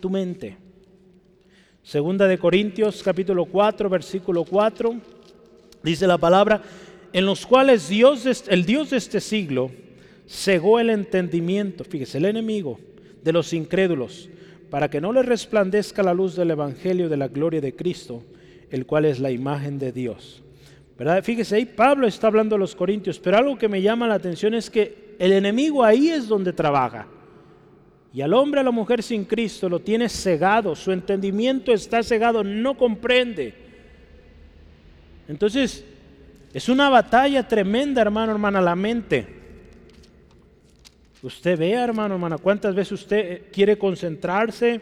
tu 0.00 0.10
mente. 0.10 0.56
Segunda 1.82 2.28
de 2.28 2.38
Corintios 2.38 3.02
capítulo 3.02 3.44
4, 3.44 3.90
versículo 3.90 4.44
4, 4.44 4.94
dice 5.82 6.06
la 6.06 6.16
palabra, 6.16 6.62
en 7.12 7.26
los 7.26 7.44
cuales 7.44 7.88
Dios, 7.88 8.24
el 8.48 8.64
Dios 8.64 8.90
de 8.90 8.98
este 8.98 9.20
siglo 9.20 9.72
cegó 10.28 10.78
el 10.78 10.90
entendimiento, 10.90 11.82
fíjese, 11.82 12.18
el 12.18 12.26
enemigo 12.26 12.78
de 13.24 13.32
los 13.32 13.52
incrédulos, 13.52 14.30
para 14.70 14.88
que 14.88 15.00
no 15.00 15.12
le 15.12 15.24
resplandezca 15.24 16.04
la 16.04 16.14
luz 16.14 16.36
del 16.36 16.52
Evangelio 16.52 17.08
de 17.08 17.16
la 17.16 17.26
gloria 17.26 17.60
de 17.60 17.74
Cristo, 17.74 18.22
el 18.70 18.86
cual 18.86 19.04
es 19.04 19.18
la 19.18 19.32
imagen 19.32 19.80
de 19.80 19.90
Dios. 19.90 20.40
¿Verdad? 20.96 21.24
Fíjese 21.24 21.56
ahí, 21.56 21.64
Pablo 21.64 22.06
está 22.06 22.28
hablando 22.28 22.54
a 22.54 22.60
los 22.60 22.76
corintios, 22.76 23.18
pero 23.18 23.38
algo 23.38 23.58
que 23.58 23.68
me 23.68 23.82
llama 23.82 24.06
la 24.06 24.14
atención 24.14 24.54
es 24.54 24.70
que 24.70 25.16
el 25.18 25.32
enemigo 25.32 25.82
ahí 25.82 26.10
es 26.10 26.28
donde 26.28 26.52
trabaja. 26.52 27.08
Y 28.14 28.20
al 28.20 28.34
hombre, 28.34 28.60
a 28.60 28.64
la 28.64 28.70
mujer 28.70 29.02
sin 29.02 29.24
Cristo 29.24 29.68
lo 29.68 29.80
tiene 29.80 30.08
cegado, 30.08 30.76
su 30.76 30.92
entendimiento 30.92 31.72
está 31.72 32.02
cegado, 32.02 32.44
no 32.44 32.76
comprende. 32.76 33.54
Entonces, 35.28 35.84
es 36.52 36.68
una 36.68 36.90
batalla 36.90 37.48
tremenda, 37.48 38.02
hermano, 38.02 38.32
hermana, 38.32 38.60
la 38.60 38.76
mente. 38.76 39.26
Usted 41.22 41.58
vea, 41.58 41.84
hermano, 41.84 42.14
hermana, 42.14 42.36
cuántas 42.36 42.74
veces 42.74 42.92
usted 42.92 43.18
eh, 43.18 43.48
quiere 43.50 43.78
concentrarse, 43.78 44.80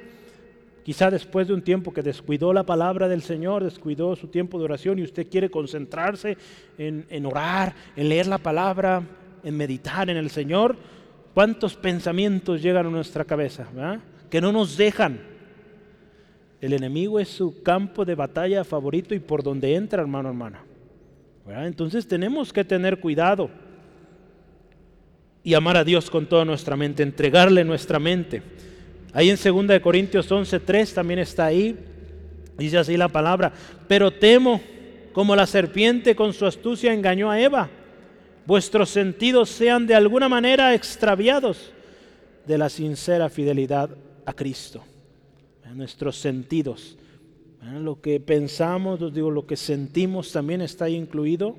quizá 0.83 1.11
después 1.11 1.47
de 1.47 1.55
un 1.55 1.62
tiempo 1.62 1.93
que 1.93 2.03
descuidó 2.03 2.53
la 2.53 2.64
palabra 2.64 3.07
del 3.07 3.22
Señor, 3.22 3.62
descuidó 3.62 4.16
su 4.16 4.26
tiempo 4.26 4.59
de 4.59 4.64
oración 4.64 4.99
y 4.99 5.03
usted 5.03 5.28
quiere 5.28 5.51
concentrarse 5.51 6.37
en, 6.78 7.07
en 7.11 7.26
orar, 7.26 7.74
en 7.95 8.09
leer 8.09 8.26
la 8.26 8.39
palabra, 8.39 9.03
en 9.45 9.57
meditar 9.57 10.11
en 10.11 10.16
el 10.16 10.31
Señor 10.31 10.76
¿Cuántos 11.35 11.74
pensamientos 11.76 12.61
llegan 12.62 12.87
a 12.87 12.91
nuestra 12.91 13.24
cabeza? 13.24 13.66
Que 14.28 14.41
no 14.41 14.53
nos 14.53 14.76
dejan. 14.76 15.20
El 16.61 16.72
enemigo 16.72 17.18
es 17.20 17.28
su 17.28 17.62
campo 17.62 18.05
de 18.05 18.14
batalla 18.14 18.64
favorito 18.64 19.14
y 19.14 19.20
por 19.20 19.43
donde 19.43 19.74
entra, 19.74 20.03
hermano, 20.03 20.28
hermana. 20.28 20.62
Entonces 21.47 22.07
tenemos 22.07 22.53
que 22.53 22.64
tener 22.64 23.01
cuidado 23.01 23.51
y 25.43 25.55
amar 25.55 25.76
a 25.76 25.85
Dios 25.85 26.11
con 26.11 26.26
toda 26.26 26.45
nuestra 26.45 26.76
mente, 26.76 27.03
entregarle 27.03 27.64
nuestra 27.64 27.99
mente. 27.99 28.43
Ahí 29.12 29.31
en 29.31 29.37
2 29.37 29.81
Corintios 29.81 30.31
11:3 30.31 30.93
también 30.95 31.18
está 31.18 31.47
ahí, 31.47 31.76
dice 32.59 32.78
así 32.78 32.97
la 32.97 33.09
palabra, 33.09 33.53
pero 33.89 34.11
temo 34.11 34.61
como 35.12 35.35
la 35.35 35.47
serpiente 35.47 36.14
con 36.14 36.33
su 36.33 36.47
astucia 36.47 36.93
engañó 36.93 37.31
a 37.31 37.41
Eva, 37.41 37.68
vuestros 38.51 38.90
sentidos 38.90 39.48
sean 39.48 39.86
de 39.86 39.94
alguna 39.94 40.28
manera 40.28 40.74
extraviados 40.74 41.70
de 42.44 42.59
la 42.59 42.68
sincera 42.68 43.28
fidelidad 43.28 43.90
a 44.26 44.32
Cristo. 44.32 44.82
Nuestros 45.72 46.16
sentidos, 46.16 46.98
lo 47.62 48.01
que 48.01 48.18
pensamos, 48.18 49.14
digo, 49.14 49.30
lo 49.30 49.46
que 49.46 49.55
sentimos 49.55 50.32
también 50.32 50.62
está 50.62 50.86
ahí 50.86 50.96
incluido 50.96 51.55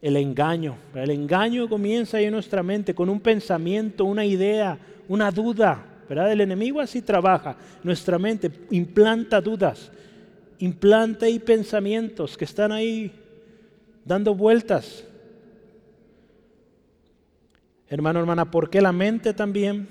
el 0.00 0.16
engaño. 0.16 0.78
El 0.94 1.10
engaño 1.10 1.68
comienza 1.68 2.16
ahí 2.16 2.24
en 2.24 2.32
nuestra 2.32 2.62
mente 2.62 2.94
con 2.94 3.10
un 3.10 3.20
pensamiento, 3.20 4.06
una 4.06 4.24
idea, 4.24 4.78
una 5.08 5.30
duda. 5.30 5.84
¿verdad? 6.08 6.32
El 6.32 6.40
enemigo 6.40 6.80
así 6.80 7.02
trabaja. 7.02 7.58
Nuestra 7.82 8.18
mente 8.18 8.50
implanta 8.70 9.42
dudas, 9.42 9.92
implanta 10.58 11.26
ahí 11.26 11.38
pensamientos 11.38 12.34
que 12.34 12.46
están 12.46 12.72
ahí 12.72 13.12
dando 14.06 14.34
vueltas. 14.34 15.04
Hermano, 17.88 18.20
hermana, 18.20 18.50
¿por 18.50 18.70
qué 18.70 18.80
la 18.80 18.92
mente 18.92 19.34
también? 19.34 19.88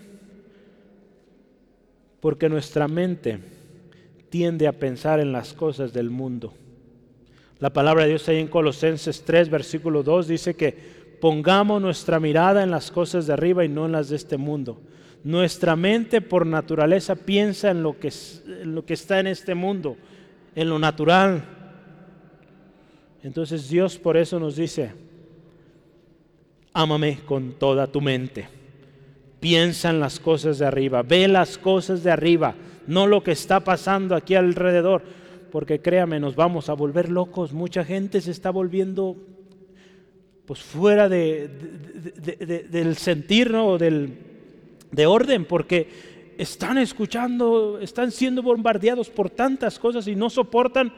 Porque 2.21 2.49
nuestra 2.49 2.87
mente 2.87 3.39
tiende 4.29 4.67
a 4.67 4.73
pensar 4.73 5.19
en 5.19 5.31
las 5.31 5.53
cosas 5.53 5.93
del 5.93 6.09
mundo. 6.09 6.53
La 7.59 7.71
palabra 7.71 8.03
de 8.03 8.09
Dios 8.09 8.27
ahí 8.27 8.37
en 8.37 8.47
Colosenses 8.47 9.23
3, 9.23 9.49
versículo 9.49 10.03
2 10.03 10.27
dice 10.27 10.55
que 10.55 10.75
pongamos 11.21 11.81
nuestra 11.81 12.19
mirada 12.19 12.63
en 12.63 12.71
las 12.71 12.91
cosas 12.91 13.27
de 13.27 13.33
arriba 13.33 13.63
y 13.63 13.69
no 13.69 13.85
en 13.85 13.93
las 13.93 14.09
de 14.09 14.17
este 14.17 14.37
mundo. 14.37 14.81
Nuestra 15.23 15.75
mente 15.75 16.21
por 16.21 16.45
naturaleza 16.45 17.15
piensa 17.15 17.71
en 17.71 17.81
lo 17.81 17.97
que, 17.97 18.11
en 18.47 18.75
lo 18.75 18.85
que 18.85 18.93
está 18.93 19.19
en 19.19 19.27
este 19.27 19.55
mundo, 19.55 19.95
en 20.53 20.69
lo 20.69 20.79
natural. 20.79 21.54
Entonces 23.25 23.67
Dios 23.67 23.97
por 23.97 24.15
eso 24.15 24.39
nos 24.39 24.55
dice, 24.55 24.93
ámame 26.71 27.19
con 27.25 27.53
toda 27.53 27.87
tu 27.87 27.99
mente. 27.99 28.47
Piensa 29.39 29.89
en 29.89 29.99
las 29.99 30.19
cosas 30.19 30.59
de 30.59 30.65
arriba, 30.65 31.01
ve 31.01 31.27
las 31.27 31.57
cosas 31.57 32.03
de 32.03 32.11
arriba, 32.11 32.55
no 32.87 33.07
lo 33.07 33.23
que 33.23 33.31
está 33.31 33.59
pasando 33.59 34.15
aquí 34.15 34.35
alrededor 34.35 35.03
porque 35.55 35.79
créame, 35.79 36.19
nos 36.19 36.35
vamos 36.35 36.67
a 36.67 36.73
volver 36.73 37.09
locos. 37.09 37.53
Mucha 37.53 37.85
gente 37.85 38.19
se 38.19 38.31
está 38.31 38.49
volviendo 38.49 39.15
pues 40.45 40.59
fuera 40.59 41.07
de, 41.07 41.47
del 42.69 42.97
sentir 42.97 43.51
¿no? 43.51 43.77
del, 43.77 44.17
de 44.91 45.05
orden, 45.05 45.45
porque 45.45 46.33
están 46.37 46.77
escuchando, 46.77 47.79
están 47.79 48.11
siendo 48.11 48.43
bombardeados 48.43 49.09
por 49.09 49.29
tantas 49.29 49.79
cosas 49.79 50.09
y 50.09 50.15
no 50.17 50.29
soportan 50.29 50.91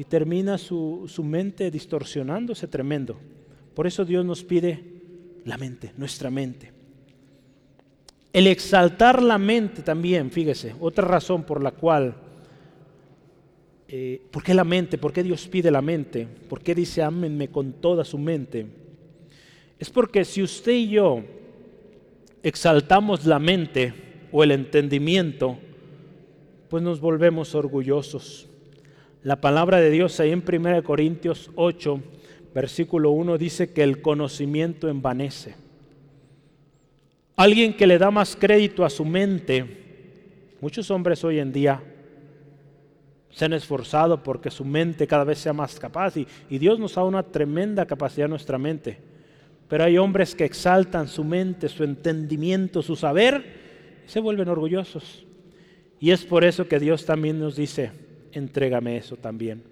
y 0.00 0.04
termina 0.04 0.56
su, 0.56 1.04
su 1.08 1.22
mente 1.22 1.70
distorsionándose 1.70 2.66
tremendo. 2.66 3.20
Por 3.74 3.86
eso 3.86 4.02
Dios 4.02 4.24
nos 4.24 4.42
pide 4.42 4.82
la 5.44 5.58
mente, 5.58 5.92
nuestra 5.98 6.30
mente. 6.30 6.72
El 8.32 8.46
exaltar 8.46 9.22
la 9.22 9.36
mente 9.36 9.82
también, 9.82 10.30
fíjese, 10.30 10.74
otra 10.80 11.06
razón 11.06 11.42
por 11.42 11.62
la 11.62 11.72
cual 11.72 12.14
eh, 13.88 14.22
¿por 14.30 14.42
qué 14.42 14.54
la 14.54 14.64
mente? 14.64 14.96
¿Por 14.96 15.12
qué 15.12 15.22
Dios 15.22 15.46
pide 15.48 15.70
la 15.70 15.82
mente? 15.82 16.26
¿Por 16.48 16.62
qué 16.62 16.74
dice 16.74 17.02
ámenme 17.02 17.48
con 17.48 17.74
toda 17.74 18.02
su 18.02 18.16
mente? 18.16 18.68
Es 19.78 19.90
porque 19.90 20.24
si 20.24 20.42
usted 20.42 20.72
y 20.72 20.88
yo 20.88 21.22
exaltamos 22.42 23.26
la 23.26 23.38
mente 23.38 23.92
o 24.32 24.42
el 24.42 24.52
entendimiento, 24.52 25.58
pues 26.70 26.82
nos 26.82 27.00
volvemos 27.00 27.54
orgullosos. 27.54 28.49
La 29.22 29.38
palabra 29.42 29.80
de 29.80 29.90
Dios 29.90 30.18
ahí 30.18 30.30
en 30.30 30.42
1 30.46 30.82
Corintios 30.82 31.50
8, 31.54 32.00
versículo 32.54 33.10
1 33.10 33.36
dice 33.36 33.70
que 33.70 33.82
el 33.82 34.00
conocimiento 34.00 34.88
envanece. 34.88 35.56
Alguien 37.36 37.76
que 37.76 37.86
le 37.86 37.98
da 37.98 38.10
más 38.10 38.34
crédito 38.34 38.82
a 38.82 38.88
su 38.88 39.04
mente, 39.04 40.56
muchos 40.62 40.90
hombres 40.90 41.22
hoy 41.22 41.38
en 41.38 41.52
día 41.52 41.82
se 43.30 43.44
han 43.44 43.52
esforzado 43.52 44.22
porque 44.22 44.50
su 44.50 44.64
mente 44.64 45.06
cada 45.06 45.24
vez 45.24 45.38
sea 45.38 45.52
más 45.52 45.78
capaz 45.78 46.16
y, 46.16 46.26
Dios 46.48 46.78
nos 46.78 46.94
da 46.94 47.04
una 47.04 47.22
tremenda 47.22 47.84
capacidad 47.84 48.24
en 48.24 48.30
nuestra 48.30 48.56
mente. 48.56 48.98
Pero 49.68 49.84
hay 49.84 49.98
hombres 49.98 50.34
que 50.34 50.46
exaltan 50.46 51.08
su 51.08 51.24
mente, 51.24 51.68
su 51.68 51.84
entendimiento, 51.84 52.80
su 52.80 52.96
saber 52.96 54.00
y 54.06 54.10
se 54.10 54.18
vuelven 54.18 54.48
orgullosos. 54.48 55.26
Y 56.00 56.10
es 56.10 56.24
por 56.24 56.42
eso 56.42 56.66
que 56.66 56.80
Dios 56.80 57.04
también 57.04 57.38
nos 57.38 57.54
dice, 57.54 57.92
entrégame 58.32 58.96
eso 58.96 59.16
también. 59.16 59.62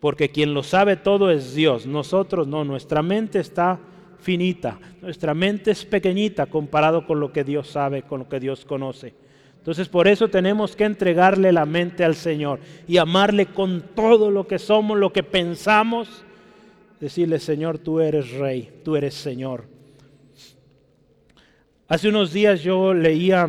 Porque 0.00 0.30
quien 0.30 0.54
lo 0.54 0.62
sabe 0.62 0.96
todo 0.96 1.30
es 1.30 1.54
Dios, 1.54 1.86
nosotros 1.86 2.46
no, 2.46 2.64
nuestra 2.64 3.02
mente 3.02 3.40
está 3.40 3.80
finita, 4.20 4.78
nuestra 5.00 5.34
mente 5.34 5.72
es 5.72 5.84
pequeñita 5.84 6.46
comparado 6.46 7.06
con 7.06 7.20
lo 7.20 7.32
que 7.32 7.44
Dios 7.44 7.68
sabe, 7.68 8.02
con 8.02 8.20
lo 8.20 8.28
que 8.28 8.40
Dios 8.40 8.64
conoce. 8.64 9.14
Entonces 9.56 9.88
por 9.88 10.06
eso 10.06 10.28
tenemos 10.28 10.76
que 10.76 10.84
entregarle 10.84 11.52
la 11.52 11.66
mente 11.66 12.04
al 12.04 12.14
Señor 12.14 12.60
y 12.86 12.96
amarle 12.96 13.46
con 13.46 13.82
todo 13.94 14.30
lo 14.30 14.46
que 14.46 14.58
somos, 14.58 14.98
lo 14.98 15.12
que 15.12 15.22
pensamos. 15.22 16.24
Decirle, 17.00 17.38
Señor, 17.38 17.78
tú 17.78 18.00
eres 18.00 18.30
rey, 18.32 18.70
tú 18.84 18.96
eres 18.96 19.14
Señor. 19.14 19.64
Hace 21.86 22.08
unos 22.08 22.32
días 22.32 22.62
yo 22.62 22.94
leía, 22.94 23.48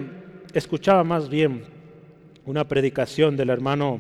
escuchaba 0.54 1.04
más 1.04 1.30
bien 1.30 1.79
una 2.50 2.68
predicación 2.68 3.38
del 3.38 3.52
hermano 3.52 4.00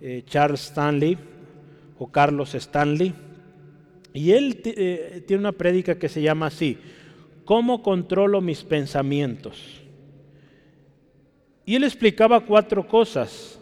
eh, 0.00 0.24
Charles 0.26 0.60
Stanley 0.62 1.16
o 2.00 2.10
Carlos 2.10 2.52
Stanley. 2.56 3.14
Y 4.12 4.32
él 4.32 4.60
eh, 4.64 5.22
tiene 5.24 5.42
una 5.42 5.52
prédica 5.52 5.96
que 5.96 6.08
se 6.08 6.20
llama 6.20 6.46
así, 6.46 6.76
¿cómo 7.44 7.80
controlo 7.80 8.40
mis 8.40 8.64
pensamientos? 8.64 9.80
Y 11.64 11.76
él 11.76 11.84
explicaba 11.84 12.40
cuatro 12.40 12.88
cosas. 12.88 13.60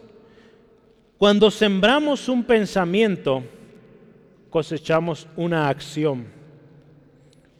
Cuando 1.19 1.51
sembramos 1.51 2.27
un 2.29 2.43
pensamiento, 2.43 3.43
cosechamos 4.49 5.27
una 5.35 5.69
acción. 5.69 6.25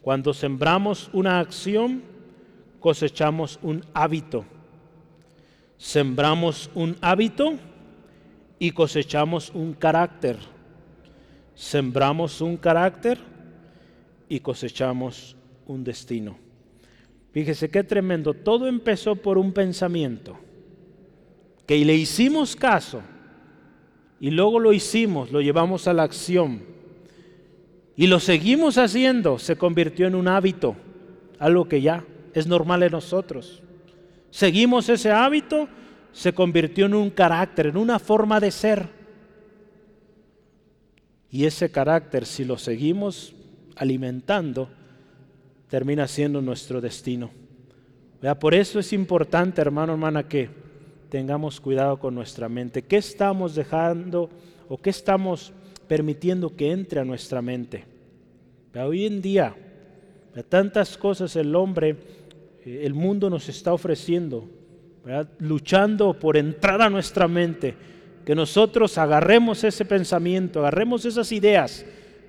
Cuando 0.02 0.34
sembramos 0.34 1.10
una 1.12 1.38
acción, 1.38 2.02
cosechamos 2.80 3.60
un 3.62 3.84
hábito. 3.94 4.44
Sembramos 5.80 6.70
un 6.74 6.94
hábito 7.00 7.54
y 8.58 8.72
cosechamos 8.72 9.50
un 9.54 9.72
carácter. 9.72 10.36
Sembramos 11.54 12.42
un 12.42 12.58
carácter 12.58 13.16
y 14.28 14.40
cosechamos 14.40 15.36
un 15.66 15.82
destino. 15.82 16.36
Fíjese 17.32 17.70
qué 17.70 17.82
tremendo. 17.82 18.34
Todo 18.34 18.68
empezó 18.68 19.16
por 19.16 19.38
un 19.38 19.52
pensamiento. 19.52 20.38
Que 21.66 21.82
le 21.82 21.94
hicimos 21.94 22.54
caso. 22.54 23.00
Y 24.20 24.30
luego 24.32 24.60
lo 24.60 24.74
hicimos, 24.74 25.32
lo 25.32 25.40
llevamos 25.40 25.88
a 25.88 25.94
la 25.94 26.02
acción. 26.02 26.62
Y 27.96 28.06
lo 28.06 28.20
seguimos 28.20 28.76
haciendo. 28.76 29.38
Se 29.38 29.56
convirtió 29.56 30.06
en 30.06 30.14
un 30.14 30.28
hábito. 30.28 30.76
Algo 31.38 31.68
que 31.68 31.80
ya 31.80 32.04
es 32.34 32.46
normal 32.46 32.82
en 32.82 32.92
nosotros. 32.92 33.62
Seguimos 34.30 34.88
ese 34.88 35.10
hábito. 35.10 35.68
Se 36.12 36.32
convirtió 36.32 36.86
en 36.86 36.94
un 36.94 37.10
carácter, 37.10 37.66
en 37.66 37.76
una 37.76 37.98
forma 37.98 38.40
de 38.40 38.50
ser. 38.50 38.88
Y 41.30 41.44
ese 41.44 41.70
carácter, 41.70 42.26
si 42.26 42.44
lo 42.44 42.58
seguimos 42.58 43.34
alimentando, 43.76 44.68
termina 45.68 46.08
siendo 46.08 46.42
nuestro 46.42 46.80
destino. 46.80 47.30
Por 48.40 48.54
eso 48.54 48.80
es 48.80 48.92
importante, 48.92 49.60
hermano, 49.60 49.92
hermana, 49.92 50.28
que 50.28 50.50
tengamos 51.08 51.60
cuidado 51.60 51.98
con 51.98 52.14
nuestra 52.14 52.48
mente. 52.48 52.82
¿Qué 52.82 52.96
estamos 52.96 53.54
dejando 53.54 54.28
o 54.68 54.76
qué 54.76 54.90
estamos 54.90 55.52
permitiendo 55.88 56.54
que 56.54 56.72
entre 56.72 57.00
a 57.00 57.04
nuestra 57.04 57.40
mente? 57.40 57.84
Hoy 58.74 59.06
en 59.06 59.22
día, 59.22 59.56
tantas 60.48 60.98
cosas 60.98 61.34
el 61.36 61.54
hombre, 61.54 61.96
el 62.64 62.94
mundo 62.94 63.30
nos 63.30 63.48
está 63.48 63.72
ofreciendo, 63.72 64.48
luchando 65.38 66.18
por 66.18 66.36
entrar 66.36 66.82
a 66.82 66.90
nuestra 66.90 67.26
mente, 67.26 67.74
que 68.24 68.34
nosotros 68.34 68.98
agarremos 68.98 69.64
ese 69.64 69.84
pensamiento, 69.84 70.60
agarremos 70.60 71.04
esas 71.04 71.32
ideas, 71.32 71.84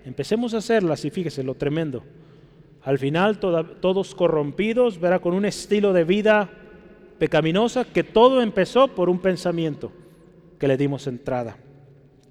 empecemos 0.05 0.53
a 0.53 0.57
hacerlas 0.57 1.03
y 1.05 1.09
fíjese 1.09 1.43
lo 1.43 1.55
tremendo 1.55 2.03
Al 2.84 2.97
final 2.97 3.39
todos 3.39 4.15
corrompidos, 4.15 4.99
verá, 4.99 5.19
con 5.19 5.34
un 5.34 5.45
estilo 5.45 5.93
de 5.93 6.03
vida 6.03 6.49
pecaminosa 7.19 7.86
que 7.86 8.03
todo 8.03 8.41
empezó 8.41 8.88
por 8.88 9.09
un 9.09 9.19
pensamiento 9.19 9.91
que 10.57 10.67
le 10.67 10.77
dimos 10.77 11.05
entrada. 11.05 11.57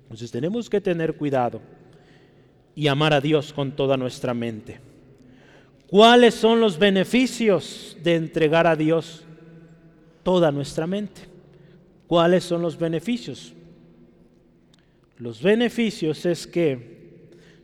Entonces 0.03 0.33
tenemos 0.33 0.69
que 0.69 0.81
tener 0.81 1.15
cuidado 1.15 1.61
y 2.75 2.89
amar 2.89 3.13
a 3.13 3.21
Dios 3.21 3.53
con 3.53 3.73
toda 3.73 3.97
nuestra 3.97 4.35
mente. 4.35 4.81
¿Cuáles 5.91 6.37
son 6.37 6.61
los 6.61 6.79
beneficios 6.79 7.97
de 8.01 8.15
entregar 8.15 8.69
a 8.69 8.77
Dios 8.77 9.25
toda 10.23 10.53
nuestra 10.53 10.87
mente? 10.87 11.23
¿Cuáles 12.07 12.45
son 12.45 12.63
los 12.63 12.79
beneficios? 12.79 13.53
Los 15.19 15.43
beneficios 15.43 16.25
es 16.27 16.47
que 16.47 17.01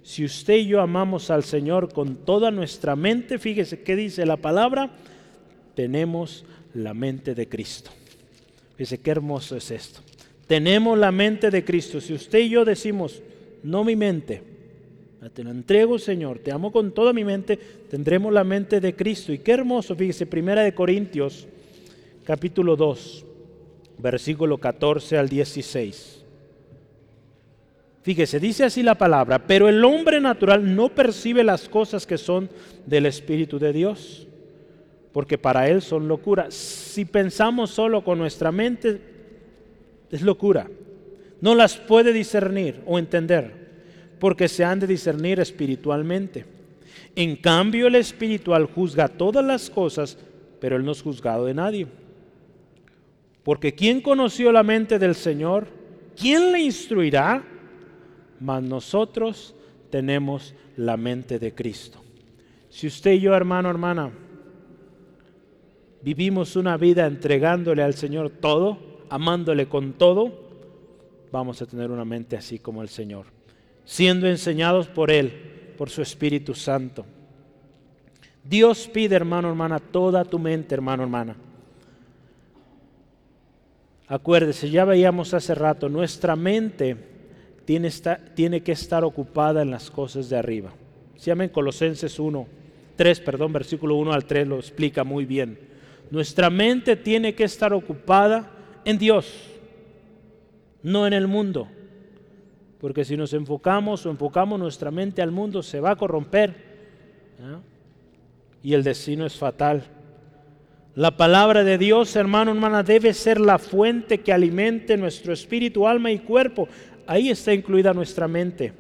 si 0.03 0.25
usted 0.25 0.57
y 0.57 0.67
yo 0.67 0.81
amamos 0.81 1.31
al 1.31 1.45
Señor 1.45 1.93
con 1.93 2.17
toda 2.17 2.51
nuestra 2.51 2.97
mente, 2.97 3.39
fíjese 3.39 3.83
qué 3.83 3.95
dice 3.95 4.27
la 4.27 4.37
palabra, 4.37 4.91
tenemos 5.77 6.45
la 6.75 6.95
mente 6.95 7.33
de 7.37 7.49
Cristo. 7.49 7.93
Fíjese 8.77 8.99
qué 8.99 9.13
hermoso 9.13 9.57
es 9.57 9.71
esto. 9.71 10.01
Tenemos 10.49 10.99
la 10.99 11.13
mente 11.13 11.53
de 11.53 11.65
Cristo. 11.65 12.01
Si 12.01 12.13
usted 12.13 12.41
y 12.41 12.49
yo 12.49 12.65
decimos, 12.65 13.23
no 13.63 13.85
mi 13.85 13.95
mente, 13.95 14.56
te 15.31 15.43
la 15.45 15.51
entrego, 15.51 15.99
Señor, 15.99 16.39
te 16.39 16.53
amo 16.53 16.71
con 16.71 16.93
toda 16.93 17.13
mi 17.13 17.25
mente, 17.25 17.57
tendremos 17.91 18.33
la 18.33 18.45
mente 18.45 18.81
de 18.81 18.95
Cristo. 18.95 19.33
Y 19.33 19.39
qué 19.39 19.53
hermoso, 19.53 19.97
fíjese, 19.97 20.27
Primera 20.27 20.63
de 20.63 20.75
Corintios, 20.75 21.47
capítulo 22.25 22.77
2, 22.77 23.25
versículo 23.99 24.59
14 24.59 25.19
al 25.19 25.29
16. 25.29 26.25
Fíjese, 28.03 28.39
dice 28.39 28.65
así 28.65 28.83
la 28.83 28.95
palabra, 28.95 29.47
pero 29.47 29.69
el 29.69 29.85
hombre 29.85 30.21
natural 30.21 30.77
no 30.77 30.91
percibe 30.91 31.43
las 31.43 31.69
cosas 31.69 32.07
que 32.07 32.19
son 32.19 32.49
del 32.87 33.07
Espíritu 33.07 33.59
de 33.59 33.73
Dios, 33.73 34.29
porque 35.13 35.39
para 35.39 35.69
él 35.69 35.83
son 35.83 36.07
locura. 36.07 36.51
Si 36.51 37.05
pensamos 37.05 37.71
solo 37.71 38.05
con 38.05 38.19
nuestra 38.19 38.53
mente, 38.53 39.01
es 40.11 40.23
locura. 40.23 40.71
No 41.41 41.57
las 41.57 41.77
puede 41.77 42.13
discernir 42.13 42.81
o 42.87 42.99
entender 42.99 43.66
porque 44.19 44.49
se 44.49 44.65
han 44.65 44.81
de 44.81 44.87
discernir 44.87 45.41
espiritualmente. 45.41 46.45
En 47.15 47.37
cambio, 47.37 47.87
el 47.87 47.95
espiritual 47.97 48.67
juzga 48.67 49.09
todas 49.09 49.45
las 49.45 49.71
cosas, 49.71 50.19
pero 50.61 50.77
él 50.77 50.85
no 50.85 50.93
es 50.93 51.03
juzgado 51.03 51.47
de 51.47 51.55
nadie. 51.55 51.87
Porque 53.43 53.75
¿quién 53.75 54.01
conoció 54.01 54.53
la 54.53 54.63
mente 54.63 54.99
del 54.99 55.15
Señor? 55.15 55.69
¿Quién 56.19 56.53
le 56.53 56.61
instruirá? 56.61 57.45
Mas 58.41 58.63
nosotros 58.63 59.55
tenemos 59.91 60.55
la 60.77 60.97
mente 60.97 61.39
de 61.39 61.55
Cristo. 61.55 62.03
Si 62.69 62.87
usted 62.87 63.13
y 63.13 63.21
yo, 63.21 63.35
hermano, 63.35 63.71
hermana, 63.71 64.11
vivimos 66.03 66.57
una 66.57 66.77
vida 66.77 67.07
entregándole 67.07 67.83
al 67.83 67.95
Señor 67.95 68.31
todo, 68.31 68.79
amándole 69.09 69.69
con 69.69 69.93
todo, 69.93 70.47
vamos 71.31 71.63
a 71.63 71.67
tener 71.67 71.91
una 71.91 72.05
mente 72.05 72.37
así 72.37 72.59
como 72.59 72.83
el 72.83 72.89
Señor 72.89 73.36
siendo 73.87 74.27
enseñados 74.27 74.89
por 74.89 75.11
Él, 75.11 75.33
por 75.79 75.89
su 75.89 76.03
Espíritu 76.03 76.55
Santo. 76.55 77.07
Dios 78.45 78.89
pide, 78.93 79.17
hermano, 79.17 79.49
hermana, 79.49 79.79
toda 79.79 80.25
tu 80.25 80.39
mente, 80.39 80.75
hermano, 80.75 81.05
hermana. 81.05 81.37
Acuérdese, 84.09 84.71
ya 84.71 84.85
veíamos 84.85 85.35
hace 85.35 85.55
rato, 85.55 85.89
nuestra 85.89 86.37
mente 86.37 86.97
tiene, 87.65 88.63
que 88.63 88.73
estar 88.73 89.03
ocupada 89.03 89.63
en 89.63 89.71
las 89.71 89.91
cosas 89.91 90.29
de 90.29 90.37
arriba. 90.37 90.73
Se 91.17 91.27
llama 91.27 91.45
en 91.45 91.51
Colosenses 91.51 92.19
1, 92.19 92.47
3, 92.95 93.21
perdón, 93.21 93.53
versículo 93.53 93.97
1 93.97 94.13
al 94.13 94.25
3 94.25 94.47
lo 94.47 94.57
explica 94.59 95.03
muy 95.03 95.25
bien. 95.25 95.59
Nuestra 96.11 96.51
mente 96.51 96.95
tiene 96.95 97.35
que 97.35 97.43
estar 97.43 97.73
ocupada 97.73 98.53
en 98.85 98.99
Dios, 98.99 99.33
no 100.85 101.07
en 101.09 101.13
el 101.13 101.27
mundo. 101.27 101.69
Porque 102.81 103.05
si 103.05 103.17
nos 103.17 103.33
enfocamos 103.33 104.05
o 104.05 104.11
enfocamos 104.11 104.59
nuestra 104.59 104.91
mente 104.91 105.23
al 105.23 105.31
mundo, 105.31 105.63
se 105.63 105.81
va 105.81 105.93
a 105.93 105.97
corromper. 105.97 106.55
Y 108.63 108.75
el 108.75 108.83
destino 108.83 109.27
es 109.27 109.37
fatal. 109.37 109.85
La 110.95 111.17
palabra 111.17 111.63
de 111.63 111.77
Dios, 111.77 112.17
hermano, 112.17 112.53
hermana, 112.53 112.83
debe 112.83 113.13
ser 113.13 113.39
la 113.39 113.59
fuente 113.59 114.19
que 114.19 114.33
alimente 114.33 114.97
nuestro 114.97 115.33
espíritu, 115.33 115.87
alma 115.87 116.11
y 116.11 116.21
cuerpo. 116.21 116.69
Ahí 117.07 117.31
está 117.31 117.53
incluida 117.53 117.93
nuestra 117.93 118.27
mente. 118.27 118.73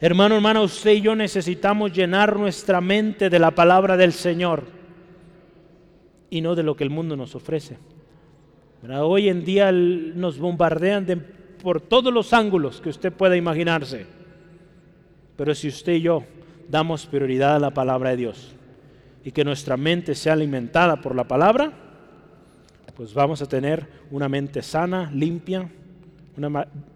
Hermano, 0.00 0.34
hermana, 0.34 0.62
usted 0.62 0.92
y 0.92 1.00
yo 1.02 1.14
necesitamos 1.14 1.92
llenar 1.92 2.36
nuestra 2.36 2.80
mente 2.80 3.30
de 3.30 3.38
la 3.38 3.52
palabra 3.52 3.96
del 3.96 4.12
Señor 4.12 4.64
y 6.28 6.40
no 6.40 6.54
de 6.54 6.62
lo 6.62 6.74
que 6.74 6.84
el 6.84 6.90
mundo 6.90 7.14
nos 7.14 7.34
ofrece. 7.34 7.76
Hoy 8.90 9.28
en 9.28 9.44
día 9.44 9.70
nos 9.70 10.38
bombardean 10.38 11.06
de 11.06 11.18
por 11.62 11.80
todos 11.80 12.12
los 12.12 12.32
ángulos 12.32 12.80
que 12.80 12.88
usted 12.88 13.12
pueda 13.12 13.36
imaginarse. 13.36 14.06
Pero 15.36 15.54
si 15.54 15.68
usted 15.68 15.92
y 15.92 16.02
yo 16.02 16.24
damos 16.68 17.06
prioridad 17.06 17.56
a 17.56 17.60
la 17.60 17.70
palabra 17.70 18.10
de 18.10 18.16
Dios 18.16 18.52
y 19.24 19.30
que 19.30 19.44
nuestra 19.44 19.76
mente 19.76 20.14
sea 20.14 20.32
alimentada 20.32 21.00
por 21.00 21.14
la 21.14 21.24
palabra, 21.24 21.72
pues 22.96 23.14
vamos 23.14 23.40
a 23.40 23.46
tener 23.46 23.86
una 24.10 24.28
mente 24.28 24.60
sana, 24.60 25.10
limpia, 25.14 25.70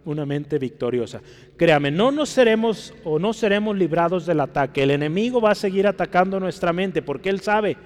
una, 0.05 0.27
mente 0.27 0.59
victoriosa. 0.59 1.21
Créame, 1.57 1.91
no 1.91 2.11
nos 2.11 2.31
seremos 2.31 2.93
o 3.05 3.19
no 3.19 3.33
seremos 3.33 3.77
librados 3.77 4.27
del 4.27 4.41
ataque. 4.41 4.83
El 4.83 4.91
enemigo 4.91 5.41
va 5.41 5.53
a 5.53 5.55
seguir 5.55 5.87
atacando 5.87 6.41
nuestra 6.41 6.73
mente 6.73 7.03
porque 7.03 7.29
él 7.29 7.41
sabe 7.41 7.77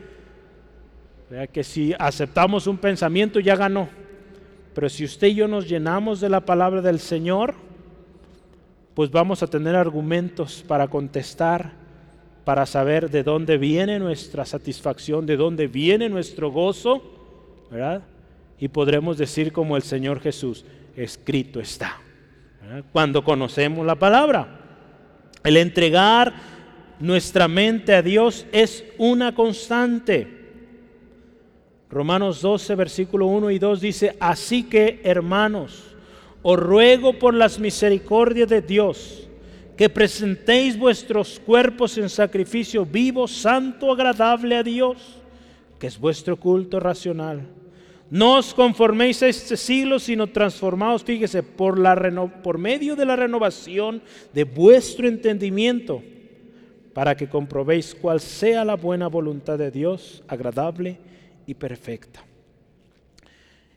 que 1.53 1.63
si 1.63 1.95
aceptamos 1.99 2.67
un 2.67 2.79
pensamiento 2.79 3.39
ya 3.39 3.57
ganó. 3.57 3.89
Pero 4.81 4.89
si 4.89 5.05
usted 5.05 5.27
y 5.27 5.35
yo 5.35 5.47
nos 5.47 5.69
llenamos 5.69 6.23
de 6.23 6.31
la 6.31 6.41
palabra 6.41 6.81
del 6.81 7.01
Señor, 7.01 7.53
pues 8.95 9.11
vamos 9.11 9.43
a 9.43 9.47
tener 9.47 9.77
argumentos 9.77 10.65
para 10.67 10.89
contestar, 10.89 11.73
para 12.47 12.65
saber 12.65 13.11
de 13.11 13.23
dónde 13.23 13.59
viene 13.59 13.99
nuestra 13.99 14.47
satisfacción, 14.47 15.27
de 15.27 15.37
dónde 15.37 15.67
viene 15.67 16.09
nuestro 16.09 16.51
gozo, 16.51 17.03
¿verdad? 17.71 18.05
Y 18.59 18.69
podremos 18.69 19.19
decir 19.19 19.53
como 19.53 19.77
el 19.77 19.83
Señor 19.83 20.19
Jesús, 20.19 20.65
escrito 20.97 21.61
está. 21.61 22.01
Cuando 22.91 23.23
conocemos 23.23 23.85
la 23.85 23.97
palabra, 23.97 24.61
el 25.45 25.59
entregar 25.59 26.33
nuestra 27.01 27.49
mente 27.49 27.95
a 27.95 28.01
Dios 28.01 28.47
es 28.51 28.87
una 28.97 29.35
constante. 29.35 30.40
Romanos 31.91 32.41
12, 32.41 32.77
versículo 32.77 33.27
1 33.27 33.51
y 33.51 33.59
2 33.59 33.81
dice, 33.81 34.17
así 34.21 34.63
que 34.63 35.01
hermanos, 35.03 35.97
os 36.41 36.59
ruego 36.59 37.19
por 37.19 37.35
las 37.35 37.59
misericordias 37.59 38.49
de 38.49 38.63
Dios, 38.63 39.29
que 39.77 39.89
presentéis 39.89 40.79
vuestros 40.79 41.41
cuerpos 41.41 41.99
en 41.99 42.09
sacrificio 42.09 42.87
vivo, 42.87 43.27
santo, 43.27 43.91
agradable 43.91 44.57
a 44.57 44.63
Dios, 44.63 45.21
que 45.81 45.89
es 45.89 45.99
vuestro 45.99 46.37
culto 46.37 46.79
racional. 46.79 47.49
No 48.09 48.39
os 48.39 48.55
conforméis 48.55 49.23
a 49.23 49.29
este 49.29 49.57
siglo, 49.57 49.99
sino 49.99 50.29
transformaos, 50.29 51.03
fíjese, 51.03 51.43
por, 51.43 51.77
la 51.79 51.97
por 52.43 52.59
medio 52.59 52.95
de 52.95 53.05
la 53.07 53.17
renovación 53.17 54.01
de 54.33 54.45
vuestro 54.45 55.09
entendimiento, 55.09 56.03
para 56.93 57.17
que 57.17 57.29
comprobéis 57.29 57.97
cuál 58.01 58.21
sea 58.21 58.65
la 58.65 58.77
buena 58.77 59.09
voluntad 59.09 59.59
de 59.59 59.73
Dios, 59.73 60.23
agradable 60.29 61.11
y 61.51 61.55
perfecta. 61.55 62.25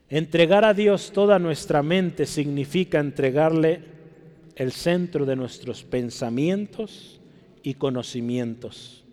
Entregar 0.08 0.64
a 0.64 0.76
Dios 0.76 1.12
toda 1.12 1.40
nuestra 1.40 1.82
mente 1.82 2.28
significa 2.28 3.00
entregarle 3.00 3.82
el 4.56 4.72
centro 4.72 5.26
de 5.26 5.36
nuestros 5.36 5.84
pensamientos 5.84 7.20
y 7.64 7.74
conocimientos, 7.74 9.04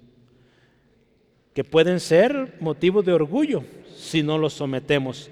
que 1.55 1.65
pueden 1.65 2.01
ser 2.01 2.59
motivo 2.61 3.03
de 3.03 3.15
orgullo 3.15 3.65
si 3.97 4.23
no 4.23 4.37
los 4.37 4.53
sometemos 4.53 5.31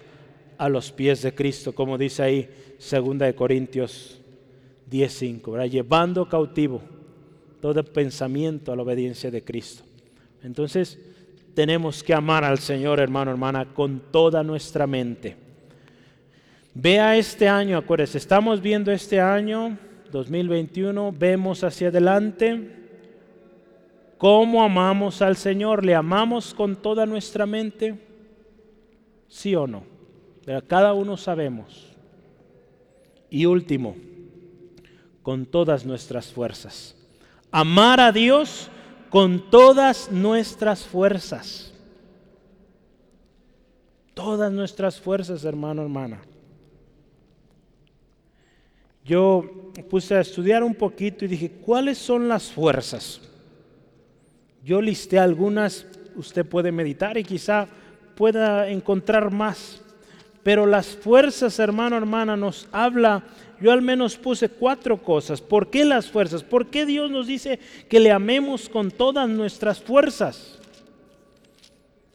a 0.57 0.71
los 0.71 0.91
pies 0.91 1.21
de 1.21 1.35
Cristo, 1.35 1.75
como 1.75 1.99
dice 1.99 2.23
ahí 2.23 2.49
2 2.79 3.19
de 3.19 3.35
Corintios 3.35 4.23
10:5, 4.91 5.67
llevando 5.69 6.27
cautivo 6.31 6.81
todo 7.61 7.85
pensamiento 7.85 8.73
a 8.73 8.77
la 8.77 8.85
obediencia 8.85 9.31
de 9.31 9.45
Cristo. 9.45 9.85
Entonces, 10.43 10.99
tenemos 11.59 12.05
que 12.05 12.15
amar 12.15 12.45
al 12.45 12.61
Señor, 12.61 13.01
hermano, 13.01 13.33
hermana, 13.33 13.65
con 13.75 13.99
toda 14.13 14.45
nuestra 14.45 14.87
mente. 14.87 15.35
Vea 16.73 17.17
este 17.17 17.49
año, 17.49 17.77
acuérdese, 17.77 18.17
estamos 18.17 18.63
viendo 18.63 18.93
este 18.93 19.21
año, 19.21 19.77
2021, 20.13 21.13
vemos 21.19 21.65
hacia 21.65 21.89
adelante 21.89 22.77
cómo 24.19 24.63
amamos 24.63 25.21
al 25.21 25.35
Señor. 25.35 25.85
¿Le 25.85 25.97
amamos 25.97 26.55
con 26.55 26.77
toda 26.77 27.07
nuestra 27.07 27.45
mente? 27.45 27.99
¿Sí 29.27 29.57
o 29.57 29.67
no? 29.67 29.83
Pero 30.45 30.65
cada 30.65 30.93
uno 30.93 31.17
sabemos. 31.17 31.89
Y 33.31 33.47
último, 33.47 33.97
con 35.25 35.45
todas 35.45 35.85
nuestras 35.85 36.29
fuerzas. 36.29 36.95
Amar 37.51 37.99
a 37.99 38.13
Dios 38.13 38.71
con 39.11 39.51
todas 39.51 40.11
nuestras 40.11 40.85
fuerzas. 40.85 41.73
Todas 44.15 44.53
nuestras 44.53 45.01
fuerzas, 45.01 45.45
hermano, 45.45 45.83
hermana. 45.83 46.21
Yo 49.05 49.73
puse 49.89 50.15
a 50.15 50.21
estudiar 50.21 50.63
un 50.63 50.75
poquito 50.75 51.25
y 51.25 51.29
dije, 51.29 51.51
¿cuáles 51.51 51.97
son 51.97 52.29
las 52.29 52.51
fuerzas? 52.51 53.21
Yo 54.63 54.83
listé 54.83 55.19
algunas, 55.19 55.87
usted 56.15 56.45
puede 56.45 56.73
meditar 56.73 57.17
y 57.17 57.25
quizá 57.25 57.69
pueda 58.17 58.69
encontrar 58.69 59.31
más. 59.31 59.81
Pero 60.43 60.67
las 60.67 60.89
fuerzas, 60.89 61.59
hermano, 61.59 61.97
hermana, 61.97 62.37
nos 62.37 62.69
habla, 62.71 63.23
yo 63.61 63.73
al 63.73 63.83
menos 63.83 64.17
puse 64.17 64.49
cuatro 64.49 65.03
cosas. 65.03 65.41
¿Por 65.41 65.71
qué 65.71 65.85
las 65.85 66.09
fuerzas? 66.11 66.43
¿Por 66.43 66.67
qué 66.67 66.87
Dios 66.87 67.11
nos 67.11 67.27
dice 67.27 67.59
que 67.89 68.01
le 68.01 68.13
amemos 68.13 68.69
con 68.69 68.91
todas 68.91 69.29
nuestras 69.29 69.81
fuerzas? 69.81 70.59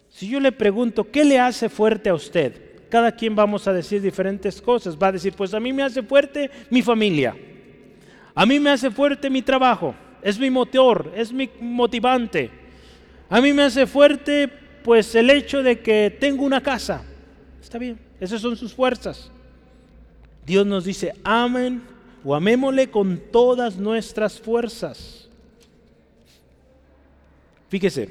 Si 0.10 0.30
yo 0.30 0.40
le 0.40 0.52
pregunto, 0.52 1.10
¿qué 1.10 1.26
le 1.26 1.40
hace 1.40 1.68
fuerte 1.70 2.10
a 2.10 2.14
usted? 2.14 2.88
Cada 2.90 3.12
quien 3.12 3.36
vamos 3.36 3.68
a 3.68 3.74
decir 3.74 4.02
diferentes 4.02 4.62
cosas. 4.62 4.98
Va 4.98 5.08
a 5.08 5.12
decir, 5.12 5.34
pues 5.34 5.54
a 5.54 5.60
mí 5.60 5.74
me 5.74 5.84
hace 5.84 6.02
fuerte 6.04 6.50
mi 6.70 6.82
familia. 6.82 7.36
A 8.36 8.46
mí 8.46 8.60
me 8.60 8.70
hace 8.70 8.90
fuerte 8.90 9.30
mi 9.30 9.42
trabajo. 9.42 9.96
Es 10.22 10.40
mi 10.40 10.50
motor, 10.50 11.12
es 11.16 11.34
mi 11.34 11.50
motivante. 11.60 12.50
A 13.30 13.42
mí 13.42 13.52
me 13.52 13.64
hace 13.64 13.86
fuerte 13.86 14.48
pues 14.84 15.16
el 15.16 15.30
hecho 15.30 15.64
de 15.64 15.80
que 15.80 16.16
tengo 16.20 16.46
una 16.46 16.62
casa. 16.62 17.04
Está 17.62 17.78
bien. 17.78 18.00
Esas 18.20 18.40
son 18.42 18.56
sus 18.56 18.74
fuerzas. 18.74 19.33
Dios 20.46 20.66
nos 20.66 20.86
dice, 20.86 21.14
amen 21.24 21.82
o 22.24 22.36
amémosle 22.36 22.90
con 22.90 23.22
todas 23.32 23.78
nuestras 23.78 24.40
fuerzas. 24.40 25.28
Fíjese, 27.70 28.10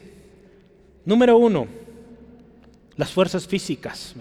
número 1.04 1.36
uno, 1.36 1.66
las 2.96 3.10
fuerzas 3.10 3.46
físicas. 3.46 4.14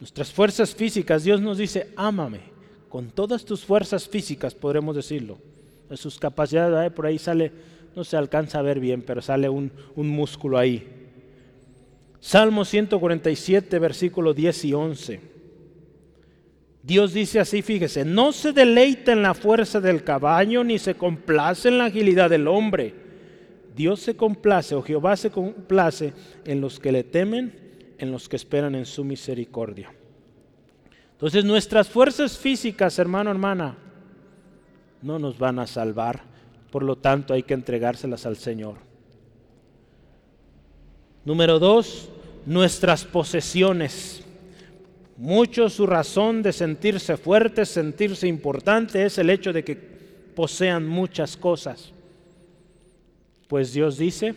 Nuestras 0.00 0.32
fuerzas 0.32 0.74
físicas, 0.74 1.24
Dios 1.24 1.40
nos 1.40 1.58
dice, 1.58 1.92
ámame 1.96 2.40
con 2.88 3.10
todas 3.10 3.44
tus 3.44 3.64
fuerzas 3.64 4.08
físicas, 4.08 4.54
podremos 4.54 4.96
decirlo. 4.96 5.38
De 5.88 5.96
sus 5.96 6.18
capacidades, 6.18 6.92
por 6.92 7.06
ahí 7.06 7.18
sale, 7.18 7.52
no 7.94 8.04
se 8.04 8.16
alcanza 8.16 8.58
a 8.58 8.62
ver 8.62 8.80
bien, 8.80 9.02
pero 9.02 9.22
sale 9.22 9.48
un, 9.48 9.70
un 9.96 10.08
músculo 10.08 10.58
ahí. 10.58 10.88
Salmo 12.20 12.64
147, 12.64 13.78
versículo 13.78 14.34
10 14.34 14.64
y 14.64 14.74
11. 14.74 15.31
Dios 16.82 17.12
dice 17.12 17.38
así, 17.38 17.62
fíjese, 17.62 18.04
no 18.04 18.32
se 18.32 18.52
deleita 18.52 19.12
en 19.12 19.22
la 19.22 19.34
fuerza 19.34 19.80
del 19.80 20.02
caballo, 20.02 20.64
ni 20.64 20.78
se 20.78 20.94
complace 20.94 21.68
en 21.68 21.78
la 21.78 21.84
agilidad 21.86 22.28
del 22.28 22.48
hombre. 22.48 22.94
Dios 23.74 24.00
se 24.00 24.16
complace, 24.16 24.74
o 24.74 24.82
Jehová 24.82 25.16
se 25.16 25.30
complace 25.30 26.12
en 26.44 26.60
los 26.60 26.80
que 26.80 26.92
le 26.92 27.04
temen, 27.04 27.94
en 27.98 28.10
los 28.10 28.28
que 28.28 28.36
esperan 28.36 28.74
en 28.74 28.84
su 28.84 29.04
misericordia. 29.04 29.94
Entonces 31.12 31.44
nuestras 31.44 31.88
fuerzas 31.88 32.36
físicas, 32.36 32.98
hermano, 32.98 33.30
hermana, 33.30 33.78
no 35.02 35.20
nos 35.20 35.38
van 35.38 35.60
a 35.60 35.68
salvar. 35.68 36.22
Por 36.72 36.82
lo 36.82 36.96
tanto, 36.96 37.32
hay 37.32 37.44
que 37.44 37.54
entregárselas 37.54 38.26
al 38.26 38.36
Señor. 38.36 38.76
Número 41.24 41.60
dos, 41.60 42.08
nuestras 42.44 43.04
posesiones. 43.04 44.21
Muchos 45.16 45.74
su 45.74 45.86
razón 45.86 46.42
de 46.42 46.52
sentirse 46.52 47.16
fuertes, 47.16 47.68
sentirse 47.68 48.26
importante, 48.26 49.04
es 49.04 49.18
el 49.18 49.30
hecho 49.30 49.52
de 49.52 49.62
que 49.62 49.76
posean 50.34 50.86
muchas 50.86 51.36
cosas. 51.36 51.92
Pues 53.48 53.72
Dios 53.72 53.98
dice 53.98 54.34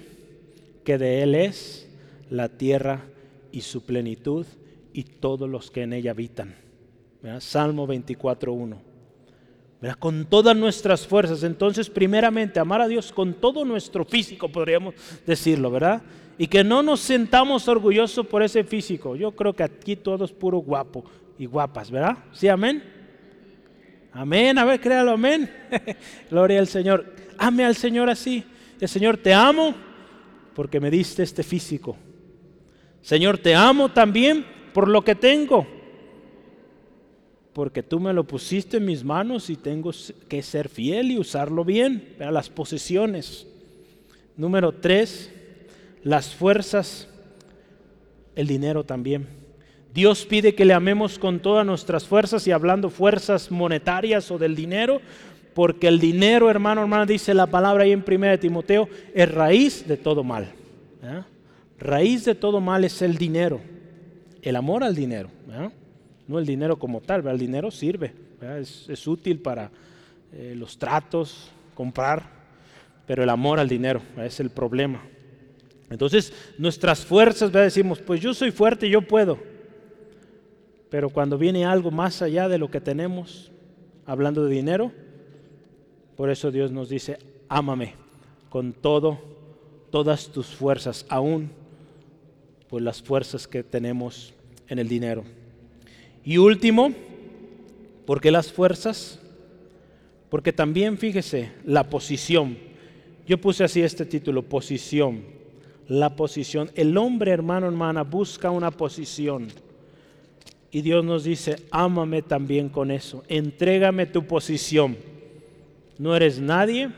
que 0.84 0.98
de 0.98 1.24
Él 1.24 1.36
es 1.36 1.88
la 2.30 2.50
tierra 2.50 3.06
y 3.52 3.62
su 3.62 3.86
plenitud 3.86 4.46
y 4.94 5.04
todos 5.04 5.50
los 5.50 5.72
que 5.72 5.84
en 5.84 5.94
ella 5.94 6.12
habitan. 6.12 6.56
Salmo 7.40 7.88
24.1. 7.88 8.78
Con 10.00 10.26
todas 10.26 10.56
nuestras 10.56 11.06
fuerzas. 11.06 11.44
Entonces, 11.44 11.90
primeramente, 11.90 12.60
amar 12.60 12.82
a 12.82 12.88
Dios 12.88 13.12
con 13.12 13.34
todo 13.34 13.66
nuestro 13.66 14.06
físico, 14.06 14.50
podríamos 14.50 14.96
decirlo, 15.26 15.72
¿verdad? 15.72 16.02
Y 16.38 16.48
que 16.48 16.64
no 16.64 16.84
nos 16.84 17.00
sentamos 17.00 17.68
orgullosos 17.68 18.26
por 18.28 18.44
ese 18.44 18.64
físico. 18.64 19.16
Yo 19.16 19.32
creo 19.32 19.54
que 19.54 19.64
aquí 19.64 19.96
todos 19.96 20.32
puro 20.32 20.58
guapo 20.58 21.06
y 21.38 21.46
guapas, 21.46 21.90
¿verdad? 21.90 22.18
Sí, 22.34 22.48
amén. 22.48 22.84
Amén, 24.12 24.58
a 24.58 24.66
ver, 24.66 24.80
créalo, 24.80 25.12
amén. 25.12 25.50
Gloria 26.30 26.60
al 26.60 26.68
Señor. 26.68 27.14
Ame 27.38 27.66
al 27.66 27.76
Señor 27.76 28.10
así. 28.10 28.44
El 28.80 28.88
Señor, 28.88 29.18
te 29.18 29.34
amo 29.34 29.74
porque 30.54 30.80
me 30.80 30.90
diste 30.90 31.24
este 31.24 31.44
físico. 31.44 31.98
Señor, 33.02 33.38
te 33.38 33.54
amo 33.54 33.90
también 33.90 34.46
por 34.74 34.88
lo 34.88 35.04
que 35.04 35.16
tengo. 35.16 35.68
Porque 37.54 37.84
tú 37.84 38.00
me 38.00 38.14
lo 38.14 38.26
pusiste 38.26 38.78
en 38.78 38.86
mis 38.86 39.04
manos 39.04 39.50
y 39.50 39.56
tengo 39.56 39.92
que 40.28 40.42
ser 40.42 40.70
fiel 40.70 41.12
y 41.12 41.20
usarlo 41.20 41.64
bien. 41.64 42.16
Para 42.18 42.32
las 42.32 42.50
posesiones. 42.50 43.48
Número 44.38 44.74
tres, 44.74 45.32
las 46.06 46.36
fuerzas, 46.36 47.10
el 48.36 48.46
dinero 48.46 48.84
también. 48.84 49.28
Dios 49.92 50.24
pide 50.26 50.54
que 50.54 50.64
le 50.64 50.74
amemos 50.74 51.18
con 51.18 51.40
todas 51.40 51.66
nuestras 51.66 52.06
fuerzas 52.06 52.46
y 52.48 52.52
hablando 52.52 52.92
fuerzas 52.92 53.50
monetarias 53.50 54.30
o 54.30 54.38
del 54.38 54.56
dinero, 54.56 55.02
porque 55.56 55.88
el 55.88 56.00
dinero, 56.00 56.50
hermano, 56.50 56.82
hermana, 56.82 57.08
dice 57.08 57.34
la 57.34 57.48
palabra 57.48 57.86
ahí 57.86 57.92
en 57.92 58.04
1 58.08 58.28
de 58.28 58.38
Timoteo, 58.38 58.88
es 59.16 59.32
raíz 59.32 59.88
de 59.88 59.98
todo 59.98 60.24
mal. 60.24 60.52
Raíz 61.80 62.24
de 62.24 62.36
todo 62.36 62.62
mal 62.62 62.84
es 62.84 63.02
el 63.02 63.18
dinero, 63.18 63.60
el 64.44 64.56
amor 64.56 64.84
al 64.84 64.94
dinero, 64.94 65.30
no 66.28 66.38
el 66.38 66.46
dinero 66.46 66.78
como 66.78 67.02
tal, 67.02 67.26
el 67.26 67.40
dinero 67.40 67.72
sirve, 67.72 68.14
es, 68.60 69.08
útil 69.08 69.40
para 69.40 69.72
eh, 70.32 70.54
los 70.56 70.78
tratos, 70.78 71.52
comprar, 71.74 72.30
pero 73.08 73.24
el 73.24 73.30
amor 73.30 73.60
al 73.60 73.68
dinero 73.68 74.02
es 74.18 74.40
el 74.40 74.52
problema. 74.52 75.02
Entonces 75.90 76.34
nuestras 76.58 77.06
fuerzas, 77.06 77.52
decimos, 77.52 78.00
pues 78.00 78.20
yo 78.22 78.34
soy 78.34 78.52
fuerte, 78.52 78.90
yo 78.90 79.02
puedo. 79.02 79.38
Pero 80.90 81.10
cuando 81.10 81.38
viene 81.38 81.66
algo 81.66 81.92
más 81.92 82.22
allá 82.22 82.48
de 82.48 82.58
lo 82.58 82.70
que 82.70 82.82
tenemos, 82.82 83.52
hablando 84.06 84.46
de 84.46 84.56
dinero, 84.56 84.92
por 86.16 86.30
eso 86.30 86.52
Dios 86.52 86.72
nos 86.72 86.90
dice, 86.90 87.18
ámame 87.50 87.94
con 88.50 88.74
todo, 88.74 89.20
todas 89.92 90.30
tus 90.30 90.48
fuerzas, 90.48 91.06
aún 91.10 91.52
pues 92.70 92.84
las 92.84 93.02
fuerzas 93.02 93.48
que 93.48 93.64
tenemos 93.64 94.34
en 94.68 94.80
el 94.80 94.88
dinero. 94.88 95.24
Y 96.24 96.38
último, 96.38 96.92
¿por 98.06 98.22
qué 98.22 98.32
las 98.32 98.52
fuerzas? 98.52 99.20
Porque 100.30 100.52
también 100.52 100.98
fíjese 100.98 101.52
la 101.66 101.90
posición. 101.90 102.58
Yo 103.28 103.40
puse 103.40 103.64
así 103.64 103.82
este 103.82 104.06
título, 104.06 104.42
posición 104.44 105.35
la 105.88 106.16
posición. 106.16 106.72
El 106.76 106.98
hombre, 106.98 107.32
hermano, 107.32 107.68
hermana, 107.68 108.04
busca 108.04 108.52
una 108.52 108.72
posición. 108.72 109.48
Y 110.72 110.82
Dios 110.82 111.06
nos 111.06 111.24
dice, 111.24 111.58
ámame 111.72 112.22
también 112.22 112.70
con 112.70 112.92
eso. 112.92 113.24
Entrégame 113.28 114.06
tu 114.06 114.26
posición. 114.26 114.98
No 115.98 116.16
eres 116.16 116.40
nadie 116.40 116.90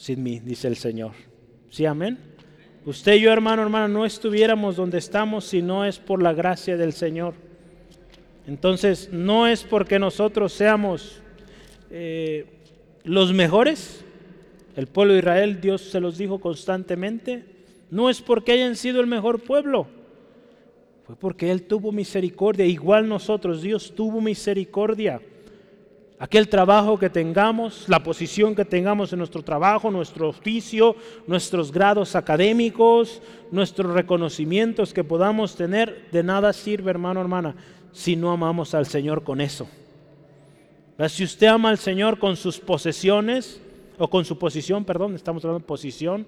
sin 0.00 0.22
mí, 0.22 0.40
dice 0.40 0.66
el 0.66 0.76
Señor. 0.76 1.12
¿Sí, 1.68 1.84
amén? 1.84 2.18
Usted 2.86 3.16
y 3.16 3.20
yo, 3.20 3.32
hermano, 3.32 3.62
hermana, 3.62 3.86
no 3.86 4.06
estuviéramos 4.06 4.76
donde 4.76 4.96
estamos 4.96 5.44
si 5.44 5.60
no 5.60 5.84
es 5.84 5.98
por 5.98 6.22
la 6.22 6.32
gracia 6.32 6.78
del 6.78 6.94
Señor. 6.94 7.34
Entonces, 8.46 9.10
no 9.12 9.46
es 9.46 9.62
porque 9.62 9.98
nosotros 9.98 10.54
seamos 10.54 11.20
eh, 11.90 12.46
los 13.04 13.34
mejores, 13.34 13.99
el 14.80 14.86
pueblo 14.86 15.12
de 15.12 15.18
Israel, 15.18 15.60
Dios 15.60 15.82
se 15.82 16.00
los 16.00 16.16
dijo 16.16 16.38
constantemente, 16.40 17.44
no 17.90 18.08
es 18.08 18.22
porque 18.22 18.52
hayan 18.52 18.76
sido 18.76 19.02
el 19.02 19.06
mejor 19.06 19.40
pueblo, 19.40 19.86
fue 21.04 21.16
porque 21.16 21.50
Él 21.50 21.64
tuvo 21.64 21.92
misericordia, 21.92 22.64
igual 22.64 23.06
nosotros, 23.06 23.60
Dios 23.60 23.94
tuvo 23.94 24.22
misericordia. 24.22 25.20
Aquel 26.18 26.48
trabajo 26.48 26.98
que 26.98 27.10
tengamos, 27.10 27.84
la 27.88 28.02
posición 28.02 28.54
que 28.54 28.64
tengamos 28.64 29.12
en 29.12 29.18
nuestro 29.18 29.42
trabajo, 29.42 29.90
nuestro 29.90 30.30
oficio, 30.30 30.96
nuestros 31.26 31.72
grados 31.72 32.16
académicos, 32.16 33.20
nuestros 33.50 33.92
reconocimientos 33.92 34.94
que 34.94 35.04
podamos 35.04 35.56
tener, 35.56 36.08
de 36.10 36.22
nada 36.22 36.54
sirve, 36.54 36.90
hermano, 36.90 37.20
hermana, 37.20 37.54
si 37.92 38.16
no 38.16 38.30
amamos 38.30 38.74
al 38.74 38.86
Señor 38.86 39.24
con 39.24 39.42
eso. 39.42 39.68
Si 41.08 41.22
usted 41.22 41.48
ama 41.48 41.68
al 41.68 41.78
Señor 41.78 42.18
con 42.18 42.36
sus 42.36 42.58
posesiones, 42.58 43.60
o 44.00 44.08
con 44.08 44.24
su 44.24 44.38
posición, 44.38 44.84
perdón, 44.84 45.14
estamos 45.14 45.44
hablando 45.44 45.60
de 45.60 45.66
posición, 45.66 46.26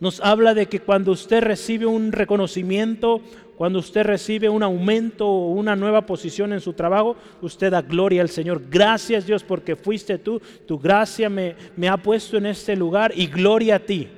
nos 0.00 0.18
habla 0.20 0.54
de 0.54 0.66
que 0.66 0.80
cuando 0.80 1.12
usted 1.12 1.42
recibe 1.42 1.84
un 1.84 2.10
reconocimiento, 2.10 3.20
cuando 3.56 3.78
usted 3.78 4.02
recibe 4.02 4.48
un 4.48 4.62
aumento 4.62 5.28
o 5.28 5.50
una 5.50 5.76
nueva 5.76 6.06
posición 6.06 6.54
en 6.54 6.60
su 6.62 6.72
trabajo, 6.72 7.14
usted 7.42 7.70
da 7.70 7.82
gloria 7.82 8.22
al 8.22 8.30
Señor. 8.30 8.62
Gracias 8.70 9.26
Dios 9.26 9.44
porque 9.44 9.76
fuiste 9.76 10.18
tú, 10.18 10.40
tu 10.66 10.78
gracia 10.78 11.28
me, 11.28 11.54
me 11.76 11.86
ha 11.86 11.98
puesto 11.98 12.38
en 12.38 12.46
este 12.46 12.74
lugar 12.74 13.12
y 13.14 13.26
gloria 13.26 13.76
a 13.76 13.80
ti. 13.80 14.08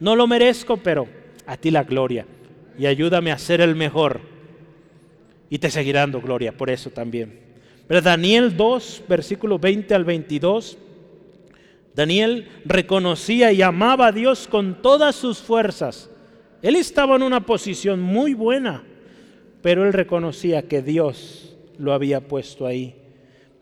No 0.00 0.16
lo 0.16 0.26
merezco, 0.26 0.76
pero 0.76 1.06
a 1.46 1.56
ti 1.56 1.70
la 1.70 1.84
gloria. 1.84 2.26
Y 2.76 2.86
ayúdame 2.86 3.30
a 3.30 3.38
ser 3.38 3.60
el 3.60 3.76
mejor. 3.76 4.20
Y 5.48 5.58
te 5.58 5.70
seguirá 5.70 6.00
dando 6.00 6.20
gloria 6.20 6.52
por 6.52 6.68
eso 6.68 6.90
también. 6.90 7.38
Pero 7.86 8.02
Daniel 8.02 8.56
2, 8.56 9.04
versículo 9.08 9.58
20 9.58 9.94
al 9.94 10.04
22. 10.04 10.78
Daniel 11.94 12.48
reconocía 12.64 13.52
y 13.52 13.62
amaba 13.62 14.08
a 14.08 14.12
Dios 14.12 14.46
con 14.48 14.80
todas 14.80 15.16
sus 15.16 15.38
fuerzas. 15.38 16.10
Él 16.62 16.76
estaba 16.76 17.16
en 17.16 17.22
una 17.22 17.44
posición 17.44 18.00
muy 18.00 18.34
buena, 18.34 18.84
pero 19.62 19.86
él 19.86 19.92
reconocía 19.92 20.68
que 20.68 20.82
Dios 20.82 21.56
lo 21.78 21.92
había 21.92 22.20
puesto 22.20 22.66
ahí. 22.66 22.94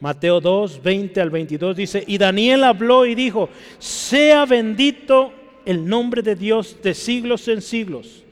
Mateo 0.01 0.41
2, 0.41 0.83
20 0.83 1.21
al 1.21 1.31
22 1.31 1.77
dice, 1.77 2.05
y 2.07 2.19
Daniel 2.19 2.65
habló 2.65 3.05
y 3.07 3.15
dijo, 3.15 3.49
sea 3.79 4.47
bendito 4.47 5.33
el 5.65 5.87
nombre 5.87 6.23
de 6.23 6.37
Dios 6.37 6.77
de 6.83 6.95
siglos 6.95 7.49
en 7.49 7.63
siglos. 7.63 8.25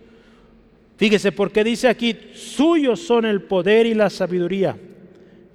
Fíjese 0.96 1.32
porque 1.32 1.64
dice 1.64 1.88
aquí, 1.88 2.16
suyos 2.34 3.00
son 3.00 3.26
el 3.26 3.42
poder 3.42 3.86
y 3.86 3.94
la 3.94 4.10
sabiduría. 4.10 4.78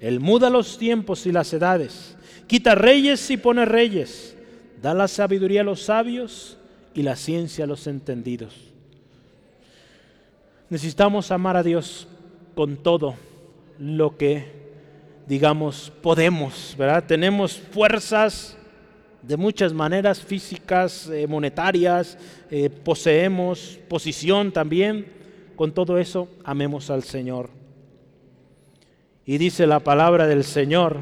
Él 0.00 0.20
muda 0.20 0.50
los 0.50 0.78
tiempos 0.78 1.26
y 1.26 1.32
las 1.32 1.52
edades, 1.52 2.11
quita 2.46 2.74
reyes 2.74 3.30
y 3.30 3.36
pone 3.36 3.64
reyes, 3.64 4.36
da 4.80 4.94
la 4.94 5.08
sabiduría 5.08 5.62
a 5.62 5.64
los 5.64 5.82
sabios 5.82 6.58
y 6.94 7.02
la 7.02 7.16
ciencia 7.16 7.64
a 7.64 7.68
los 7.68 7.86
entendidos. 7.86 8.54
Necesitamos 10.68 11.30
amar 11.30 11.56
a 11.56 11.62
Dios 11.62 12.08
con 12.54 12.76
todo 12.76 13.14
lo 13.78 14.16
que, 14.16 14.46
digamos, 15.26 15.92
podemos, 16.02 16.74
¿verdad? 16.78 17.04
Tenemos 17.06 17.58
fuerzas 17.58 18.56
de 19.22 19.36
muchas 19.36 19.72
maneras, 19.72 20.20
físicas, 20.20 21.08
eh, 21.08 21.26
monetarias, 21.26 22.18
eh, 22.50 22.68
poseemos 22.70 23.78
posición 23.88 24.52
también. 24.52 25.06
Con 25.56 25.72
todo 25.72 25.98
eso, 25.98 26.28
amemos 26.44 26.90
al 26.90 27.04
Señor. 27.04 27.50
Y 29.24 29.38
dice 29.38 29.66
la 29.66 29.80
palabra 29.80 30.26
del 30.26 30.42
Señor, 30.42 30.98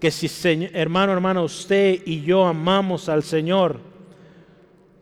que 0.00 0.10
si 0.10 0.28
hermano, 0.72 1.12
hermano, 1.12 1.44
usted 1.44 2.00
y 2.06 2.22
yo 2.22 2.46
amamos 2.46 3.08
al 3.08 3.22
Señor, 3.22 3.78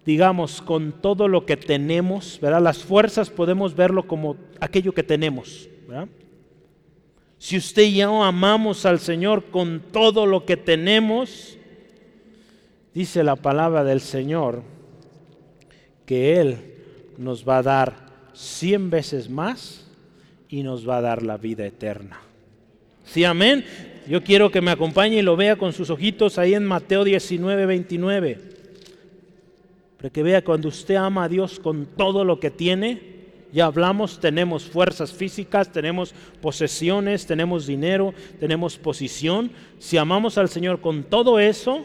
digamos, 0.05 0.61
con 0.61 0.93
todo 1.01 1.29
lo 1.29 1.47
que 1.47 1.57
tenemos, 1.57 2.39
¿verdad? 2.43 2.61
Las 2.61 2.79
fuerzas 2.79 3.31
podemos 3.31 3.77
verlo 3.77 4.07
como 4.07 4.37
aquello 4.61 4.93
que 4.93 5.05
tenemos, 5.05 5.69
¿verdad? 5.87 6.09
Si 7.39 7.57
usted 7.57 7.83
y 7.83 7.97
yo 7.99 8.25
amamos 8.25 8.85
al 8.85 8.99
Señor 8.99 9.45
con 9.45 9.81
todo 9.93 10.27
lo 10.27 10.45
que 10.45 10.57
tenemos, 10.57 11.57
dice 12.93 13.23
la 13.23 13.37
palabra 13.37 13.85
del 13.85 14.01
Señor 14.01 14.63
que 16.05 16.41
Él 16.41 16.57
nos 17.17 17.49
va 17.49 17.59
a 17.59 17.63
dar 17.63 18.09
cien 18.33 18.91
veces 18.91 19.31
más 19.31 19.87
y 20.49 20.65
nos 20.65 20.89
va 20.89 20.97
a 20.99 21.03
dar 21.03 21.23
la 21.23 21.37
vida 21.37 21.65
eterna. 21.65 22.19
Sí, 23.05 23.25
amén. 23.25 23.65
Yo 24.09 24.25
quiero 24.25 24.51
que 24.51 24.63
me 24.63 24.71
acompañe 24.71 25.19
y 25.19 25.23
lo 25.23 25.37
vea 25.37 25.57
con 25.57 25.75
sus 25.75 25.91
ojitos 25.91 26.39
ahí 26.39 26.55
en 26.55 26.65
Mateo 26.65 27.05
19, 27.05 27.67
29. 27.67 28.39
Para 29.99 30.09
que 30.09 30.23
vea 30.23 30.43
cuando 30.43 30.69
usted 30.69 30.95
ama 30.95 31.25
a 31.25 31.29
Dios 31.29 31.61
con 31.61 31.85
todo 31.85 32.25
lo 32.25 32.41
que 32.41 32.51
tiene, 32.51 33.03
ya 33.53 33.67
hablamos, 33.67 34.19
tenemos 34.19 34.65
fuerzas 34.65 35.13
físicas, 35.13 35.71
tenemos 35.71 36.15
posesiones, 36.41 37.27
tenemos 37.27 37.67
dinero, 37.67 38.15
tenemos 38.41 38.79
posición. 38.79 39.51
Si 39.79 39.99
amamos 39.99 40.39
al 40.39 40.49
Señor 40.49 40.81
con 40.81 41.05
todo 41.05 41.39
eso, 41.39 41.85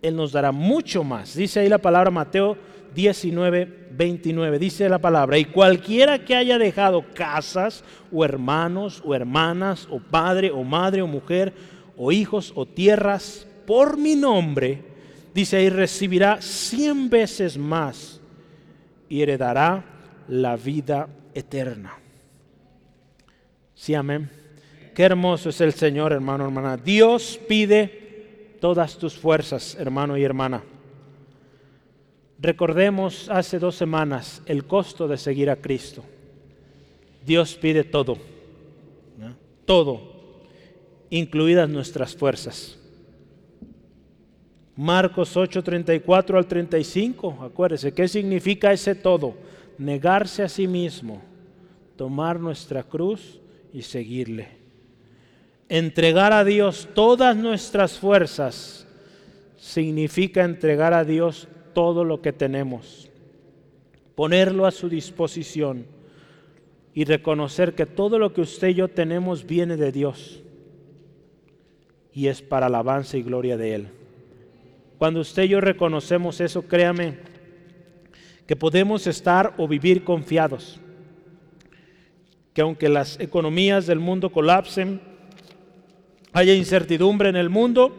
Él 0.00 0.16
nos 0.16 0.32
dará 0.32 0.52
mucho 0.52 1.04
más. 1.04 1.36
Dice 1.36 1.60
ahí 1.60 1.68
la 1.68 1.78
palabra 1.78 2.10
Mateo 2.10 2.56
19, 2.94 3.88
29. 3.90 4.58
Dice 4.58 4.88
la 4.88 4.98
palabra, 4.98 5.38
y 5.38 5.46
cualquiera 5.46 6.24
que 6.24 6.36
haya 6.36 6.58
dejado 6.58 7.04
casas 7.14 7.84
o 8.12 8.24
hermanos 8.24 9.02
o 9.04 9.14
hermanas 9.14 9.88
o 9.90 9.98
padre 9.98 10.50
o 10.50 10.62
madre 10.62 11.02
o 11.02 11.06
mujer 11.06 11.52
o 11.96 12.12
hijos 12.12 12.52
o 12.54 12.66
tierras 12.66 13.46
por 13.66 13.96
mi 13.96 14.14
nombre, 14.14 14.82
dice 15.34 15.56
ahí, 15.56 15.68
recibirá 15.68 16.40
cien 16.40 17.10
veces 17.10 17.58
más 17.58 18.20
y 19.08 19.22
heredará 19.22 19.84
la 20.28 20.56
vida 20.56 21.08
eterna. 21.34 21.94
Sí, 23.74 23.94
amén. 23.94 24.30
Qué 24.94 25.02
hermoso 25.02 25.48
es 25.48 25.60
el 25.60 25.72
Señor, 25.72 26.12
hermano, 26.12 26.44
hermana. 26.44 26.76
Dios 26.76 27.40
pide 27.48 28.56
todas 28.60 28.96
tus 28.96 29.18
fuerzas, 29.18 29.76
hermano 29.78 30.16
y 30.16 30.22
hermana. 30.22 30.62
Recordemos 32.44 33.30
hace 33.30 33.58
dos 33.58 33.74
semanas 33.74 34.42
el 34.44 34.66
costo 34.66 35.08
de 35.08 35.16
seguir 35.16 35.48
a 35.48 35.56
Cristo. 35.56 36.04
Dios 37.24 37.54
pide 37.54 37.84
todo, 37.84 38.18
todo, 39.64 40.02
incluidas 41.08 41.70
nuestras 41.70 42.14
fuerzas. 42.14 42.78
Marcos 44.76 45.34
8, 45.34 45.62
34 45.62 46.36
al 46.36 46.46
35, 46.46 47.38
acuérdese, 47.40 47.94
¿qué 47.94 48.06
significa 48.08 48.74
ese 48.74 48.94
todo? 48.94 49.36
Negarse 49.78 50.42
a 50.42 50.48
sí 50.50 50.68
mismo, 50.68 51.22
tomar 51.96 52.38
nuestra 52.38 52.82
cruz 52.82 53.40
y 53.72 53.80
seguirle. 53.80 54.48
Entregar 55.70 56.34
a 56.34 56.44
Dios 56.44 56.90
todas 56.92 57.34
nuestras 57.38 57.98
fuerzas 57.98 58.86
significa 59.56 60.44
entregar 60.44 60.92
a 60.92 61.04
Dios 61.04 61.48
todo 61.74 62.04
lo 62.04 62.22
que 62.22 62.32
tenemos, 62.32 63.10
ponerlo 64.14 64.66
a 64.66 64.70
su 64.70 64.88
disposición 64.88 65.86
y 66.94 67.04
reconocer 67.04 67.74
que 67.74 67.86
todo 67.86 68.18
lo 68.18 68.32
que 68.32 68.40
usted 68.40 68.68
y 68.68 68.74
yo 68.74 68.88
tenemos 68.88 69.44
viene 69.44 69.76
de 69.76 69.92
Dios 69.92 70.42
y 72.12 72.28
es 72.28 72.40
para 72.40 72.66
alabanza 72.66 73.16
y 73.16 73.22
gloria 73.22 73.56
de 73.56 73.74
Él. 73.74 73.88
Cuando 74.98 75.20
usted 75.20 75.42
y 75.42 75.48
yo 75.48 75.60
reconocemos 75.60 76.40
eso, 76.40 76.62
créame 76.62 77.18
que 78.46 78.54
podemos 78.54 79.06
estar 79.06 79.54
o 79.58 79.66
vivir 79.66 80.04
confiados, 80.04 80.80
que 82.52 82.62
aunque 82.62 82.88
las 82.88 83.18
economías 83.18 83.86
del 83.86 83.98
mundo 83.98 84.30
colapsen, 84.30 85.00
haya 86.32 86.54
incertidumbre 86.54 87.28
en 87.28 87.36
el 87.36 87.50
mundo, 87.50 87.96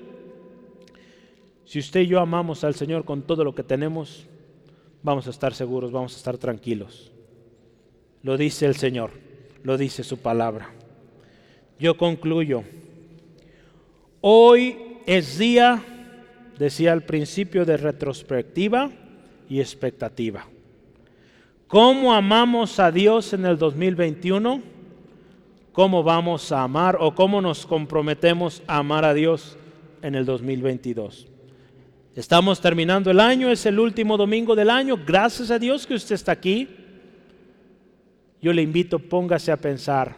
si 1.66 1.80
usted 1.80 2.02
y 2.02 2.08
yo 2.08 2.20
amamos 2.20 2.64
al 2.64 2.76
Señor 2.76 3.06
con 3.06 3.24
todo 3.24 3.44
lo 3.44 3.56
que 3.56 3.64
tenemos, 3.64 4.28
vamos 5.02 5.26
a 5.28 5.32
estar 5.32 5.54
seguros, 5.54 5.92
vamos 5.92 6.14
a 6.14 6.18
estar 6.18 6.38
tranquilos. 6.38 7.12
Lo 8.22 8.38
dice 8.38 8.68
el 8.68 8.76
Señor, 8.76 9.12
lo 9.64 9.78
dice 9.78 10.04
su 10.04 10.18
palabra. 10.20 10.70
Yo 11.80 11.98
concluyo. 11.98 12.64
Hoy 14.22 14.78
es 15.08 15.38
día, 15.38 15.84
decía 16.58 16.94
al 16.94 17.04
principio, 17.04 17.66
de 17.66 17.78
retrospectiva 17.78 18.92
y 19.50 19.60
expectativa. 19.60 20.48
¿Cómo 21.68 22.14
amamos 22.14 22.80
a 22.80 22.92
Dios 22.92 23.34
en 23.34 23.46
el 23.46 23.58
2021? 23.58 24.62
¿Cómo 25.72 26.04
vamos 26.04 26.52
a 26.52 26.64
amar 26.64 26.98
o 27.00 27.14
cómo 27.14 27.42
nos 27.42 27.66
comprometemos 27.66 28.64
a 28.68 28.78
amar 28.78 29.04
a 29.04 29.14
Dios 29.14 29.58
en 30.02 30.16
el 30.16 30.26
2022? 30.26 31.35
Estamos 32.16 32.62
terminando 32.62 33.12
el 33.12 33.20
año, 33.20 33.50
es 33.50 33.66
el 33.66 33.78
último 33.78 34.16
domingo 34.16 34.56
del 34.56 34.70
año. 34.70 34.98
Gracias 35.06 35.52
a 35.52 35.60
Dios 35.60 35.86
que 35.86 35.96
usted 35.96 36.16
está 36.16 36.32
aquí. 36.32 36.70
Yo 38.42 38.54
le 38.54 38.62
invito, 38.62 39.00
póngase 39.00 39.52
a 39.52 39.58
pensar. 39.58 40.16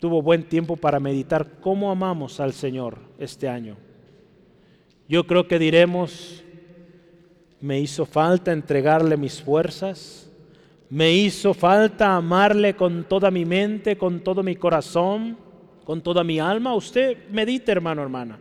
Tuvo 0.00 0.22
buen 0.22 0.44
tiempo 0.44 0.74
para 0.74 1.00
meditar 1.00 1.60
cómo 1.60 1.90
amamos 1.90 2.40
al 2.40 2.54
Señor 2.54 2.96
este 3.18 3.46
año. 3.46 3.76
Yo 5.06 5.26
creo 5.26 5.46
que 5.46 5.58
diremos, 5.58 6.42
me 7.60 7.78
hizo 7.78 8.06
falta 8.06 8.50
entregarle 8.50 9.18
mis 9.18 9.42
fuerzas, 9.42 10.30
me 10.88 11.12
hizo 11.12 11.52
falta 11.52 12.16
amarle 12.16 12.74
con 12.74 13.04
toda 13.04 13.30
mi 13.30 13.44
mente, 13.44 13.98
con 13.98 14.20
todo 14.20 14.42
mi 14.42 14.56
corazón, 14.56 15.36
con 15.84 16.00
toda 16.00 16.24
mi 16.24 16.40
alma. 16.40 16.74
Usted 16.74 17.28
medite, 17.30 17.70
hermano, 17.70 18.00
hermana. 18.00 18.38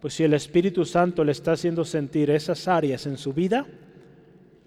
Pues 0.00 0.14
si 0.14 0.24
el 0.24 0.34
Espíritu 0.34 0.84
Santo 0.84 1.24
le 1.24 1.32
está 1.32 1.52
haciendo 1.52 1.84
sentir 1.84 2.30
esas 2.30 2.68
áreas 2.68 3.06
en 3.06 3.18
su 3.18 3.32
vida, 3.32 3.66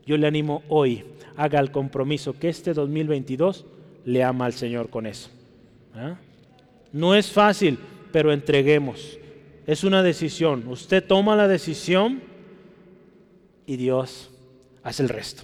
yo 0.06 0.18
le 0.18 0.28
animo 0.28 0.64
hoy, 0.68 1.06
haga 1.38 1.60
el 1.60 1.72
compromiso 1.72 2.34
que 2.34 2.50
este 2.50 2.74
2022 2.74 3.66
le 4.06 4.24
ama 4.24 4.46
al 4.46 4.54
Señor 4.54 4.90
con 4.90 5.06
eso. 5.06 5.30
¿ah? 5.96 6.18
No 6.92 7.16
es 7.16 7.32
fácil, 7.32 7.78
pero 8.12 8.34
entreguemos. 8.34 9.18
Es 9.66 9.84
una 9.84 10.04
decisión. 10.04 10.68
Usted 10.68 11.06
toma 11.06 11.36
la 11.36 11.48
decisión 11.48 12.22
y 13.66 13.78
Dios 13.78 14.32
hace 14.84 15.04
el 15.04 15.10
resto. 15.10 15.44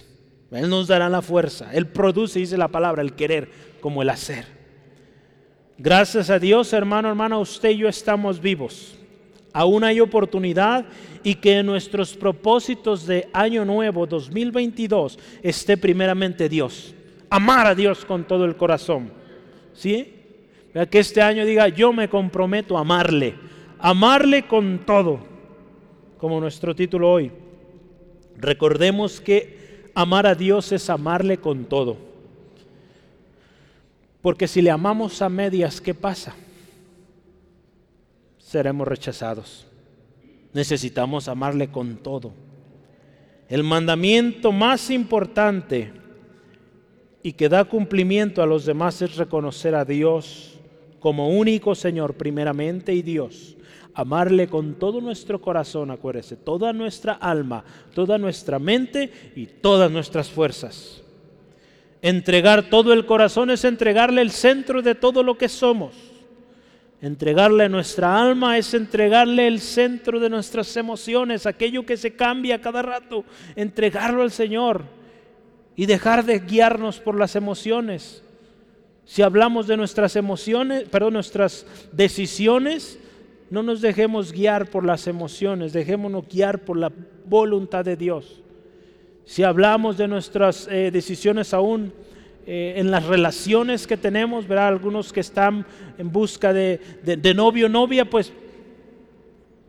Él 0.50 0.68
nos 0.68 0.88
dará 0.88 1.08
la 1.08 1.22
fuerza. 1.22 1.70
Él 1.72 1.86
produce, 1.86 2.40
dice 2.40 2.58
la 2.58 2.68
palabra, 2.68 3.02
el 3.02 3.14
querer 3.14 3.48
como 3.80 4.02
el 4.02 4.10
hacer. 4.10 4.46
Gracias 5.78 6.28
a 6.30 6.38
Dios, 6.38 6.72
hermano, 6.72 7.08
hermana, 7.08 7.38
usted 7.38 7.70
y 7.70 7.78
yo 7.78 7.88
estamos 7.88 8.40
vivos. 8.40 8.97
Aún 9.58 9.82
hay 9.82 9.98
oportunidad 9.98 10.86
y 11.24 11.34
que 11.34 11.58
en 11.58 11.66
nuestros 11.66 12.14
propósitos 12.14 13.08
de 13.08 13.28
año 13.32 13.64
nuevo 13.64 14.06
2022 14.06 15.18
esté 15.42 15.76
primeramente 15.76 16.48
Dios. 16.48 16.94
Amar 17.28 17.66
a 17.66 17.74
Dios 17.74 18.04
con 18.04 18.22
todo 18.22 18.44
el 18.44 18.54
corazón. 18.54 19.10
¿Sí? 19.74 20.14
Que 20.88 21.00
este 21.00 21.20
año 21.20 21.44
diga, 21.44 21.66
yo 21.66 21.92
me 21.92 22.08
comprometo 22.08 22.78
a 22.78 22.82
amarle. 22.82 23.34
Amarle 23.80 24.46
con 24.46 24.86
todo. 24.86 25.18
Como 26.18 26.38
nuestro 26.38 26.72
título 26.76 27.10
hoy. 27.10 27.32
Recordemos 28.36 29.20
que 29.20 29.90
amar 29.92 30.28
a 30.28 30.36
Dios 30.36 30.70
es 30.70 30.88
amarle 30.88 31.38
con 31.38 31.64
todo. 31.64 31.96
Porque 34.22 34.46
si 34.46 34.62
le 34.62 34.70
amamos 34.70 35.20
a 35.20 35.28
medias, 35.28 35.80
¿qué 35.80 35.94
pasa? 35.94 36.36
Seremos 38.48 38.88
rechazados. 38.88 39.66
Necesitamos 40.54 41.28
amarle 41.28 41.68
con 41.68 41.98
todo. 41.98 42.32
El 43.46 43.62
mandamiento 43.62 44.52
más 44.52 44.88
importante 44.88 45.92
y 47.22 47.34
que 47.34 47.50
da 47.50 47.66
cumplimiento 47.66 48.42
a 48.42 48.46
los 48.46 48.64
demás 48.64 49.02
es 49.02 49.16
reconocer 49.16 49.74
a 49.74 49.84
Dios 49.84 50.58
como 50.98 51.28
único 51.28 51.74
Señor 51.74 52.14
primeramente 52.14 52.94
y 52.94 53.02
Dios 53.02 53.54
amarle 53.92 54.46
con 54.46 54.76
todo 54.76 55.02
nuestro 55.02 55.42
corazón, 55.42 55.90
acuérdese, 55.90 56.36
toda 56.36 56.72
nuestra 56.72 57.12
alma, 57.12 57.64
toda 57.94 58.16
nuestra 58.16 58.58
mente 58.58 59.10
y 59.36 59.44
todas 59.44 59.90
nuestras 59.90 60.30
fuerzas. 60.30 61.02
Entregar 62.00 62.70
todo 62.70 62.94
el 62.94 63.04
corazón 63.04 63.50
es 63.50 63.64
entregarle 63.64 64.22
el 64.22 64.30
centro 64.30 64.80
de 64.80 64.94
todo 64.94 65.22
lo 65.22 65.36
que 65.36 65.50
somos. 65.50 66.07
Entregarle 67.00 67.68
nuestra 67.68 68.20
alma 68.20 68.58
es 68.58 68.74
entregarle 68.74 69.46
el 69.46 69.60
centro 69.60 70.18
de 70.18 70.28
nuestras 70.28 70.76
emociones, 70.76 71.46
aquello 71.46 71.86
que 71.86 71.96
se 71.96 72.16
cambia 72.16 72.60
cada 72.60 72.82
rato, 72.82 73.24
entregarlo 73.54 74.22
al 74.22 74.32
Señor 74.32 74.82
y 75.76 75.86
dejar 75.86 76.24
de 76.24 76.40
guiarnos 76.40 76.98
por 76.98 77.16
las 77.16 77.36
emociones. 77.36 78.24
Si 79.04 79.22
hablamos 79.22 79.68
de 79.68 79.76
nuestras 79.76 80.16
emociones, 80.16 80.88
perdón, 80.88 81.14
nuestras 81.14 81.66
decisiones, 81.92 82.98
no 83.48 83.62
nos 83.62 83.80
dejemos 83.80 84.32
guiar 84.32 84.68
por 84.68 84.84
las 84.84 85.06
emociones, 85.06 85.72
dejémonos 85.72 86.26
guiar 86.28 86.64
por 86.64 86.76
la 86.76 86.92
voluntad 87.24 87.84
de 87.84 87.96
Dios. 87.96 88.42
Si 89.24 89.44
hablamos 89.44 89.96
de 89.96 90.08
nuestras 90.08 90.66
eh, 90.68 90.90
decisiones 90.90 91.54
aún 91.54 91.92
eh, 92.50 92.80
en 92.80 92.90
las 92.90 93.04
relaciones 93.04 93.86
que 93.86 93.98
tenemos, 93.98 94.48
verá 94.48 94.68
algunos 94.68 95.12
que 95.12 95.20
están 95.20 95.66
en 95.98 96.10
busca 96.10 96.54
de, 96.54 96.80
de 97.02 97.34
novio 97.34 97.66
o 97.66 97.68
novia, 97.68 98.08
pues 98.08 98.32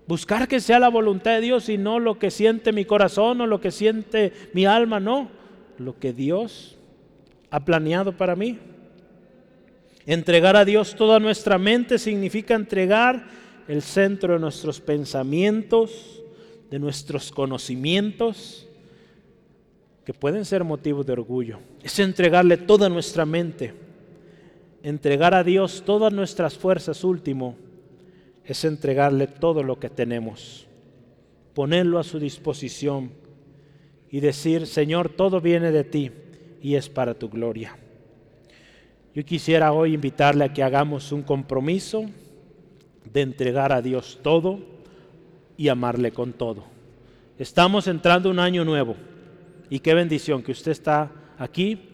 buscar 0.08 0.48
que 0.48 0.62
sea 0.62 0.80
la 0.80 0.88
voluntad 0.88 1.32
de 1.32 1.42
Dios 1.42 1.68
y 1.68 1.78
no 1.78 2.00
lo 2.00 2.18
que 2.18 2.32
siente 2.32 2.72
mi 2.72 2.86
corazón 2.86 3.42
o 3.42 3.48
lo 3.48 3.60
que 3.60 3.72
siente 3.72 4.32
mi 4.54 4.66
alma, 4.66 5.02
no, 5.02 5.30
lo 5.78 6.00
que 6.00 6.14
Dios 6.14 6.78
ha 7.50 7.66
planeado 7.66 8.16
para 8.16 8.38
mí. 8.38 8.58
Entregar 10.06 10.56
a 10.56 10.64
Dios 10.64 10.96
toda 10.96 11.20
nuestra 11.20 11.58
mente 11.58 12.00
significa 12.00 12.56
entregar 12.56 13.28
el 13.68 13.82
centro 13.82 14.36
de 14.36 14.40
nuestros 14.40 14.80
pensamientos, 14.80 16.24
de 16.72 16.80
nuestros 16.80 17.30
conocimientos, 17.30 18.69
que 20.10 20.14
pueden 20.16 20.44
ser 20.44 20.64
motivo 20.64 21.04
de 21.04 21.14
orgullo. 21.14 21.60
Es 21.84 22.00
entregarle 22.00 22.58
toda 22.58 22.90
nuestra 22.90 23.28
mente, 23.28 23.76
entregar 24.82 25.36
a 25.36 25.44
Dios 25.44 25.84
todas 25.86 26.12
nuestras 26.12 26.58
fuerzas, 26.58 27.04
último, 27.04 27.56
es 28.44 28.66
entregarle 28.66 29.28
todo 29.28 29.62
lo 29.62 29.80
que 29.80 29.88
tenemos, 29.88 30.66
ponerlo 31.54 32.00
a 32.00 32.04
su 32.04 32.18
disposición 32.18 33.12
y 34.10 34.20
decir, 34.20 34.66
Señor, 34.66 35.10
todo 35.10 35.42
viene 35.42 35.72
de 35.72 35.84
ti 35.84 36.10
y 36.60 36.74
es 36.74 36.90
para 36.90 37.14
tu 37.14 37.30
gloria. 37.30 37.78
Yo 39.14 39.24
quisiera 39.24 39.74
hoy 39.74 39.94
invitarle 39.94 40.44
a 40.44 40.54
que 40.54 40.64
hagamos 40.64 41.12
un 41.12 41.22
compromiso 41.22 42.06
de 43.14 43.22
entregar 43.22 43.72
a 43.72 43.84
Dios 43.84 44.18
todo 44.24 44.58
y 45.56 45.68
amarle 45.68 46.12
con 46.12 46.34
todo. 46.34 46.64
Estamos 47.38 47.86
entrando 47.88 48.32
un 48.32 48.40
año 48.40 48.66
nuevo 48.66 48.96
y 49.70 49.80
qué 49.80 49.94
bendición 49.94 50.42
que 50.42 50.52
usted 50.52 50.72
está 50.72 51.12
aquí 51.38 51.90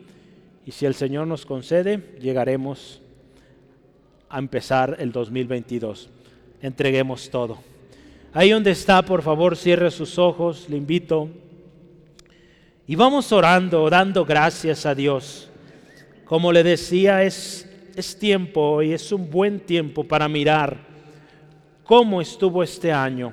y 0.66 0.72
si 0.72 0.86
el 0.86 0.96
Señor 0.96 1.28
nos 1.28 1.46
concede, 1.46 2.18
llegaremos 2.20 3.02
a 4.30 4.40
empezar 4.40 4.98
el 5.00 5.12
2022. 5.12 6.10
Entreguemos 6.62 7.30
todo. 7.30 7.60
Ahí 8.34 8.50
donde 8.50 8.72
está, 8.72 9.04
por 9.04 9.22
favor, 9.22 9.56
cierre 9.56 9.92
sus 9.92 10.18
ojos, 10.18 10.68
le 10.68 10.78
invito. 10.78 11.30
Y 12.88 12.96
vamos 12.96 13.32
orando, 13.32 13.90
dando 13.90 14.26
gracias 14.26 14.86
a 14.86 14.96
Dios. 14.96 15.50
Como 16.26 16.52
le 16.52 16.64
decía, 16.64 17.24
es, 17.24 17.70
es 17.96 18.18
tiempo 18.18 18.82
y 18.82 18.94
es 18.94 19.12
un 19.12 19.30
buen 19.30 19.60
tiempo 19.60 20.04
para 20.04 20.28
mirar 20.28 20.80
cómo 21.84 22.20
estuvo 22.20 22.64
este 22.64 22.92
año, 22.92 23.32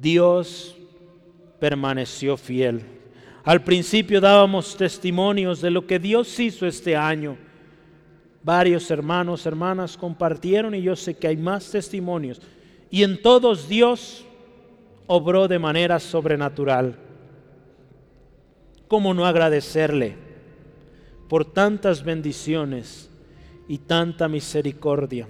Dios 0.00 0.76
permaneció 1.60 2.36
fiel. 2.36 2.91
Al 3.44 3.62
principio 3.64 4.20
dábamos 4.20 4.76
testimonios 4.76 5.60
de 5.60 5.70
lo 5.70 5.86
que 5.86 5.98
Dios 5.98 6.38
hizo 6.38 6.66
este 6.66 6.94
año. 6.94 7.36
Varios 8.44 8.90
hermanos, 8.90 9.46
hermanas 9.46 9.96
compartieron 9.96 10.74
y 10.74 10.82
yo 10.82 10.94
sé 10.94 11.14
que 11.14 11.26
hay 11.26 11.36
más 11.36 11.70
testimonios. 11.70 12.40
Y 12.90 13.02
en 13.02 13.20
todos 13.20 13.68
Dios 13.68 14.24
obró 15.06 15.48
de 15.48 15.58
manera 15.58 15.98
sobrenatural. 15.98 16.96
¿Cómo 18.86 19.12
no 19.12 19.26
agradecerle 19.26 20.14
por 21.28 21.44
tantas 21.44 22.04
bendiciones 22.04 23.10
y 23.66 23.78
tanta 23.78 24.28
misericordia? 24.28 25.26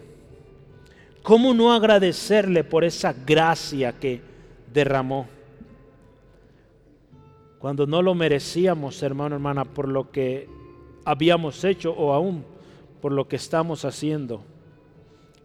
¿Cómo 1.22 1.54
no 1.54 1.72
agradecerle 1.72 2.64
por 2.64 2.84
esa 2.84 3.12
gracia 3.12 3.92
que 3.92 4.20
derramó? 4.72 5.28
Cuando 7.62 7.86
no 7.86 8.02
lo 8.02 8.16
merecíamos, 8.16 9.00
hermano, 9.04 9.36
hermana, 9.36 9.64
por 9.64 9.86
lo 9.86 10.10
que 10.10 10.48
habíamos 11.04 11.62
hecho 11.62 11.92
o 11.92 12.12
aún 12.12 12.44
por 13.00 13.12
lo 13.12 13.28
que 13.28 13.36
estamos 13.36 13.84
haciendo. 13.84 14.42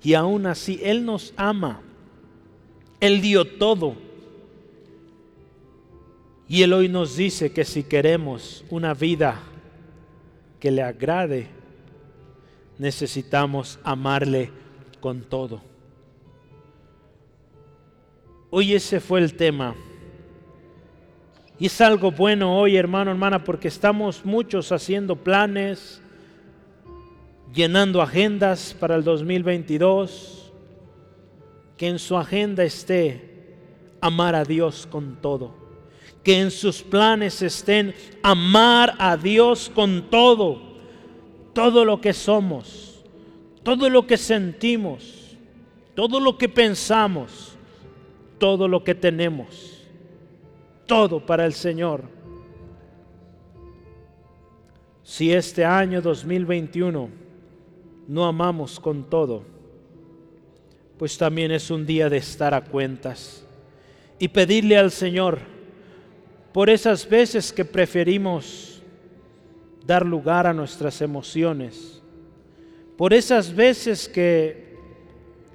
Y 0.02 0.16
aún 0.16 0.48
así, 0.48 0.80
Él 0.82 1.06
nos 1.06 1.32
ama. 1.38 1.80
Él 3.00 3.22
dio 3.22 3.46
todo. 3.46 3.94
Y 6.50 6.64
Él 6.64 6.74
hoy 6.74 6.90
nos 6.90 7.18
dice 7.18 7.52
que 7.52 7.64
si 7.64 7.84
queremos 7.84 8.66
una 8.72 8.96
vida 8.96 9.40
que 10.60 10.72
le 10.72 10.82
agrade, 10.82 11.50
necesitamos 12.80 13.78
amarle 13.84 14.50
con 15.02 15.22
todo. 15.22 15.62
Hoy 18.50 18.74
ese 18.74 19.00
fue 19.00 19.20
el 19.20 19.36
tema. 19.36 19.76
Y 21.60 21.66
es 21.66 21.82
algo 21.82 22.12
bueno 22.12 22.58
hoy, 22.58 22.76
hermano, 22.78 23.12
hermana, 23.12 23.44
porque 23.44 23.68
estamos 23.68 24.24
muchos 24.24 24.72
haciendo 24.72 25.16
planes, 25.16 26.02
llenando 27.54 28.02
agendas 28.02 28.76
para 28.80 28.96
el 28.96 29.04
2022. 29.04 30.52
Que 31.78 31.88
en 31.88 32.00
su 32.00 32.18
agenda 32.18 32.64
esté 32.64 33.56
amar 34.02 34.36
a 34.36 34.44
Dios 34.44 34.88
con 34.90 35.18
todo. 35.22 35.56
Que 36.24 36.40
en 36.40 36.52
sus 36.52 36.82
planes 36.82 37.42
estén 37.42 37.94
amar 38.22 38.96
a 39.00 39.18
Dios 39.18 39.72
con 39.74 40.10
todo. 40.10 40.62
Todo 41.54 41.86
lo 41.86 42.02
que 42.02 42.14
somos, 42.14 43.04
todo 43.64 43.90
lo 43.90 44.06
que 44.06 44.18
sentimos, 44.18 45.36
todo 45.96 46.20
lo 46.20 46.38
que 46.38 46.50
pensamos 46.50 47.58
todo 48.38 48.68
lo 48.68 48.84
que 48.84 48.96
tenemos, 48.96 49.77
todo 50.88 51.24
para 51.24 51.46
el 51.46 51.54
Señor. 51.54 52.04
Si 55.04 55.32
este 55.32 55.64
año 55.64 56.02
2021 56.02 57.10
no 58.08 58.26
amamos 58.26 58.80
con 58.80 59.10
todo, 59.10 59.44
pues 60.98 61.18
también 61.18 61.52
es 61.52 61.70
un 61.70 61.86
día 61.86 62.10
de 62.10 62.18
estar 62.18 62.54
a 62.54 62.64
cuentas 62.64 63.46
y 64.18 64.28
pedirle 64.28 64.78
al 64.78 64.92
Señor 64.92 65.40
por 66.52 66.70
esas 66.70 67.08
veces 67.08 67.54
que 67.54 67.64
preferimos 67.64 68.82
dar 69.86 70.06
lugar 70.06 70.48
a 70.48 70.54
nuestras 70.54 71.02
emociones, 71.02 72.02
por 72.98 73.14
esas 73.14 73.56
veces 73.56 74.10
que 74.10 74.76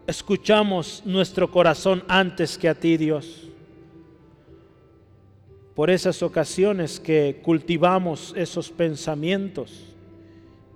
escuchamos 0.07 1.03
nuestro 1.05 1.51
corazón 1.51 2.05
antes 2.09 2.57
que 2.57 2.69
a 2.69 2.75
ti, 2.75 2.97
Dios. 2.97 3.42
Por 5.75 5.91
esas 5.91 6.23
ocasiones 6.23 7.01
que 7.01 7.41
cultivamos 7.43 8.35
esos 8.37 8.71
pensamientos 8.71 9.95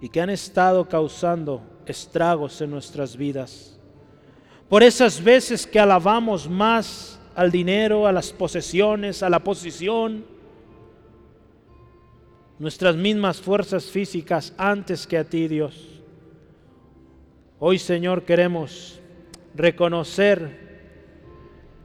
y 0.01 0.09
que 0.09 0.20
han 0.20 0.30
estado 0.30 0.88
causando 0.88 1.62
estragos 1.86 2.61
en 2.61 2.70
nuestras 2.70 3.16
vidas. 3.16 3.78
Por 4.68 4.82
esas 4.82 5.22
veces 5.22 5.66
que 5.66 5.78
alabamos 5.78 6.49
más 6.49 7.20
al 7.34 7.51
dinero, 7.51 8.07
a 8.07 8.12
las 8.12 8.32
posesiones, 8.32 9.22
a 9.22 9.28
la 9.28 9.40
posición, 9.40 10.24
nuestras 12.59 12.97
mismas 12.97 13.40
fuerzas 13.40 13.84
físicas 13.84 14.55
antes 14.57 15.07
que 15.07 15.18
a 15.18 15.24
ti, 15.24 15.47
Dios. 15.47 16.03
Hoy, 17.59 17.78
Señor, 17.78 18.24
queremos 18.24 18.99
reconocer 19.55 20.66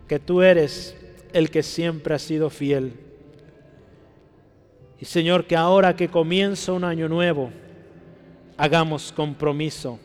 que 0.08 0.20
tú 0.20 0.42
eres 0.42 0.98
el 1.34 1.50
que 1.50 1.64
siempre 1.64 2.16
ha 2.16 2.20
sido 2.20 2.50
fiel. 2.50 2.94
Y 5.00 5.06
Señor, 5.06 5.46
que 5.46 5.56
ahora 5.56 5.96
que 5.96 6.08
comienza 6.08 6.72
un 6.74 6.84
año 6.84 7.10
nuevo, 7.10 7.52
hagamos 8.58 9.12
compromiso 9.12 10.00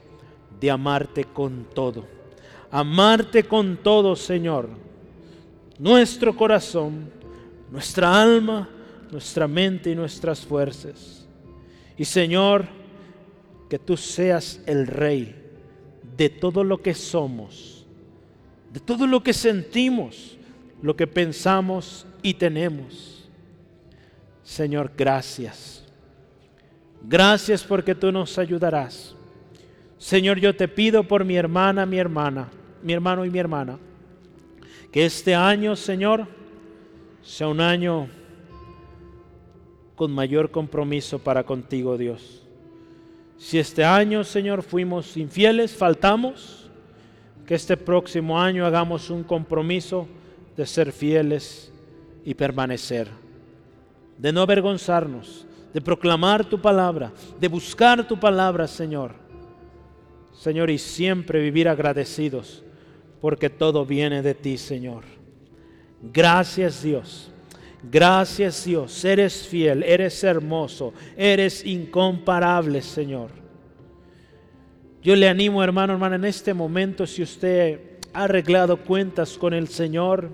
de 0.58 0.70
amarte 0.70 1.24
con 1.24 1.66
todo. 1.74 2.06
Amarte 2.70 3.44
con 3.44 3.76
todo, 3.76 4.16
Señor. 4.16 4.70
Nuestro 5.78 6.34
corazón, 6.34 7.10
nuestra 7.70 8.22
alma, 8.22 8.68
nuestra 9.10 9.46
mente 9.46 9.90
y 9.90 9.94
nuestras 9.94 10.40
fuerzas. 10.40 11.26
Y 11.98 12.04
Señor, 12.04 12.66
que 13.68 13.78
tú 13.78 13.96
seas 13.96 14.60
el 14.66 14.86
Rey 14.86 15.34
de 16.16 16.28
todo 16.30 16.64
lo 16.64 16.78
que 16.78 16.94
somos, 16.94 17.84
de 18.72 18.80
todo 18.80 19.06
lo 19.06 19.22
que 19.22 19.32
sentimos, 19.32 20.35
lo 20.82 20.96
que 20.96 21.06
pensamos 21.06 22.06
y 22.22 22.34
tenemos. 22.34 23.28
Señor, 24.42 24.92
gracias. 24.96 25.84
Gracias 27.02 27.62
porque 27.62 27.94
tú 27.94 28.10
nos 28.12 28.38
ayudarás. 28.38 29.14
Señor, 29.98 30.38
yo 30.38 30.54
te 30.54 30.68
pido 30.68 31.02
por 31.04 31.24
mi 31.24 31.36
hermana, 31.36 31.86
mi 31.86 31.98
hermana, 31.98 32.48
mi 32.82 32.92
hermano 32.92 33.24
y 33.24 33.30
mi 33.30 33.38
hermana, 33.38 33.78
que 34.92 35.06
este 35.06 35.34
año, 35.34 35.74
Señor, 35.74 36.26
sea 37.22 37.48
un 37.48 37.60
año 37.60 38.08
con 39.94 40.12
mayor 40.12 40.50
compromiso 40.50 41.18
para 41.18 41.44
contigo, 41.44 41.96
Dios. 41.96 42.42
Si 43.38 43.58
este 43.58 43.84
año, 43.84 44.24
Señor, 44.24 44.62
fuimos 44.62 45.16
infieles, 45.16 45.74
faltamos, 45.74 46.70
que 47.46 47.54
este 47.54 47.76
próximo 47.76 48.40
año 48.40 48.66
hagamos 48.66 49.10
un 49.10 49.22
compromiso 49.22 50.06
de 50.56 50.66
ser 50.66 50.92
fieles 50.92 51.72
y 52.24 52.34
permanecer, 52.34 53.08
de 54.18 54.32
no 54.32 54.40
avergonzarnos, 54.40 55.46
de 55.72 55.80
proclamar 55.80 56.44
tu 56.44 56.60
palabra, 56.60 57.12
de 57.38 57.48
buscar 57.48 58.06
tu 58.06 58.18
palabra, 58.18 58.66
Señor. 58.66 59.12
Señor, 60.32 60.70
y 60.70 60.78
siempre 60.78 61.40
vivir 61.40 61.68
agradecidos, 61.68 62.62
porque 63.20 63.50
todo 63.50 63.84
viene 63.84 64.22
de 64.22 64.34
ti, 64.34 64.58
Señor. 64.58 65.04
Gracias, 66.02 66.82
Dios 66.82 67.30
Gracias 67.90 68.64
Dios, 68.64 69.04
eres 69.04 69.46
fiel, 69.46 69.82
eres 69.82 70.22
hermoso, 70.24 70.92
eres 71.16 71.64
incomparable, 71.64 72.82
Señor. 72.82 73.30
Yo 75.02 75.14
le 75.14 75.28
animo, 75.28 75.62
hermano, 75.62 75.92
hermana, 75.92 76.16
en 76.16 76.24
este 76.24 76.52
momento, 76.52 77.06
si 77.06 77.22
usted 77.22 77.80
ha 78.12 78.24
arreglado 78.24 78.78
cuentas 78.78 79.38
con 79.38 79.54
el 79.54 79.68
Señor, 79.68 80.30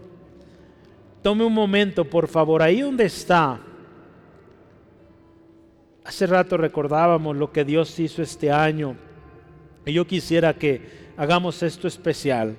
tome 1.23 1.45
un 1.45 1.55
momento, 1.55 2.05
por 2.05 2.29
favor, 2.29 2.63
ahí 2.63 2.81
donde 2.81 3.05
está. 3.05 3.61
Hace 6.05 6.27
rato 6.27 6.57
recordábamos 6.57 7.37
lo 7.37 7.53
que 7.53 7.65
Dios 7.65 7.99
hizo 7.99 8.23
este 8.23 8.51
año. 8.51 8.97
Y 9.87 9.93
yo 9.93 10.07
quisiera 10.07 10.55
que 10.55 11.13
hagamos 11.17 11.63
esto 11.63 11.87
especial. 11.87 12.57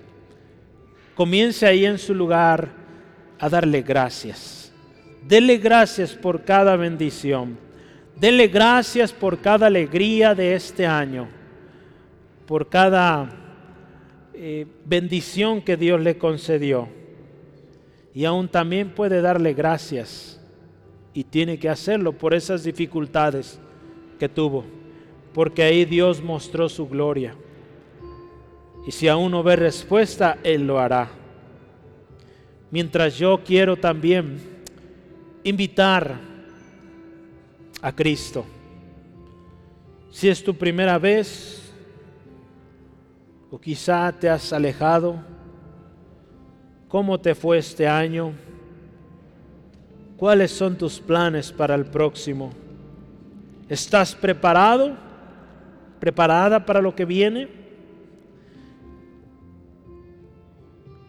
Comience 1.16 1.66
ahí 1.66 1.86
en 1.86 1.98
su 1.98 2.16
lugar 2.16 2.70
a 3.40 3.50
darle 3.50 3.82
gracias. 3.82 4.72
Dele 5.28 5.58
gracias 5.58 6.14
por 6.14 6.44
cada 6.44 6.76
bendición. 6.76 7.58
Dele 8.16 8.48
gracias 8.48 9.12
por 9.12 9.40
cada 9.40 9.68
alegría 9.68 10.36
de 10.36 10.54
este 10.56 10.86
año, 10.86 11.28
por 12.46 12.70
cada 12.70 13.30
eh, 14.34 14.66
bendición 14.86 15.62
que 15.62 15.78
Dios 15.78 16.00
le 16.00 16.18
concedió. 16.18 17.03
Y 18.14 18.26
aún 18.26 18.48
también 18.48 18.92
puede 18.92 19.22
darle 19.22 19.54
gracias 19.54 20.40
y 21.14 21.24
tiene 21.24 21.58
que 21.58 21.70
hacerlo 21.70 22.14
por 22.14 22.34
esas 22.34 22.64
dificultades 22.64 23.60
que 24.20 24.30
tuvo, 24.30 24.66
porque 25.34 25.64
ahí 25.64 25.86
Dios 25.86 26.22
mostró 26.22 26.70
su 26.70 26.88
gloria. 26.88 27.36
Y 28.86 28.92
si 28.92 29.08
aún 29.08 29.32
no 29.32 29.44
ve 29.44 29.56
respuesta, 29.56 30.38
Él 30.44 30.68
lo 30.68 30.80
hará. 30.80 31.10
Mientras 32.70 33.18
yo 33.18 33.42
quiero 33.44 33.78
también 33.78 34.40
invitar 35.44 36.20
a 37.82 37.92
Cristo. 37.92 38.46
Si 40.12 40.30
es 40.30 40.44
tu 40.44 40.56
primera 40.56 40.98
vez 40.98 41.72
o 43.52 43.60
quizá 43.60 44.12
te 44.12 44.30
has 44.30 44.54
alejado, 44.54 45.33
¿cómo 46.94 47.20
te 47.20 47.34
fue 47.34 47.58
este 47.58 47.88
año? 47.88 48.34
¿Cuáles 50.16 50.52
son 50.52 50.78
tus 50.78 51.00
planes 51.00 51.52
para 51.52 51.74
el 51.74 51.86
próximo? 51.86 52.54
¿Estás 53.68 54.14
preparado? 54.14 54.96
¿Preparada 56.00 56.64
para 56.64 56.84
lo 56.84 56.94
que 56.94 57.04
viene? 57.04 57.48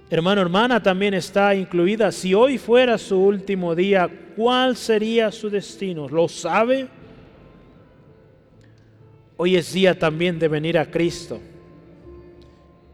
Hermano, 0.08 0.40
hermana, 0.40 0.82
también 0.82 1.12
está 1.12 1.54
incluida. 1.54 2.10
Si 2.12 2.32
hoy 2.32 2.56
fuera 2.56 2.96
su 2.96 3.20
último 3.20 3.74
día, 3.74 4.08
¿cuál 4.34 4.78
sería 4.78 5.30
su 5.30 5.50
destino? 5.50 6.08
¿Lo 6.08 6.28
sabe? 6.28 6.88
Hoy 9.36 9.56
es 9.56 9.70
día 9.74 9.98
también 9.98 10.38
de 10.38 10.48
venir 10.48 10.78
a 10.78 10.90
Cristo. 10.90 11.38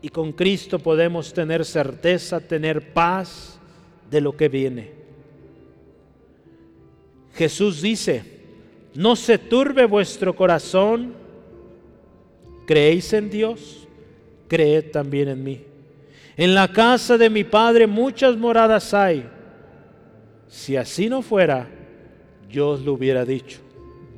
Y 0.03 0.09
con 0.09 0.33
Cristo 0.33 0.79
podemos 0.79 1.33
tener 1.33 1.65
certeza, 1.65 2.41
tener 2.41 2.93
paz 2.93 3.59
de 4.11 4.21
lo 4.21 4.37
que 4.37 4.49
viene. 4.49 4.91
Jesús 7.35 7.83
dice, 7.83 8.25
no 8.95 9.15
se 9.15 9.39
turbe 9.39 9.85
vuestro 9.85 10.35
corazón, 10.35 11.15
creéis 12.67 13.13
en 13.13 13.31
Dios, 13.31 13.87
creed 14.49 14.91
también 14.91 15.29
en 15.29 15.45
mí. 15.45 15.65
En 16.37 16.55
la 16.55 16.69
casa 16.69 17.19
de 17.19 17.29
mi 17.29 17.45
Padre 17.45 17.87
muchas 17.87 18.37
moradas 18.37 18.95
hay. 18.95 19.29
Si 20.49 20.77
así 20.77 21.09
no 21.09 21.21
fuera, 21.21 21.69
yo 22.51 22.71
os 22.71 22.81
lo 22.81 22.95
hubiera 22.95 23.25
dicho. 23.25 23.61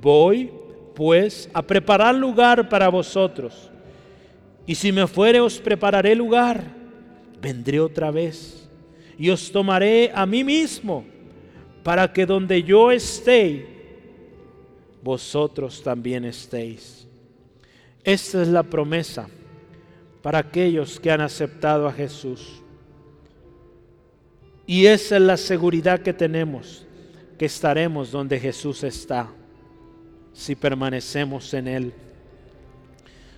Voy, 0.01 0.52
pues, 0.94 1.51
a 1.52 1.62
preparar 1.62 2.15
lugar 2.15 2.69
para 2.69 2.89
vosotros. 2.89 3.72
Y 4.66 4.74
si 4.74 4.93
me 4.93 5.06
fuere, 5.06 5.40
os 5.40 5.59
prepararé 5.59 6.14
lugar. 6.14 6.64
Vendré 7.40 7.80
otra 7.80 8.10
vez 8.10 8.62
y 9.18 9.30
os 9.30 9.52
tomaré 9.52 10.10
a 10.14 10.26
mí 10.26 10.43
mismo, 10.43 11.05
para 11.82 12.12
que 12.12 12.26
donde 12.26 12.62
yo 12.62 12.90
esté, 12.90 13.66
vosotros 15.02 15.82
también 15.82 16.24
estéis. 16.24 17.06
Esta 18.05 18.43
es 18.43 18.48
la 18.48 18.62
promesa 18.62 19.28
para 20.22 20.39
aquellos 20.39 20.98
que 20.98 21.10
han 21.10 21.20
aceptado 21.20 21.86
a 21.86 21.93
Jesús. 21.93 22.62
Y 24.66 24.86
esa 24.86 25.16
es 25.16 25.22
la 25.22 25.36
seguridad 25.36 26.01
que 26.01 26.12
tenemos, 26.12 26.86
que 27.39 27.47
estaremos 27.47 28.10
donde 28.10 28.39
Jesús 28.39 28.82
está, 28.84 29.28
si 30.32 30.55
permanecemos 30.55 31.52
en 31.55 31.68
Él. 31.68 31.94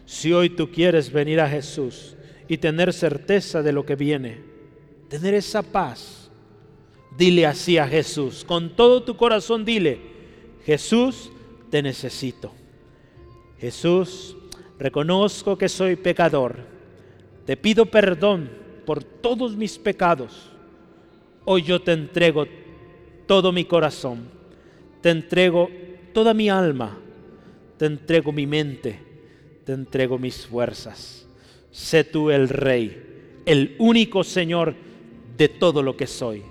Si 0.06 0.32
hoy 0.32 0.50
tú 0.50 0.70
quieres 0.70 1.12
venir 1.12 1.40
a 1.40 1.48
Jesús 1.48 2.16
y 2.48 2.58
tener 2.58 2.92
certeza 2.92 3.62
de 3.62 3.72
lo 3.72 3.86
que 3.86 3.96
viene, 3.96 4.40
tener 5.08 5.34
esa 5.34 5.62
paz, 5.62 6.30
dile 7.16 7.46
así 7.46 7.78
a 7.78 7.86
Jesús, 7.86 8.44
con 8.44 8.76
todo 8.76 9.02
tu 9.02 9.16
corazón 9.16 9.64
dile, 9.64 10.00
Jesús, 10.64 11.30
te 11.70 11.82
necesito. 11.82 12.52
Jesús, 13.58 14.36
reconozco 14.78 15.56
que 15.56 15.68
soy 15.68 15.96
pecador. 15.96 16.56
Te 17.46 17.56
pido 17.56 17.86
perdón 17.86 18.50
por 18.84 19.02
todos 19.02 19.56
mis 19.56 19.78
pecados. 19.78 20.50
Hoy 21.44 21.62
yo 21.62 21.80
te 21.80 21.92
entrego 21.92 22.46
todo 23.26 23.52
mi 23.52 23.64
corazón, 23.64 24.28
te 25.00 25.10
entrego 25.10 25.70
toda 26.12 26.32
mi 26.32 26.48
alma, 26.48 26.98
te 27.76 27.86
entrego 27.86 28.32
mi 28.32 28.46
mente, 28.46 28.98
te 29.64 29.72
entrego 29.72 30.18
mis 30.18 30.46
fuerzas. 30.46 31.26
Sé 31.70 32.04
tú 32.04 32.30
el 32.30 32.48
Rey, 32.48 33.40
el 33.46 33.74
único 33.78 34.22
Señor 34.22 34.74
de 35.36 35.48
todo 35.48 35.82
lo 35.82 35.96
que 35.96 36.06
soy. 36.06 36.42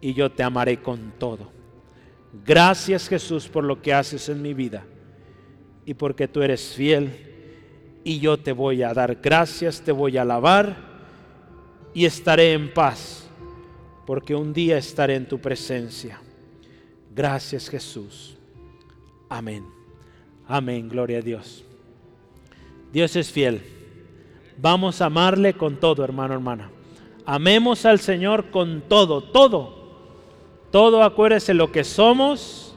y 0.00 0.12
yo 0.12 0.30
te 0.30 0.42
amaré 0.42 0.82
con 0.82 1.14
todo. 1.18 1.50
Gracias 2.44 3.08
Jesús 3.08 3.48
por 3.48 3.64
lo 3.64 3.80
que 3.80 3.94
haces 3.94 4.28
en 4.28 4.42
mi 4.42 4.52
vida 4.52 4.84
y 5.86 5.94
porque 5.94 6.28
tú 6.28 6.42
eres 6.42 6.74
fiel 6.74 7.10
y 8.04 8.18
yo 8.18 8.36
te 8.36 8.52
voy 8.52 8.82
a 8.82 8.92
dar 8.92 9.16
gracias, 9.22 9.80
te 9.80 9.92
voy 9.92 10.18
a 10.18 10.22
alabar 10.22 10.76
y 11.94 12.04
estaré 12.04 12.52
en 12.52 12.74
paz 12.74 13.26
porque 14.04 14.34
un 14.34 14.52
día 14.52 14.76
estaré 14.76 15.14
en 15.14 15.26
tu 15.26 15.38
presencia. 15.38 16.20
Gracias 17.14 17.70
Jesús. 17.70 18.36
Amén. 19.30 19.64
Amén, 20.46 20.86
gloria 20.86 21.18
a 21.18 21.22
Dios. 21.22 21.64
Dios 22.94 23.16
es 23.16 23.32
fiel. 23.32 23.60
Vamos 24.56 25.02
a 25.02 25.06
amarle 25.06 25.54
con 25.54 25.80
todo, 25.80 26.04
hermano, 26.04 26.32
hermana. 26.32 26.70
Amemos 27.26 27.84
al 27.86 27.98
Señor 27.98 28.52
con 28.52 28.82
todo, 28.82 29.20
todo. 29.20 29.82
Todo, 30.70 31.02
acuérdese 31.02 31.54
lo 31.54 31.72
que 31.72 31.82
somos, 31.82 32.76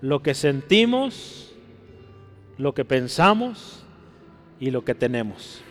lo 0.00 0.24
que 0.24 0.34
sentimos, 0.34 1.54
lo 2.56 2.74
que 2.74 2.84
pensamos 2.84 3.84
y 4.58 4.72
lo 4.72 4.84
que 4.84 4.96
tenemos. 4.96 5.62